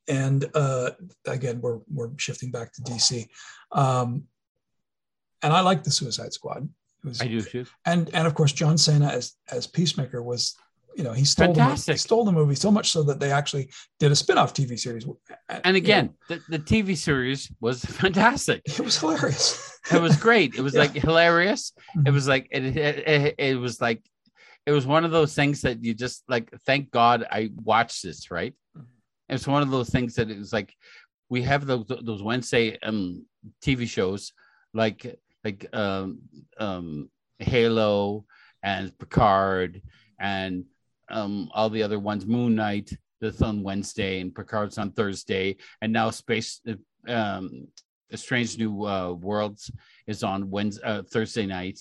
and 0.07 0.49
uh, 0.55 0.91
again, 1.27 1.59
we're 1.61 1.79
we're 1.93 2.11
shifting 2.17 2.49
back 2.51 2.71
to 2.73 2.81
DC. 2.83 3.27
Um, 3.73 4.23
and 5.43 5.53
I 5.53 5.59
like 5.61 5.83
the 5.83 5.91
Suicide 5.91 6.33
Squad. 6.33 6.67
Was, 7.03 7.21
I 7.21 7.27
do 7.27 7.41
too. 7.41 7.65
and 7.85 8.09
and 8.13 8.25
of 8.25 8.33
course 8.33 8.53
John 8.53 8.77
Cena 8.77 9.07
as 9.07 9.33
as 9.51 9.67
Peacemaker 9.67 10.23
was, 10.23 10.55
you 10.97 11.03
know, 11.03 11.13
he 11.13 11.23
stole 11.23 11.53
the, 11.53 11.61
movie, 11.61 11.91
he 11.91 11.97
stole 11.97 12.25
the 12.25 12.31
movie 12.31 12.55
so 12.55 12.71
much 12.71 12.89
so 12.89 13.03
that 13.03 13.19
they 13.19 13.31
actually 13.31 13.69
did 13.99 14.11
a 14.11 14.15
spin-off 14.15 14.51
TV 14.53 14.77
series. 14.79 15.05
And 15.47 15.77
again, 15.77 16.15
the, 16.27 16.41
the 16.49 16.57
TV 16.57 16.97
series 16.97 17.51
was 17.61 17.85
fantastic. 18.01 18.63
it 18.65 18.79
was 18.79 18.97
hilarious. 18.97 19.79
It 19.93 20.01
was 20.01 20.17
great. 20.17 20.55
It 20.55 20.61
was 20.61 20.73
Yeah. 20.75 20.81
like 20.81 20.93
hilarious. 20.93 21.71
It 21.95 22.09
Mhm. 22.09 22.13
was 22.13 22.27
like 22.27 22.47
it, 22.51 22.65
it, 22.75 23.07
it, 23.07 23.35
it 23.37 23.55
was 23.59 23.79
like 23.79 24.01
it 24.65 24.71
was 24.71 24.87
one 24.87 25.05
of 25.05 25.11
those 25.11 25.35
things 25.35 25.61
that 25.61 25.83
you 25.83 25.93
just 25.93 26.23
like 26.27 26.51
thank 26.65 26.89
God 26.89 27.25
I 27.31 27.51
watched 27.63 28.01
this, 28.01 28.31
right? 28.31 28.55
Mhm. 28.75 28.85
It's 29.29 29.47
one 29.47 29.61
of 29.61 29.69
those 29.69 29.89
things 29.91 30.15
that 30.15 30.31
it 30.31 30.37
was 30.39 30.51
like 30.51 30.73
we 31.29 31.43
have 31.43 31.67
those 31.67 31.85
those 32.01 32.23
Wednesday 32.23 32.79
um 32.81 33.23
TV 33.61 33.87
shows 33.87 34.33
like 34.73 35.19
like 35.43 35.67
um 35.73 36.21
um 36.59 37.09
Halo 37.37 38.25
and 38.63 38.97
Picard 38.97 39.81
and 40.19 40.65
um 41.09 41.49
all 41.53 41.69
the 41.69 41.83
other 41.83 41.99
ones 41.99 42.25
Moon 42.25 42.55
Knight 42.55 42.91
that's 43.19 43.41
on 43.41 43.63
Wednesday 43.63 44.21
and 44.21 44.33
Picard's 44.33 44.77
on 44.77 44.91
Thursday 44.91 45.57
and 45.81 45.91
now 45.91 46.09
Space 46.09 46.61
um, 47.07 47.67
a 48.11 48.17
Strange 48.17 48.57
New 48.57 48.85
uh, 48.85 49.11
Worlds 49.13 49.71
is 50.05 50.23
on 50.23 50.49
Wednesday, 50.49 50.83
uh, 50.83 51.03
Thursday 51.03 51.45
night, 51.45 51.79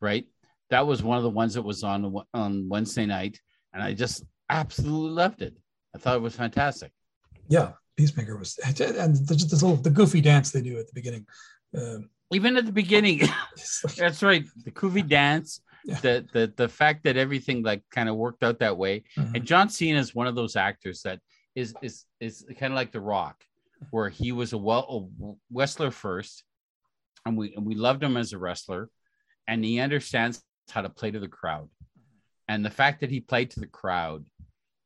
right? 0.00 0.26
That 0.70 0.86
was 0.86 1.02
one 1.02 1.16
of 1.16 1.22
the 1.22 1.30
ones 1.30 1.54
that 1.54 1.62
was 1.62 1.82
on 1.82 2.14
on 2.32 2.68
Wednesday 2.68 3.06
night, 3.06 3.40
and 3.72 3.82
I 3.82 3.94
just 3.94 4.24
absolutely 4.48 5.10
loved 5.10 5.42
it. 5.42 5.56
I 5.94 5.98
thought 5.98 6.16
it 6.16 6.22
was 6.22 6.36
fantastic. 6.36 6.92
Yeah, 7.48 7.72
Peacemaker 7.96 8.36
was, 8.36 8.58
and 8.64 8.76
there's 8.76 9.20
just 9.26 9.50
this 9.50 9.62
little 9.62 9.76
the 9.76 9.90
goofy 9.90 10.20
dance 10.20 10.50
they 10.50 10.62
do 10.62 10.78
at 10.78 10.86
the 10.86 10.94
beginning. 10.94 11.26
Um, 11.76 12.10
Even 12.32 12.56
at 12.56 12.66
the 12.66 12.72
beginning, 12.72 13.22
that's 13.96 14.22
right. 14.22 14.44
The 14.64 14.70
Kuvi 14.70 15.06
dance, 15.06 15.60
Yeah. 15.84 16.00
the 16.00 16.26
the 16.32 16.52
the 16.56 16.68
fact 16.68 17.04
that 17.04 17.16
everything 17.16 17.62
like 17.62 17.82
kind 17.90 18.08
of 18.08 18.16
worked 18.16 18.42
out 18.42 18.58
that 18.60 18.76
way, 18.76 19.04
Mhm. 19.16 19.34
And 19.36 19.44
John 19.46 19.68
Cena 19.68 19.98
is 19.98 20.14
one 20.14 20.26
of 20.26 20.34
those 20.34 20.56
actors 20.56 21.02
that 21.02 21.20
is 21.54 21.74
is 21.82 22.04
is 22.20 22.44
kind 22.58 22.72
of 22.72 22.76
like 22.76 22.92
The 22.92 23.00
Rock, 23.00 23.42
where 23.90 24.08
he 24.10 24.32
was 24.32 24.52
a 24.52 24.58
well 24.58 24.84
a 25.18 25.32
wrestler 25.52 25.90
first, 25.90 26.44
and 27.24 27.36
we 27.36 27.54
and 27.54 27.64
we 27.66 27.74
loved 27.74 28.02
him 28.02 28.16
as 28.16 28.32
a 28.32 28.38
wrestler, 28.38 28.90
and 29.48 29.64
he 29.64 29.80
understands 29.80 30.42
how 30.70 30.82
to 30.82 30.90
play 30.90 31.10
to 31.10 31.18
the 31.20 31.28
crowd, 31.28 31.68
and 32.48 32.64
the 32.64 32.70
fact 32.70 33.00
that 33.00 33.10
he 33.10 33.20
played 33.20 33.50
to 33.52 33.60
the 33.60 33.66
crowd, 33.66 34.24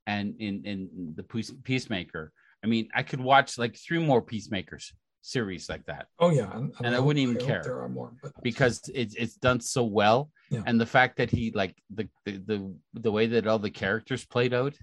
and 0.06 0.36
in 0.40 0.64
in 0.64 1.12
the 1.16 1.22
Peace- 1.24 1.52
Peacemaker, 1.64 2.32
I 2.62 2.66
mean, 2.66 2.88
I 2.94 3.02
could 3.02 3.20
watch 3.20 3.58
like 3.58 3.76
three 3.76 3.98
more 3.98 4.22
Peacemakers 4.22 4.92
series 5.24 5.68
like 5.72 5.84
that 5.86 6.06
oh 6.18 6.30
yeah, 6.30 6.50
and, 6.56 6.72
And 6.84 6.88
I 6.94 6.98
hope- 6.98 7.06
wouldn't 7.06 7.22
even 7.22 7.36
hope 7.40 7.46
care. 7.48 7.62
There 7.64 7.80
are 7.80 7.88
more, 7.88 8.12
but 8.22 8.32
because 8.42 8.76
it's 9.02 9.14
it's 9.22 9.36
done 9.48 9.60
so 9.60 9.82
well 10.00 10.20
Yeah. 10.50 10.62
and 10.66 10.78
the 10.78 10.90
fact 10.96 11.16
that 11.16 11.30
he 11.30 11.50
like 11.62 11.74
the, 11.98 12.04
the 12.26 12.32
the 12.50 12.58
the 13.06 13.12
way 13.16 13.26
that 13.34 13.46
all 13.46 13.58
the 13.58 13.70
characters 13.84 14.22
played 14.34 14.52
out 14.60 14.74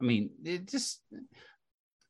i 0.00 0.04
mean 0.10 0.30
it 0.44 0.66
just 0.74 0.90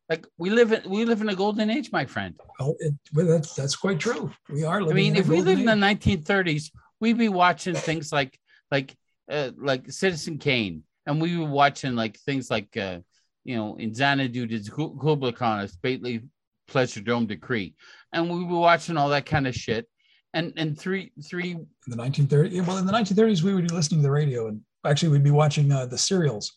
like 0.09 0.27
we 0.43 0.49
live 0.51 0.71
in 0.77 0.83
we 0.95 1.05
live 1.05 1.21
in 1.25 1.29
a 1.29 1.35
golden 1.45 1.69
age 1.77 1.89
my 1.93 2.07
friend 2.15 2.35
well, 2.59 2.75
it, 2.87 2.95
well, 3.15 3.27
that's 3.27 3.53
that's 3.55 3.77
quite 3.85 4.01
true. 4.07 4.25
We 4.57 4.65
are. 4.65 4.81
i 4.83 4.95
mean 5.01 5.15
if 5.17 5.27
we 5.29 5.41
lived 5.49 5.61
in 5.61 5.67
the 5.75 5.87
1930s 5.89 6.65
we'd 7.01 7.19
be 7.19 7.29
watching 7.45 7.75
things 7.89 8.13
like 8.19 8.33
like 8.71 8.97
uh, 9.31 9.51
like 9.71 9.83
citizen 10.03 10.39
kane 10.39 10.83
and 11.07 11.21
we 11.21 11.37
were 11.37 11.53
watching 11.63 11.95
like 12.03 12.15
things 12.29 12.51
like 12.51 12.71
uh 12.77 12.99
you 13.45 13.57
know 13.57 13.77
in 13.83 13.93
xanadu 13.95 14.47
did 14.47 14.65
kubla 14.73 15.33
khan 15.33 15.69
stately 15.69 16.15
pleasure 16.69 17.01
dome 17.01 17.27
decree 17.27 17.75
and 18.13 18.31
we 18.31 18.45
were 18.45 18.59
watching 18.61 18.97
all 18.97 19.09
that 19.09 19.27
kind 19.27 19.47
of 19.47 19.55
shit 19.55 19.89
and 20.35 20.53
and 20.57 20.79
three 20.79 21.11
three 21.27 21.53
in 21.53 21.67
the 21.87 21.97
1930s. 21.97 22.53
yeah, 22.53 22.63
Well, 22.63 22.77
in 22.77 22.87
the 22.87 22.93
1930s, 22.93 23.43
we 23.43 23.55
would 23.55 23.67
be 23.67 23.75
listening 23.75 24.01
to 24.01 24.03
the 24.03 24.11
radio, 24.11 24.49
and 24.49 24.61
actually, 24.87 25.09
we'd 25.09 25.25
be 25.25 25.31
watching 25.31 25.73
uh, 25.73 25.87
the 25.87 25.97
serials. 25.97 26.53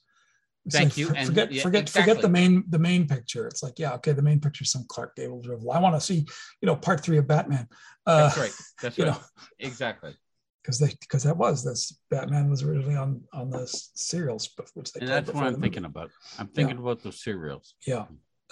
It's 0.65 0.75
Thank 0.75 0.89
like, 0.89 0.97
you, 0.97 1.07
for- 1.07 1.15
and- 1.15 1.25
forget, 1.27 1.51
yeah, 1.53 1.61
forget, 1.63 1.89
forget 1.89 2.21
the 2.21 2.27
main, 2.29 2.65
the 2.69 2.77
main 2.77 3.07
picture. 3.07 3.47
It's 3.47 3.63
like, 3.63 3.79
yeah, 3.79 3.93
okay, 3.93 4.11
the 4.11 4.21
main 4.21 4.41
picture 4.41 4.63
is 4.63 4.71
some 4.71 4.85
Clark 4.89 5.15
Gable 5.15 5.41
drivel. 5.41 5.71
I 5.71 5.79
want 5.79 5.95
to 5.95 6.01
see, 6.01 6.27
you 6.61 6.65
know, 6.67 6.75
part 6.75 7.01
three 7.01 7.17
of 7.17 7.27
Batman. 7.27 7.67
Uh, 8.05 8.23
that's 8.23 8.37
right 8.37 8.53
that's 8.81 8.97
you 8.97 9.05
right 9.05 9.13
know, 9.13 9.19
exactly 9.59 10.13
because 10.61 10.77
they, 10.77 10.91
because 10.99 11.23
that 11.23 11.37
was 11.37 11.63
this 11.63 11.97
Batman 12.09 12.49
was 12.49 12.63
originally 12.63 12.97
on 12.97 13.21
on 13.33 13.49
the 13.49 13.65
serials, 13.95 14.49
which 14.73 14.91
they 14.91 14.99
and 14.99 15.09
that's 15.09 15.31
what 15.31 15.45
I'm 15.45 15.51
movie. 15.53 15.61
thinking 15.61 15.85
about. 15.85 16.11
I'm 16.37 16.47
thinking 16.47 16.77
about 16.77 17.01
those 17.03 17.23
serials. 17.23 17.73
Yeah, 17.87 18.05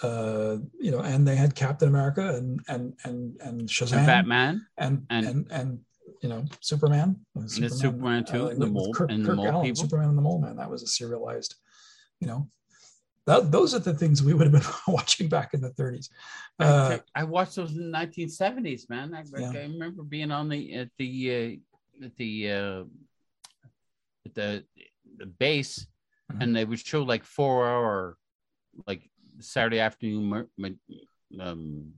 uh, 0.04 0.58
you 0.80 0.92
know, 0.92 1.00
and 1.00 1.28
they 1.28 1.36
had 1.36 1.56
Captain 1.56 1.88
America 1.90 2.36
and 2.36 2.60
and 2.68 2.94
and 3.04 3.36
and 3.42 3.68
Shazam 3.68 3.98
And 3.98 4.06
Batman, 4.08 4.66
and 4.78 5.06
and- 5.10 5.26
and 5.28 5.52
and, 5.52 5.80
you 6.22 6.30
know 6.30 6.46
Superman, 6.62 7.18
uh, 7.36 7.42
and 7.42 7.50
the 7.50 7.70
Superman 7.70 8.24
too, 8.26 8.46
uh, 8.50 8.54
the 8.54 8.68
mole 8.68 8.94
Kirk, 8.94 9.12
and 9.12 9.24
the 9.26 9.36
mole 9.36 9.48
Allen, 9.48 9.66
people. 9.66 9.84
Superman 9.84 10.10
and 10.10 10.18
the 10.18 10.22
Mole 10.22 10.42
Man. 10.42 10.56
That 10.58 10.70
was 10.70 10.84
a 10.84 10.88
serialized, 10.88 11.56
you 12.20 12.28
know. 12.28 12.50
That, 13.26 13.52
those 13.52 13.76
are 13.76 13.80
the 13.80 13.94
things 13.94 14.24
we 14.24 14.34
would 14.34 14.48
have 14.52 14.54
been 14.54 14.72
watching 14.94 15.28
back 15.30 15.54
in 15.54 15.62
the 15.62 15.70
30s. 15.72 16.10
I, 16.58 16.66
Uh, 16.66 16.98
I 17.14 17.24
watched 17.26 17.56
those 17.56 17.72
in 17.76 17.92
the 17.92 17.98
1970s, 17.98 18.90
man. 18.90 19.14
I, 19.14 19.24
Yeah. 19.38 19.52
I 19.52 19.58
remember 19.64 20.02
being 20.04 20.32
on 20.32 20.50
the 20.50 20.74
at 20.74 20.90
the 20.98 21.12
uh, 22.02 22.06
at 22.06 22.16
the 22.18 22.52
uh, 22.52 22.84
at 24.26 24.34
the 24.36 24.66
the 25.18 25.26
base, 25.26 25.86
Mhm. 26.32 26.42
and 26.42 26.56
they 26.56 26.66
would 26.66 26.80
show 26.80 27.04
like 27.04 27.24
four 27.24 27.68
hour 27.68 28.18
like 28.88 29.09
Saturday 29.40 29.80
afternoon 29.80 30.48
um, 31.40 31.94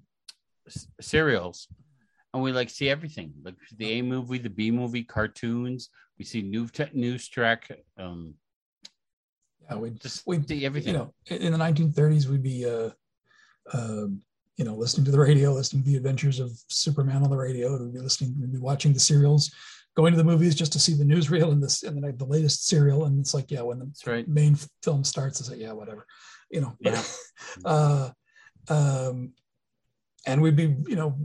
serials, 1.00 1.68
and 2.34 2.42
we 2.44 2.52
like 2.52 2.70
see 2.70 2.90
everything 2.90 3.34
like 3.44 3.56
the 3.78 4.00
A 4.00 4.02
movie, 4.02 4.38
the 4.38 4.50
B 4.50 4.72
movie, 4.72 5.04
cartoons. 5.04 5.90
We 6.18 6.26
see 6.26 6.42
new 6.42 6.68
te- 6.68 6.90
news 6.94 7.28
track. 7.28 7.72
Um, 7.98 8.36
yeah, 9.64 9.76
we 9.78 9.92
just 9.92 10.26
we 10.26 10.42
see 10.44 10.66
everything. 10.66 10.94
you 10.94 11.00
know 11.00 11.14
in 11.28 11.52
the 11.52 11.58
1930s 11.58 12.28
we'd 12.28 12.44
be 12.44 12.66
uh, 12.66 12.90
um, 13.74 14.22
you 14.58 14.66
know 14.66 14.76
listening 14.76 15.06
to 15.06 15.12
the 15.12 15.20
radio, 15.20 15.52
listening 15.54 15.84
to 15.84 15.90
the 15.90 15.98
adventures 15.98 16.40
of 16.40 16.52
Superman 16.68 17.24
on 17.24 17.30
the 17.30 17.38
radio, 17.38 17.76
and 17.76 17.86
we'd 17.86 17.94
be 17.94 18.00
listening, 18.00 18.36
we'd 18.40 18.52
be 18.52 18.60
watching 18.60 18.94
the 18.94 19.00
serials, 19.00 19.52
going 19.96 20.12
to 20.14 20.18
the 20.18 20.24
movies 20.24 20.56
just 20.56 20.74
to 20.74 20.80
see 20.80 20.94
the 20.94 21.04
newsreel 21.04 21.52
and 21.52 21.62
this 21.62 21.84
and 21.84 22.04
the, 22.04 22.12
the 22.12 22.26
latest 22.26 22.68
serial, 22.68 23.06
and 23.06 23.20
it's 23.20 23.34
like 23.34 23.52
yeah, 23.52 23.62
when 23.62 23.80
the 23.80 23.92
right. 24.06 24.28
main 24.28 24.56
film 24.84 25.04
starts, 25.04 25.40
it's 25.40 25.50
like 25.50 25.60
yeah, 25.60 25.72
whatever, 25.72 26.06
you 26.52 26.62
know. 26.62 26.76
Yeah. 26.80 27.02
uh, 27.66 28.10
um, 28.70 29.34
and 30.28 30.42
we'd 30.42 30.56
be 30.56 30.76
you 30.88 30.96
know 30.96 31.18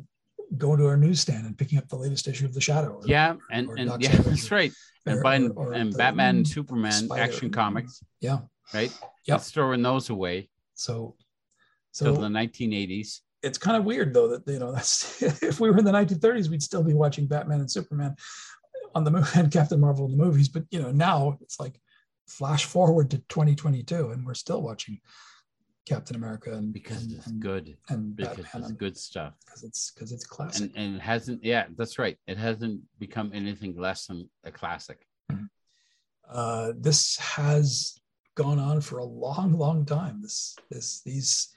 going 0.57 0.79
to 0.79 0.87
our 0.87 0.97
newsstand 0.97 1.45
and 1.47 1.59
picking 1.59 1.79
up 1.79 1.89
the 1.89 1.97
latest 1.97 2.29
issue 2.29 2.47
of 2.47 2.55
The 2.55 2.61
Shadow. 2.61 2.95
or- 2.95 3.07
Yeah, 3.07 3.35
and 3.51 3.69
and 3.79 4.01
yeah, 4.03 4.17
that's 4.17 4.51
right. 4.51 4.73
And 5.05 5.19
or- 5.19 5.23
buying 5.23 5.51
or- 5.53 5.73
and 5.73 5.97
Batman 5.97 6.37
and 6.37 6.49
Superman 6.49 6.93
Spider- 6.93 7.23
action 7.23 7.51
comics, 7.51 8.03
yeah. 8.21 8.39
right? 8.73 8.93
It's 9.27 9.51
throwing 9.51 9.83
those 9.83 10.09
away 10.11 10.49
So 10.75 11.17
so 11.93 12.13
the 12.15 12.29
1980s. 12.29 13.21
it's 13.43 13.59
kind 13.59 13.77
of 13.77 13.85
weird 13.85 14.13
though 14.15 14.29
that 14.29 14.47
you 14.53 14.59
know 14.59 14.71
that's 14.73 15.23
if 15.43 15.61
we 15.61 15.71
were 15.71 15.79
in 15.79 15.85
the 15.85 15.93
1930s 15.93 16.49
we'd 16.51 16.63
still 16.63 16.83
be 16.83 16.93
watching 16.95 17.27
batman 17.27 17.61
and 17.61 17.71
superman 17.71 18.15
on 18.95 19.03
the 19.05 19.11
movie 19.11 19.29
and 19.41 19.51
captain 19.51 19.81
marvel 19.81 20.05
in 20.07 20.11
the 20.17 20.23
movies 20.25 20.49
but 20.49 20.65
you 20.71 20.81
know 20.81 20.91
now 20.93 21.39
it's 21.41 21.59
like 21.59 21.81
flash 22.27 22.65
forward 22.65 23.11
to 23.11 23.19
2022 23.29 24.11
and 24.11 24.27
we're 24.27 24.35
still 24.35 24.63
watching 24.63 24.99
captain 25.87 26.17
america 26.17 26.53
and 26.53 26.73
because 26.73 27.05
and, 27.05 27.13
it's 27.13 27.27
and, 27.29 27.41
good. 27.41 27.77
and 27.91 28.17
Because 28.17 28.37
batman 28.39 28.63
it's 28.63 28.73
good 28.73 28.97
stuff. 28.97 29.35
because 29.45 29.63
it's 29.63 29.91
because 29.93 30.11
it's 30.13 30.27
classic 30.27 30.71
And 30.75 30.77
and 30.77 30.97
it 30.97 31.03
hasn't 31.03 31.45
yeah, 31.45 31.67
that's 31.77 31.99
right. 31.99 32.19
It 32.27 32.39
hasn't 32.39 32.81
become 32.99 33.31
anything 33.33 33.77
less 33.77 34.07
than 34.07 34.29
a 34.45 34.51
classic. 34.51 35.07
uh, 36.29 36.73
this 36.77 37.17
has 37.19 37.99
gone 38.35 38.59
on 38.59 38.81
for 38.81 38.99
a 38.99 39.05
long 39.05 39.53
long 39.53 39.85
time 39.85 40.21
this 40.21 40.57
this 40.71 41.01
these 41.03 41.55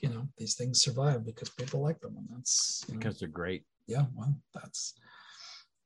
you 0.00 0.08
know 0.10 0.28
these 0.36 0.54
things 0.54 0.80
survive 0.82 1.24
because 1.24 1.48
people 1.50 1.80
like 1.80 1.98
them 2.00 2.14
and 2.18 2.28
that's 2.30 2.84
you 2.86 2.94
know, 2.94 2.98
Because 2.98 3.18
they're 3.18 3.28
great. 3.28 3.64
yeah 3.86 4.04
well 4.14 4.34
that's 4.54 4.94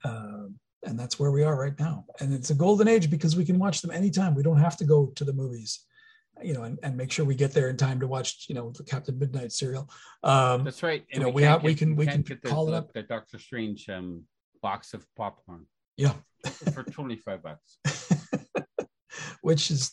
uh, 0.04 0.46
and 0.86 0.98
that's 0.98 1.18
where 1.18 1.30
we 1.30 1.42
are 1.42 1.58
right 1.58 1.78
now 1.78 2.04
and 2.20 2.32
it's 2.32 2.50
a 2.50 2.54
golden 2.54 2.88
age 2.88 3.10
because 3.10 3.36
we 3.36 3.44
can 3.44 3.58
watch 3.58 3.82
them 3.82 3.90
anytime 3.90 4.34
we 4.34 4.42
don't 4.42 4.58
have 4.58 4.76
to 4.76 4.84
go 4.84 5.06
to 5.16 5.24
the 5.24 5.32
movies 5.32 5.80
you 6.42 6.52
know 6.54 6.62
and, 6.62 6.78
and 6.82 6.96
make 6.96 7.10
sure 7.10 7.24
we 7.24 7.34
get 7.34 7.52
there 7.52 7.68
in 7.68 7.76
time 7.76 7.98
to 7.98 8.06
watch 8.06 8.46
you 8.48 8.54
know 8.54 8.70
the 8.76 8.84
captain 8.84 9.18
midnight 9.18 9.52
serial 9.52 9.88
um 10.22 10.64
That's 10.64 10.82
right. 10.82 11.04
you 11.12 11.20
know, 11.20 11.28
we 11.28 11.42
can't 11.42 11.52
have- 11.52 11.62
we 11.62 11.70
get- 11.74 11.78
can- 11.78 11.96
we 11.96 12.06
can 12.06 12.22
get 12.22 12.42
the, 12.42 12.48
call 12.48 12.68
it 12.68 12.74
up. 12.74 12.92
the 12.92 13.02
Doctor 13.02 13.38
Strange 13.38 13.88
um 13.88 14.22
box 14.62 14.94
of 14.94 15.04
popcorn 15.16 15.66
yeah 15.96 16.12
for 16.74 16.82
25 16.82 17.42
bucks. 17.42 17.78
which 19.42 19.70
is 19.70 19.92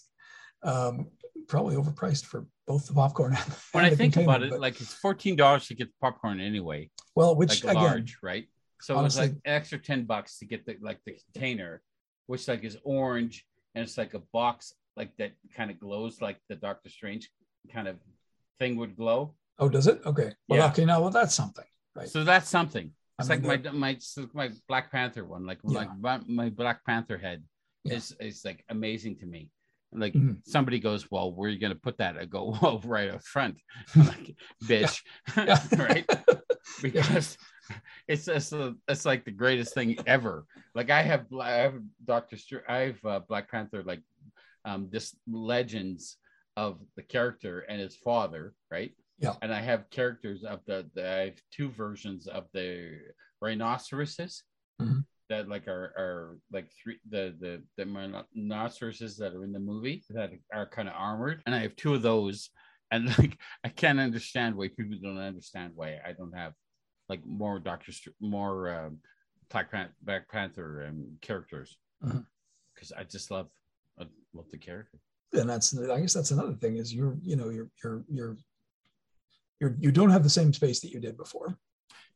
um 0.63 1.07
probably 1.47 1.75
overpriced 1.75 2.25
for 2.25 2.45
both 2.67 2.87
the 2.87 2.93
popcorn 2.93 3.33
and, 3.35 3.53
When 3.73 3.83
I 3.85 3.93
think 3.95 4.15
about 4.15 4.43
it, 4.43 4.49
but- 4.51 4.59
like 4.61 4.79
it's 4.79 4.95
$14 5.01 5.67
to 5.67 5.75
get 5.75 5.87
the 5.89 5.93
popcorn 6.01 6.39
anyway. 6.39 6.89
well 7.15 7.35
which 7.35 7.63
like 7.63 7.73
again 7.75 7.83
large, 7.83 8.17
right? 8.23 8.47
So 8.83 8.97
honestly- 8.97 9.23
it 9.25 9.27
was 9.29 9.33
like 9.35 9.41
extra 9.45 9.77
10 9.79 10.05
bucks 10.05 10.37
to 10.39 10.45
get 10.45 10.65
the 10.65 10.77
like 10.81 10.99
the 11.05 11.15
container, 11.33 11.81
which 12.27 12.47
like 12.47 12.63
is 12.63 12.77
orange 12.83 13.45
and 13.75 13.83
it's 13.83 13.97
like 13.97 14.13
a 14.13 14.19
box 14.31 14.73
like 14.95 15.15
that 15.17 15.31
kind 15.55 15.71
of 15.71 15.79
glows 15.79 16.21
like 16.21 16.37
the 16.49 16.55
Doctor 16.55 16.89
Strange 16.89 17.29
kind 17.73 17.87
of 17.87 17.97
thing 18.59 18.75
would 18.77 18.95
glow. 18.95 19.35
oh 19.59 19.69
does 19.69 19.87
it 19.87 20.01
okay 20.05 20.31
well 20.47 20.59
Yeah. 20.59 20.67
okay 20.71 20.85
now 20.85 21.01
well 21.01 21.09
that's 21.09 21.33
something 21.33 21.65
right 21.95 22.09
So 22.09 22.23
that's 22.23 22.49
something. 22.49 22.91
I 23.19 23.21
It's 23.23 23.29
mean, 23.29 23.43
like 23.43 23.63
my 23.63 23.71
my 23.71 23.97
my 24.33 24.47
Black 24.67 24.91
Panther 24.91 25.23
one, 25.25 25.45
like 25.45 25.59
Yeah. 25.63 25.79
like 25.79 25.91
my, 25.99 26.19
my 26.27 26.49
Black 26.49 26.83
Panther 26.85 27.17
head 27.17 27.43
Yeah. 27.83 27.95
is 27.97 28.05
is 28.19 28.43
like 28.45 28.63
amazing 28.69 29.15
to 29.21 29.25
me. 29.25 29.41
Like 29.91 30.13
Mhm. 30.13 30.37
somebody 30.55 30.79
goes, 30.79 31.01
well, 31.11 31.31
where 31.35 31.47
are 31.47 31.53
you 31.53 31.59
gonna 31.59 31.75
put 31.87 31.97
that? 31.99 32.17
I 32.17 32.25
go, 32.25 32.41
well, 32.61 32.79
right 32.95 33.09
up 33.15 33.23
front, 33.23 33.55
I'm 33.95 34.07
like 34.07 34.35
bitch, 34.69 34.95
right? 35.89 36.07
Because 36.81 37.37
it's 38.07 38.25
just 38.25 38.53
a, 38.53 38.75
it's 38.87 39.05
like 39.05 39.25
the 39.25 39.31
greatest 39.31 39.73
thing 39.73 39.97
ever. 40.05 40.45
Like 40.75 40.89
I 40.89 41.01
have 41.01 41.25
I 41.39 41.51
have 41.51 41.75
Doctor 42.05 42.37
Str- 42.37 42.67
I 42.67 42.77
have 42.77 43.05
uh, 43.05 43.19
Black 43.27 43.49
Panther 43.49 43.83
like 43.83 44.01
um 44.65 44.89
this 44.91 45.15
legends 45.27 46.17
of 46.55 46.79
the 46.95 47.03
character 47.03 47.61
and 47.61 47.79
his 47.81 47.95
father, 47.95 48.53
right? 48.71 48.91
Yeah. 49.19 49.35
And 49.41 49.53
I 49.53 49.61
have 49.61 49.89
characters 49.89 50.43
of 50.43 50.59
the, 50.65 50.89
the 50.93 51.07
I 51.07 51.19
have 51.25 51.41
two 51.51 51.69
versions 51.69 52.27
of 52.27 52.45
the 52.53 52.99
rhinoceroses 53.41 54.43
Mhm. 54.81 55.05
that 55.29 55.47
like 55.47 55.67
are 55.67 55.93
are 55.97 56.37
like 56.51 56.69
three 56.71 56.97
the 57.09 57.35
the 57.39 57.61
the 57.77 57.85
rhinoceroses 57.85 59.17
that 59.17 59.33
are 59.33 59.43
in 59.43 59.51
the 59.53 59.59
movie 59.59 60.03
that 60.09 60.31
are 60.53 60.67
kind 60.67 60.87
of 60.87 60.95
armored, 60.97 61.41
and 61.45 61.53
I 61.55 61.59
have 61.59 61.75
two 61.75 61.93
of 61.93 62.01
those. 62.01 62.49
and 62.91 63.05
like 63.19 63.37
I 63.63 63.69
can't 63.69 63.99
understand 63.99 64.55
why 64.55 64.67
people 64.69 64.97
don't 65.01 65.17
understand 65.17 65.73
why 65.75 65.99
I 66.05 66.13
don't 66.13 66.35
have 66.35 66.53
like 67.09 67.25
more 67.25 67.59
Doctor 67.59 67.91
more 68.21 68.73
um, 68.73 68.97
Black, 69.51 69.71
Pan- 69.71 69.89
Black 70.01 70.29
Panther 70.29 70.85
um, 70.87 71.05
characters 71.21 71.77
because 72.01 72.91
I 72.97 73.03
just 73.03 73.31
love 73.31 73.49
I 73.99 74.05
love 74.33 74.49
the 74.51 74.57
character. 74.57 74.97
and 75.33 75.49
that's 75.49 75.77
I 75.77 75.99
guess 76.01 76.13
that's 76.13 76.31
another 76.31 76.53
thing 76.53 76.77
is 76.77 76.93
you're 76.93 77.17
you 77.21 77.35
know 77.35 77.49
you're 77.49 77.69
you're 77.83 78.03
you're 78.09 78.37
you're 79.59 79.75
you 79.79 79.91
don't 79.91 80.09
have 80.09 80.23
the 80.23 80.29
same 80.29 80.53
space 80.53 80.79
that 80.81 80.91
you 80.91 80.99
did 80.99 81.17
before 81.17 81.57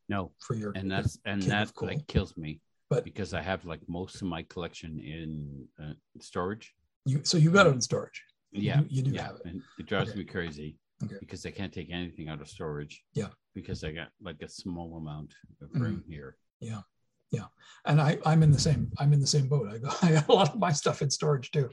No, 0.10 0.32
for 0.40 0.56
your 0.56 0.72
and 0.76 0.90
that's 0.90 1.20
and 1.26 1.42
that 1.44 1.74
Cool. 1.76 1.90
like 1.90 2.08
kills 2.08 2.36
me 2.38 2.62
But- 2.90 3.04
because 3.04 3.34
I 3.34 3.42
have 3.42 3.66
like 3.66 3.82
most 3.88 4.16
of 4.22 4.28
my 4.28 4.44
collection 4.44 5.00
in 5.00 5.68
uh, 5.82 5.94
storage. 6.22 6.74
you 7.06 7.22
so 7.24 7.38
you 7.38 7.52
got 7.52 7.68
it 7.68 7.74
in 7.74 7.82
storage. 7.82 8.22
Yeah, 8.52 8.80
do- 8.82 8.88
you 8.90 9.02
do 9.04 9.12
yeah, 9.12 9.24
have 9.28 9.36
it. 9.36 9.46
and 9.46 9.62
it 9.80 9.86
drives 9.86 10.10
Okay. 10.12 10.20
me 10.20 10.26
crazy 10.26 10.78
Okay. 11.04 11.18
because 11.20 11.46
I 11.46 11.52
can't 11.52 11.72
take 11.72 11.90
anything 11.92 12.28
out 12.28 12.42
of 12.42 12.48
storage. 12.48 13.04
Yeah. 13.14 13.28
Because 13.58 13.84
I 13.84 13.91
got 13.91 14.10
like 14.22 14.39
a 14.43 14.47
small 14.49 14.97
amount 14.97 15.34
of 15.62 15.70
Mhm. 15.72 15.82
room 15.82 16.03
here. 16.08 16.38
Yeah. 16.60 16.84
Yeah. 17.32 17.47
And 17.86 17.99
I 17.99 18.20
I'm 18.24 18.43
in 18.43 18.51
the 18.51 18.60
same 18.68 18.91
I'm 18.99 19.14
in 19.14 19.20
the 19.20 19.28
same 19.36 19.47
boat. 19.49 19.68
I 19.74 19.80
got, 19.80 19.93
I 20.03 20.12
got 20.14 20.30
a 20.30 20.34
lot 20.34 20.49
of 20.53 20.60
my 20.60 20.72
stuff 20.72 21.01
in 21.01 21.10
storage 21.10 21.49
too, 21.51 21.70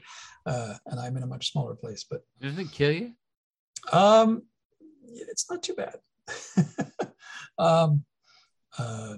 uh, 0.47 0.73
and 0.87 0.99
I'm 0.99 1.15
in 1.15 1.23
a 1.23 1.27
much 1.27 1.51
smaller 1.51 1.75
place. 1.75 2.03
But 2.09 2.21
Does 2.41 2.57
it 2.57 2.71
kill 2.71 2.91
you? 2.91 3.13
um, 3.93 4.29
it's 5.03 5.45
not 5.49 5.61
too 5.61 5.75
bad. 5.75 5.97
um, 7.59 8.03
uh, 8.79 9.17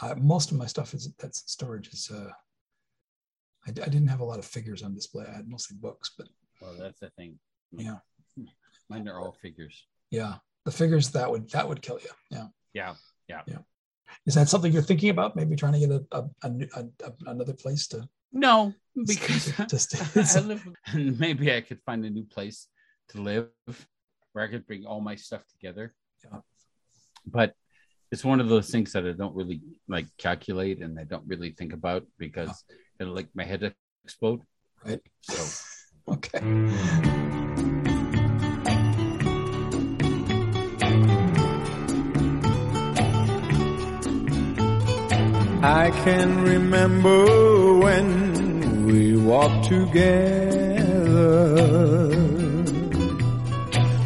I, 0.00 0.14
most 0.14 0.52
of 0.52 0.56
my 0.56 0.66
stuff 0.66 0.94
is 0.94 1.12
that's 1.18 1.42
storage 1.50 1.88
is 1.88 2.08
uh, 2.10 2.30
I, 3.66 3.70
I 3.70 3.88
didn't 3.94 4.08
have 4.14 4.20
a 4.20 4.24
lot 4.32 4.38
of 4.38 4.44
figures 4.44 4.82
on 4.84 4.94
display. 4.94 5.26
I 5.28 5.34
had 5.38 5.48
mostly 5.48 5.76
books, 5.80 6.12
but 6.16 6.28
Well, 6.62 6.76
that's 6.78 7.00
the 7.00 7.10
thing. 7.18 7.38
yeah, 7.72 7.98
Mine 8.88 9.08
are 9.08 9.18
all 9.20 9.32
figures. 9.42 9.86
yeah, 10.10 10.36
the 10.68 10.76
figures 10.76 11.08
that 11.12 11.30
would 11.30 11.48
that 11.50 11.66
would 11.66 11.80
kill 11.80 11.98
you. 12.02 12.10
Yeah. 12.30 12.48
Yeah. 12.74 12.94
Yeah. 13.26 13.40
Yeah. 13.46 13.62
Is 14.26 14.34
that 14.34 14.50
something 14.50 14.70
you're 14.70 14.82
thinking 14.82 15.08
about? 15.08 15.34
Maybe 15.34 15.56
trying 15.56 15.72
to 15.72 15.78
get 15.78 15.90
a, 15.90 16.04
a, 16.12 16.20
a, 16.42 16.50
a, 16.76 16.80
a 17.08 17.12
another 17.26 17.54
place 17.54 17.88
to 17.88 18.06
No, 18.32 18.74
because 19.06 19.52
to 19.56 19.78
stay. 19.78 20.04
I 20.38 20.42
live, 20.44 20.68
and 20.92 21.18
maybe 21.24 21.54
I 21.54 21.62
could 21.62 21.80
find 21.86 22.04
a 22.04 22.10
new 22.10 22.24
place 22.24 22.68
to 23.10 23.22
live 23.22 23.48
where 24.32 24.44
I 24.44 24.48
could 24.48 24.66
bring 24.66 24.84
all 24.84 25.00
my 25.00 25.16
stuff 25.16 25.42
together. 25.48 25.94
Yeah. 26.22 26.40
But 27.26 27.54
it's 28.12 28.24
one 28.24 28.40
of 28.40 28.50
those 28.50 28.68
things 28.70 28.92
that 28.92 29.06
I 29.06 29.12
don't 29.12 29.34
really 29.34 29.62
like 29.88 30.06
calculate 30.18 30.82
and 30.82 31.00
I 31.00 31.04
don't 31.04 31.26
really 31.26 31.52
think 31.52 31.72
about 31.72 32.04
because 32.18 32.62
it'll 33.00 33.14
like 33.14 33.28
my 33.34 33.44
head 33.44 33.74
explode. 34.04 34.42
Right. 34.84 35.00
So 35.22 35.40
okay. 36.12 36.40
Mm. 36.40 37.37
I 45.60 45.90
can 45.90 46.44
remember 46.44 47.78
when 47.78 48.86
we 48.86 49.16
walked 49.16 49.66
together, 49.68 50.14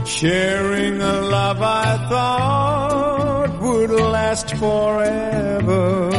sharing 0.06 1.02
a 1.02 1.20
love 1.20 1.60
I 1.60 2.08
thought 2.08 3.60
would 3.60 3.90
last 3.90 4.56
forever. 4.56 6.10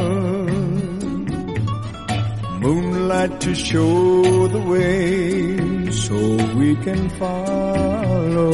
Moonlight 2.60 3.42
to 3.42 3.56
show 3.56 4.48
the 4.50 4.62
way 4.62 5.90
so 5.92 6.16
we 6.54 6.76
can 6.76 7.10
follow. 7.10 8.52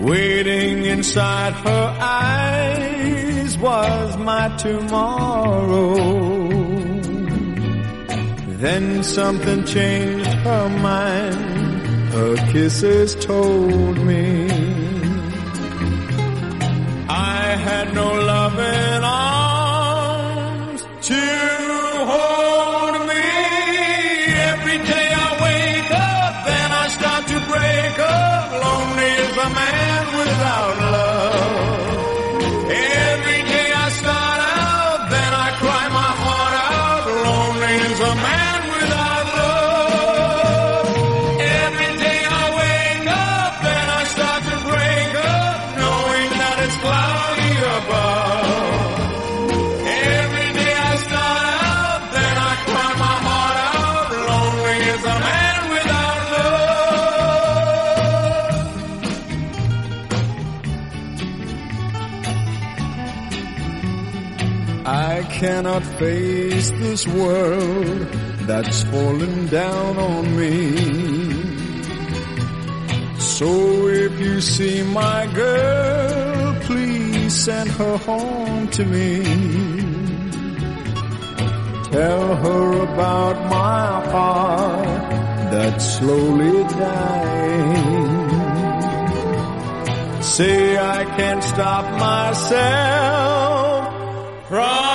Waiting 0.00 0.86
inside 0.86 1.52
her 1.52 1.96
eyes 2.00 2.87
was 3.60 4.16
my 4.16 4.48
tomorrow. 4.56 5.96
Then 8.58 9.02
something 9.02 9.64
changed 9.64 10.30
her 10.30 10.68
mind. 10.68 11.58
Her 12.12 12.36
kisses 12.52 13.14
told 13.14 13.98
me 13.98 14.67
face 65.98 66.70
this 66.72 67.06
world 67.08 68.06
that's 68.46 68.82
fallen 68.84 69.46
down 69.48 69.98
on 69.98 70.36
me. 70.36 70.76
So 73.18 73.88
if 73.88 74.20
you 74.20 74.40
see 74.40 74.82
my 74.84 75.26
girl, 75.34 76.54
please 76.62 77.34
send 77.34 77.70
her 77.70 77.96
home 77.98 78.68
to 78.68 78.84
me. 78.84 79.24
Tell 81.90 82.36
her 82.36 82.82
about 82.82 83.36
my 83.50 84.10
heart 84.12 85.10
that's 85.50 85.98
slowly 85.98 86.62
dying. 86.62 88.08
Say 90.22 90.78
I 90.78 91.04
can't 91.16 91.42
stop 91.42 91.84
myself 91.98 93.38
from 94.48 94.87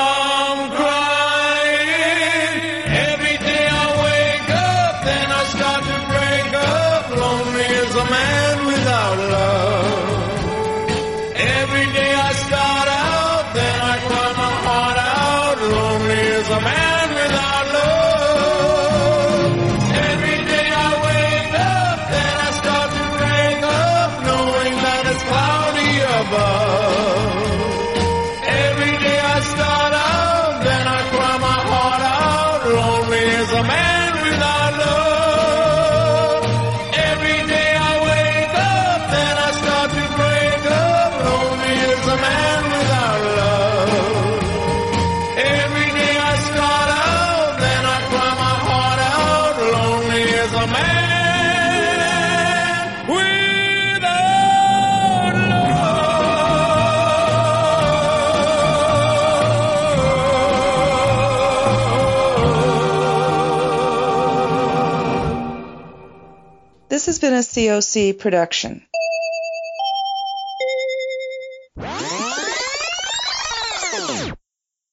a 67.34 67.40
COC 67.40 68.20
production. 68.20 68.86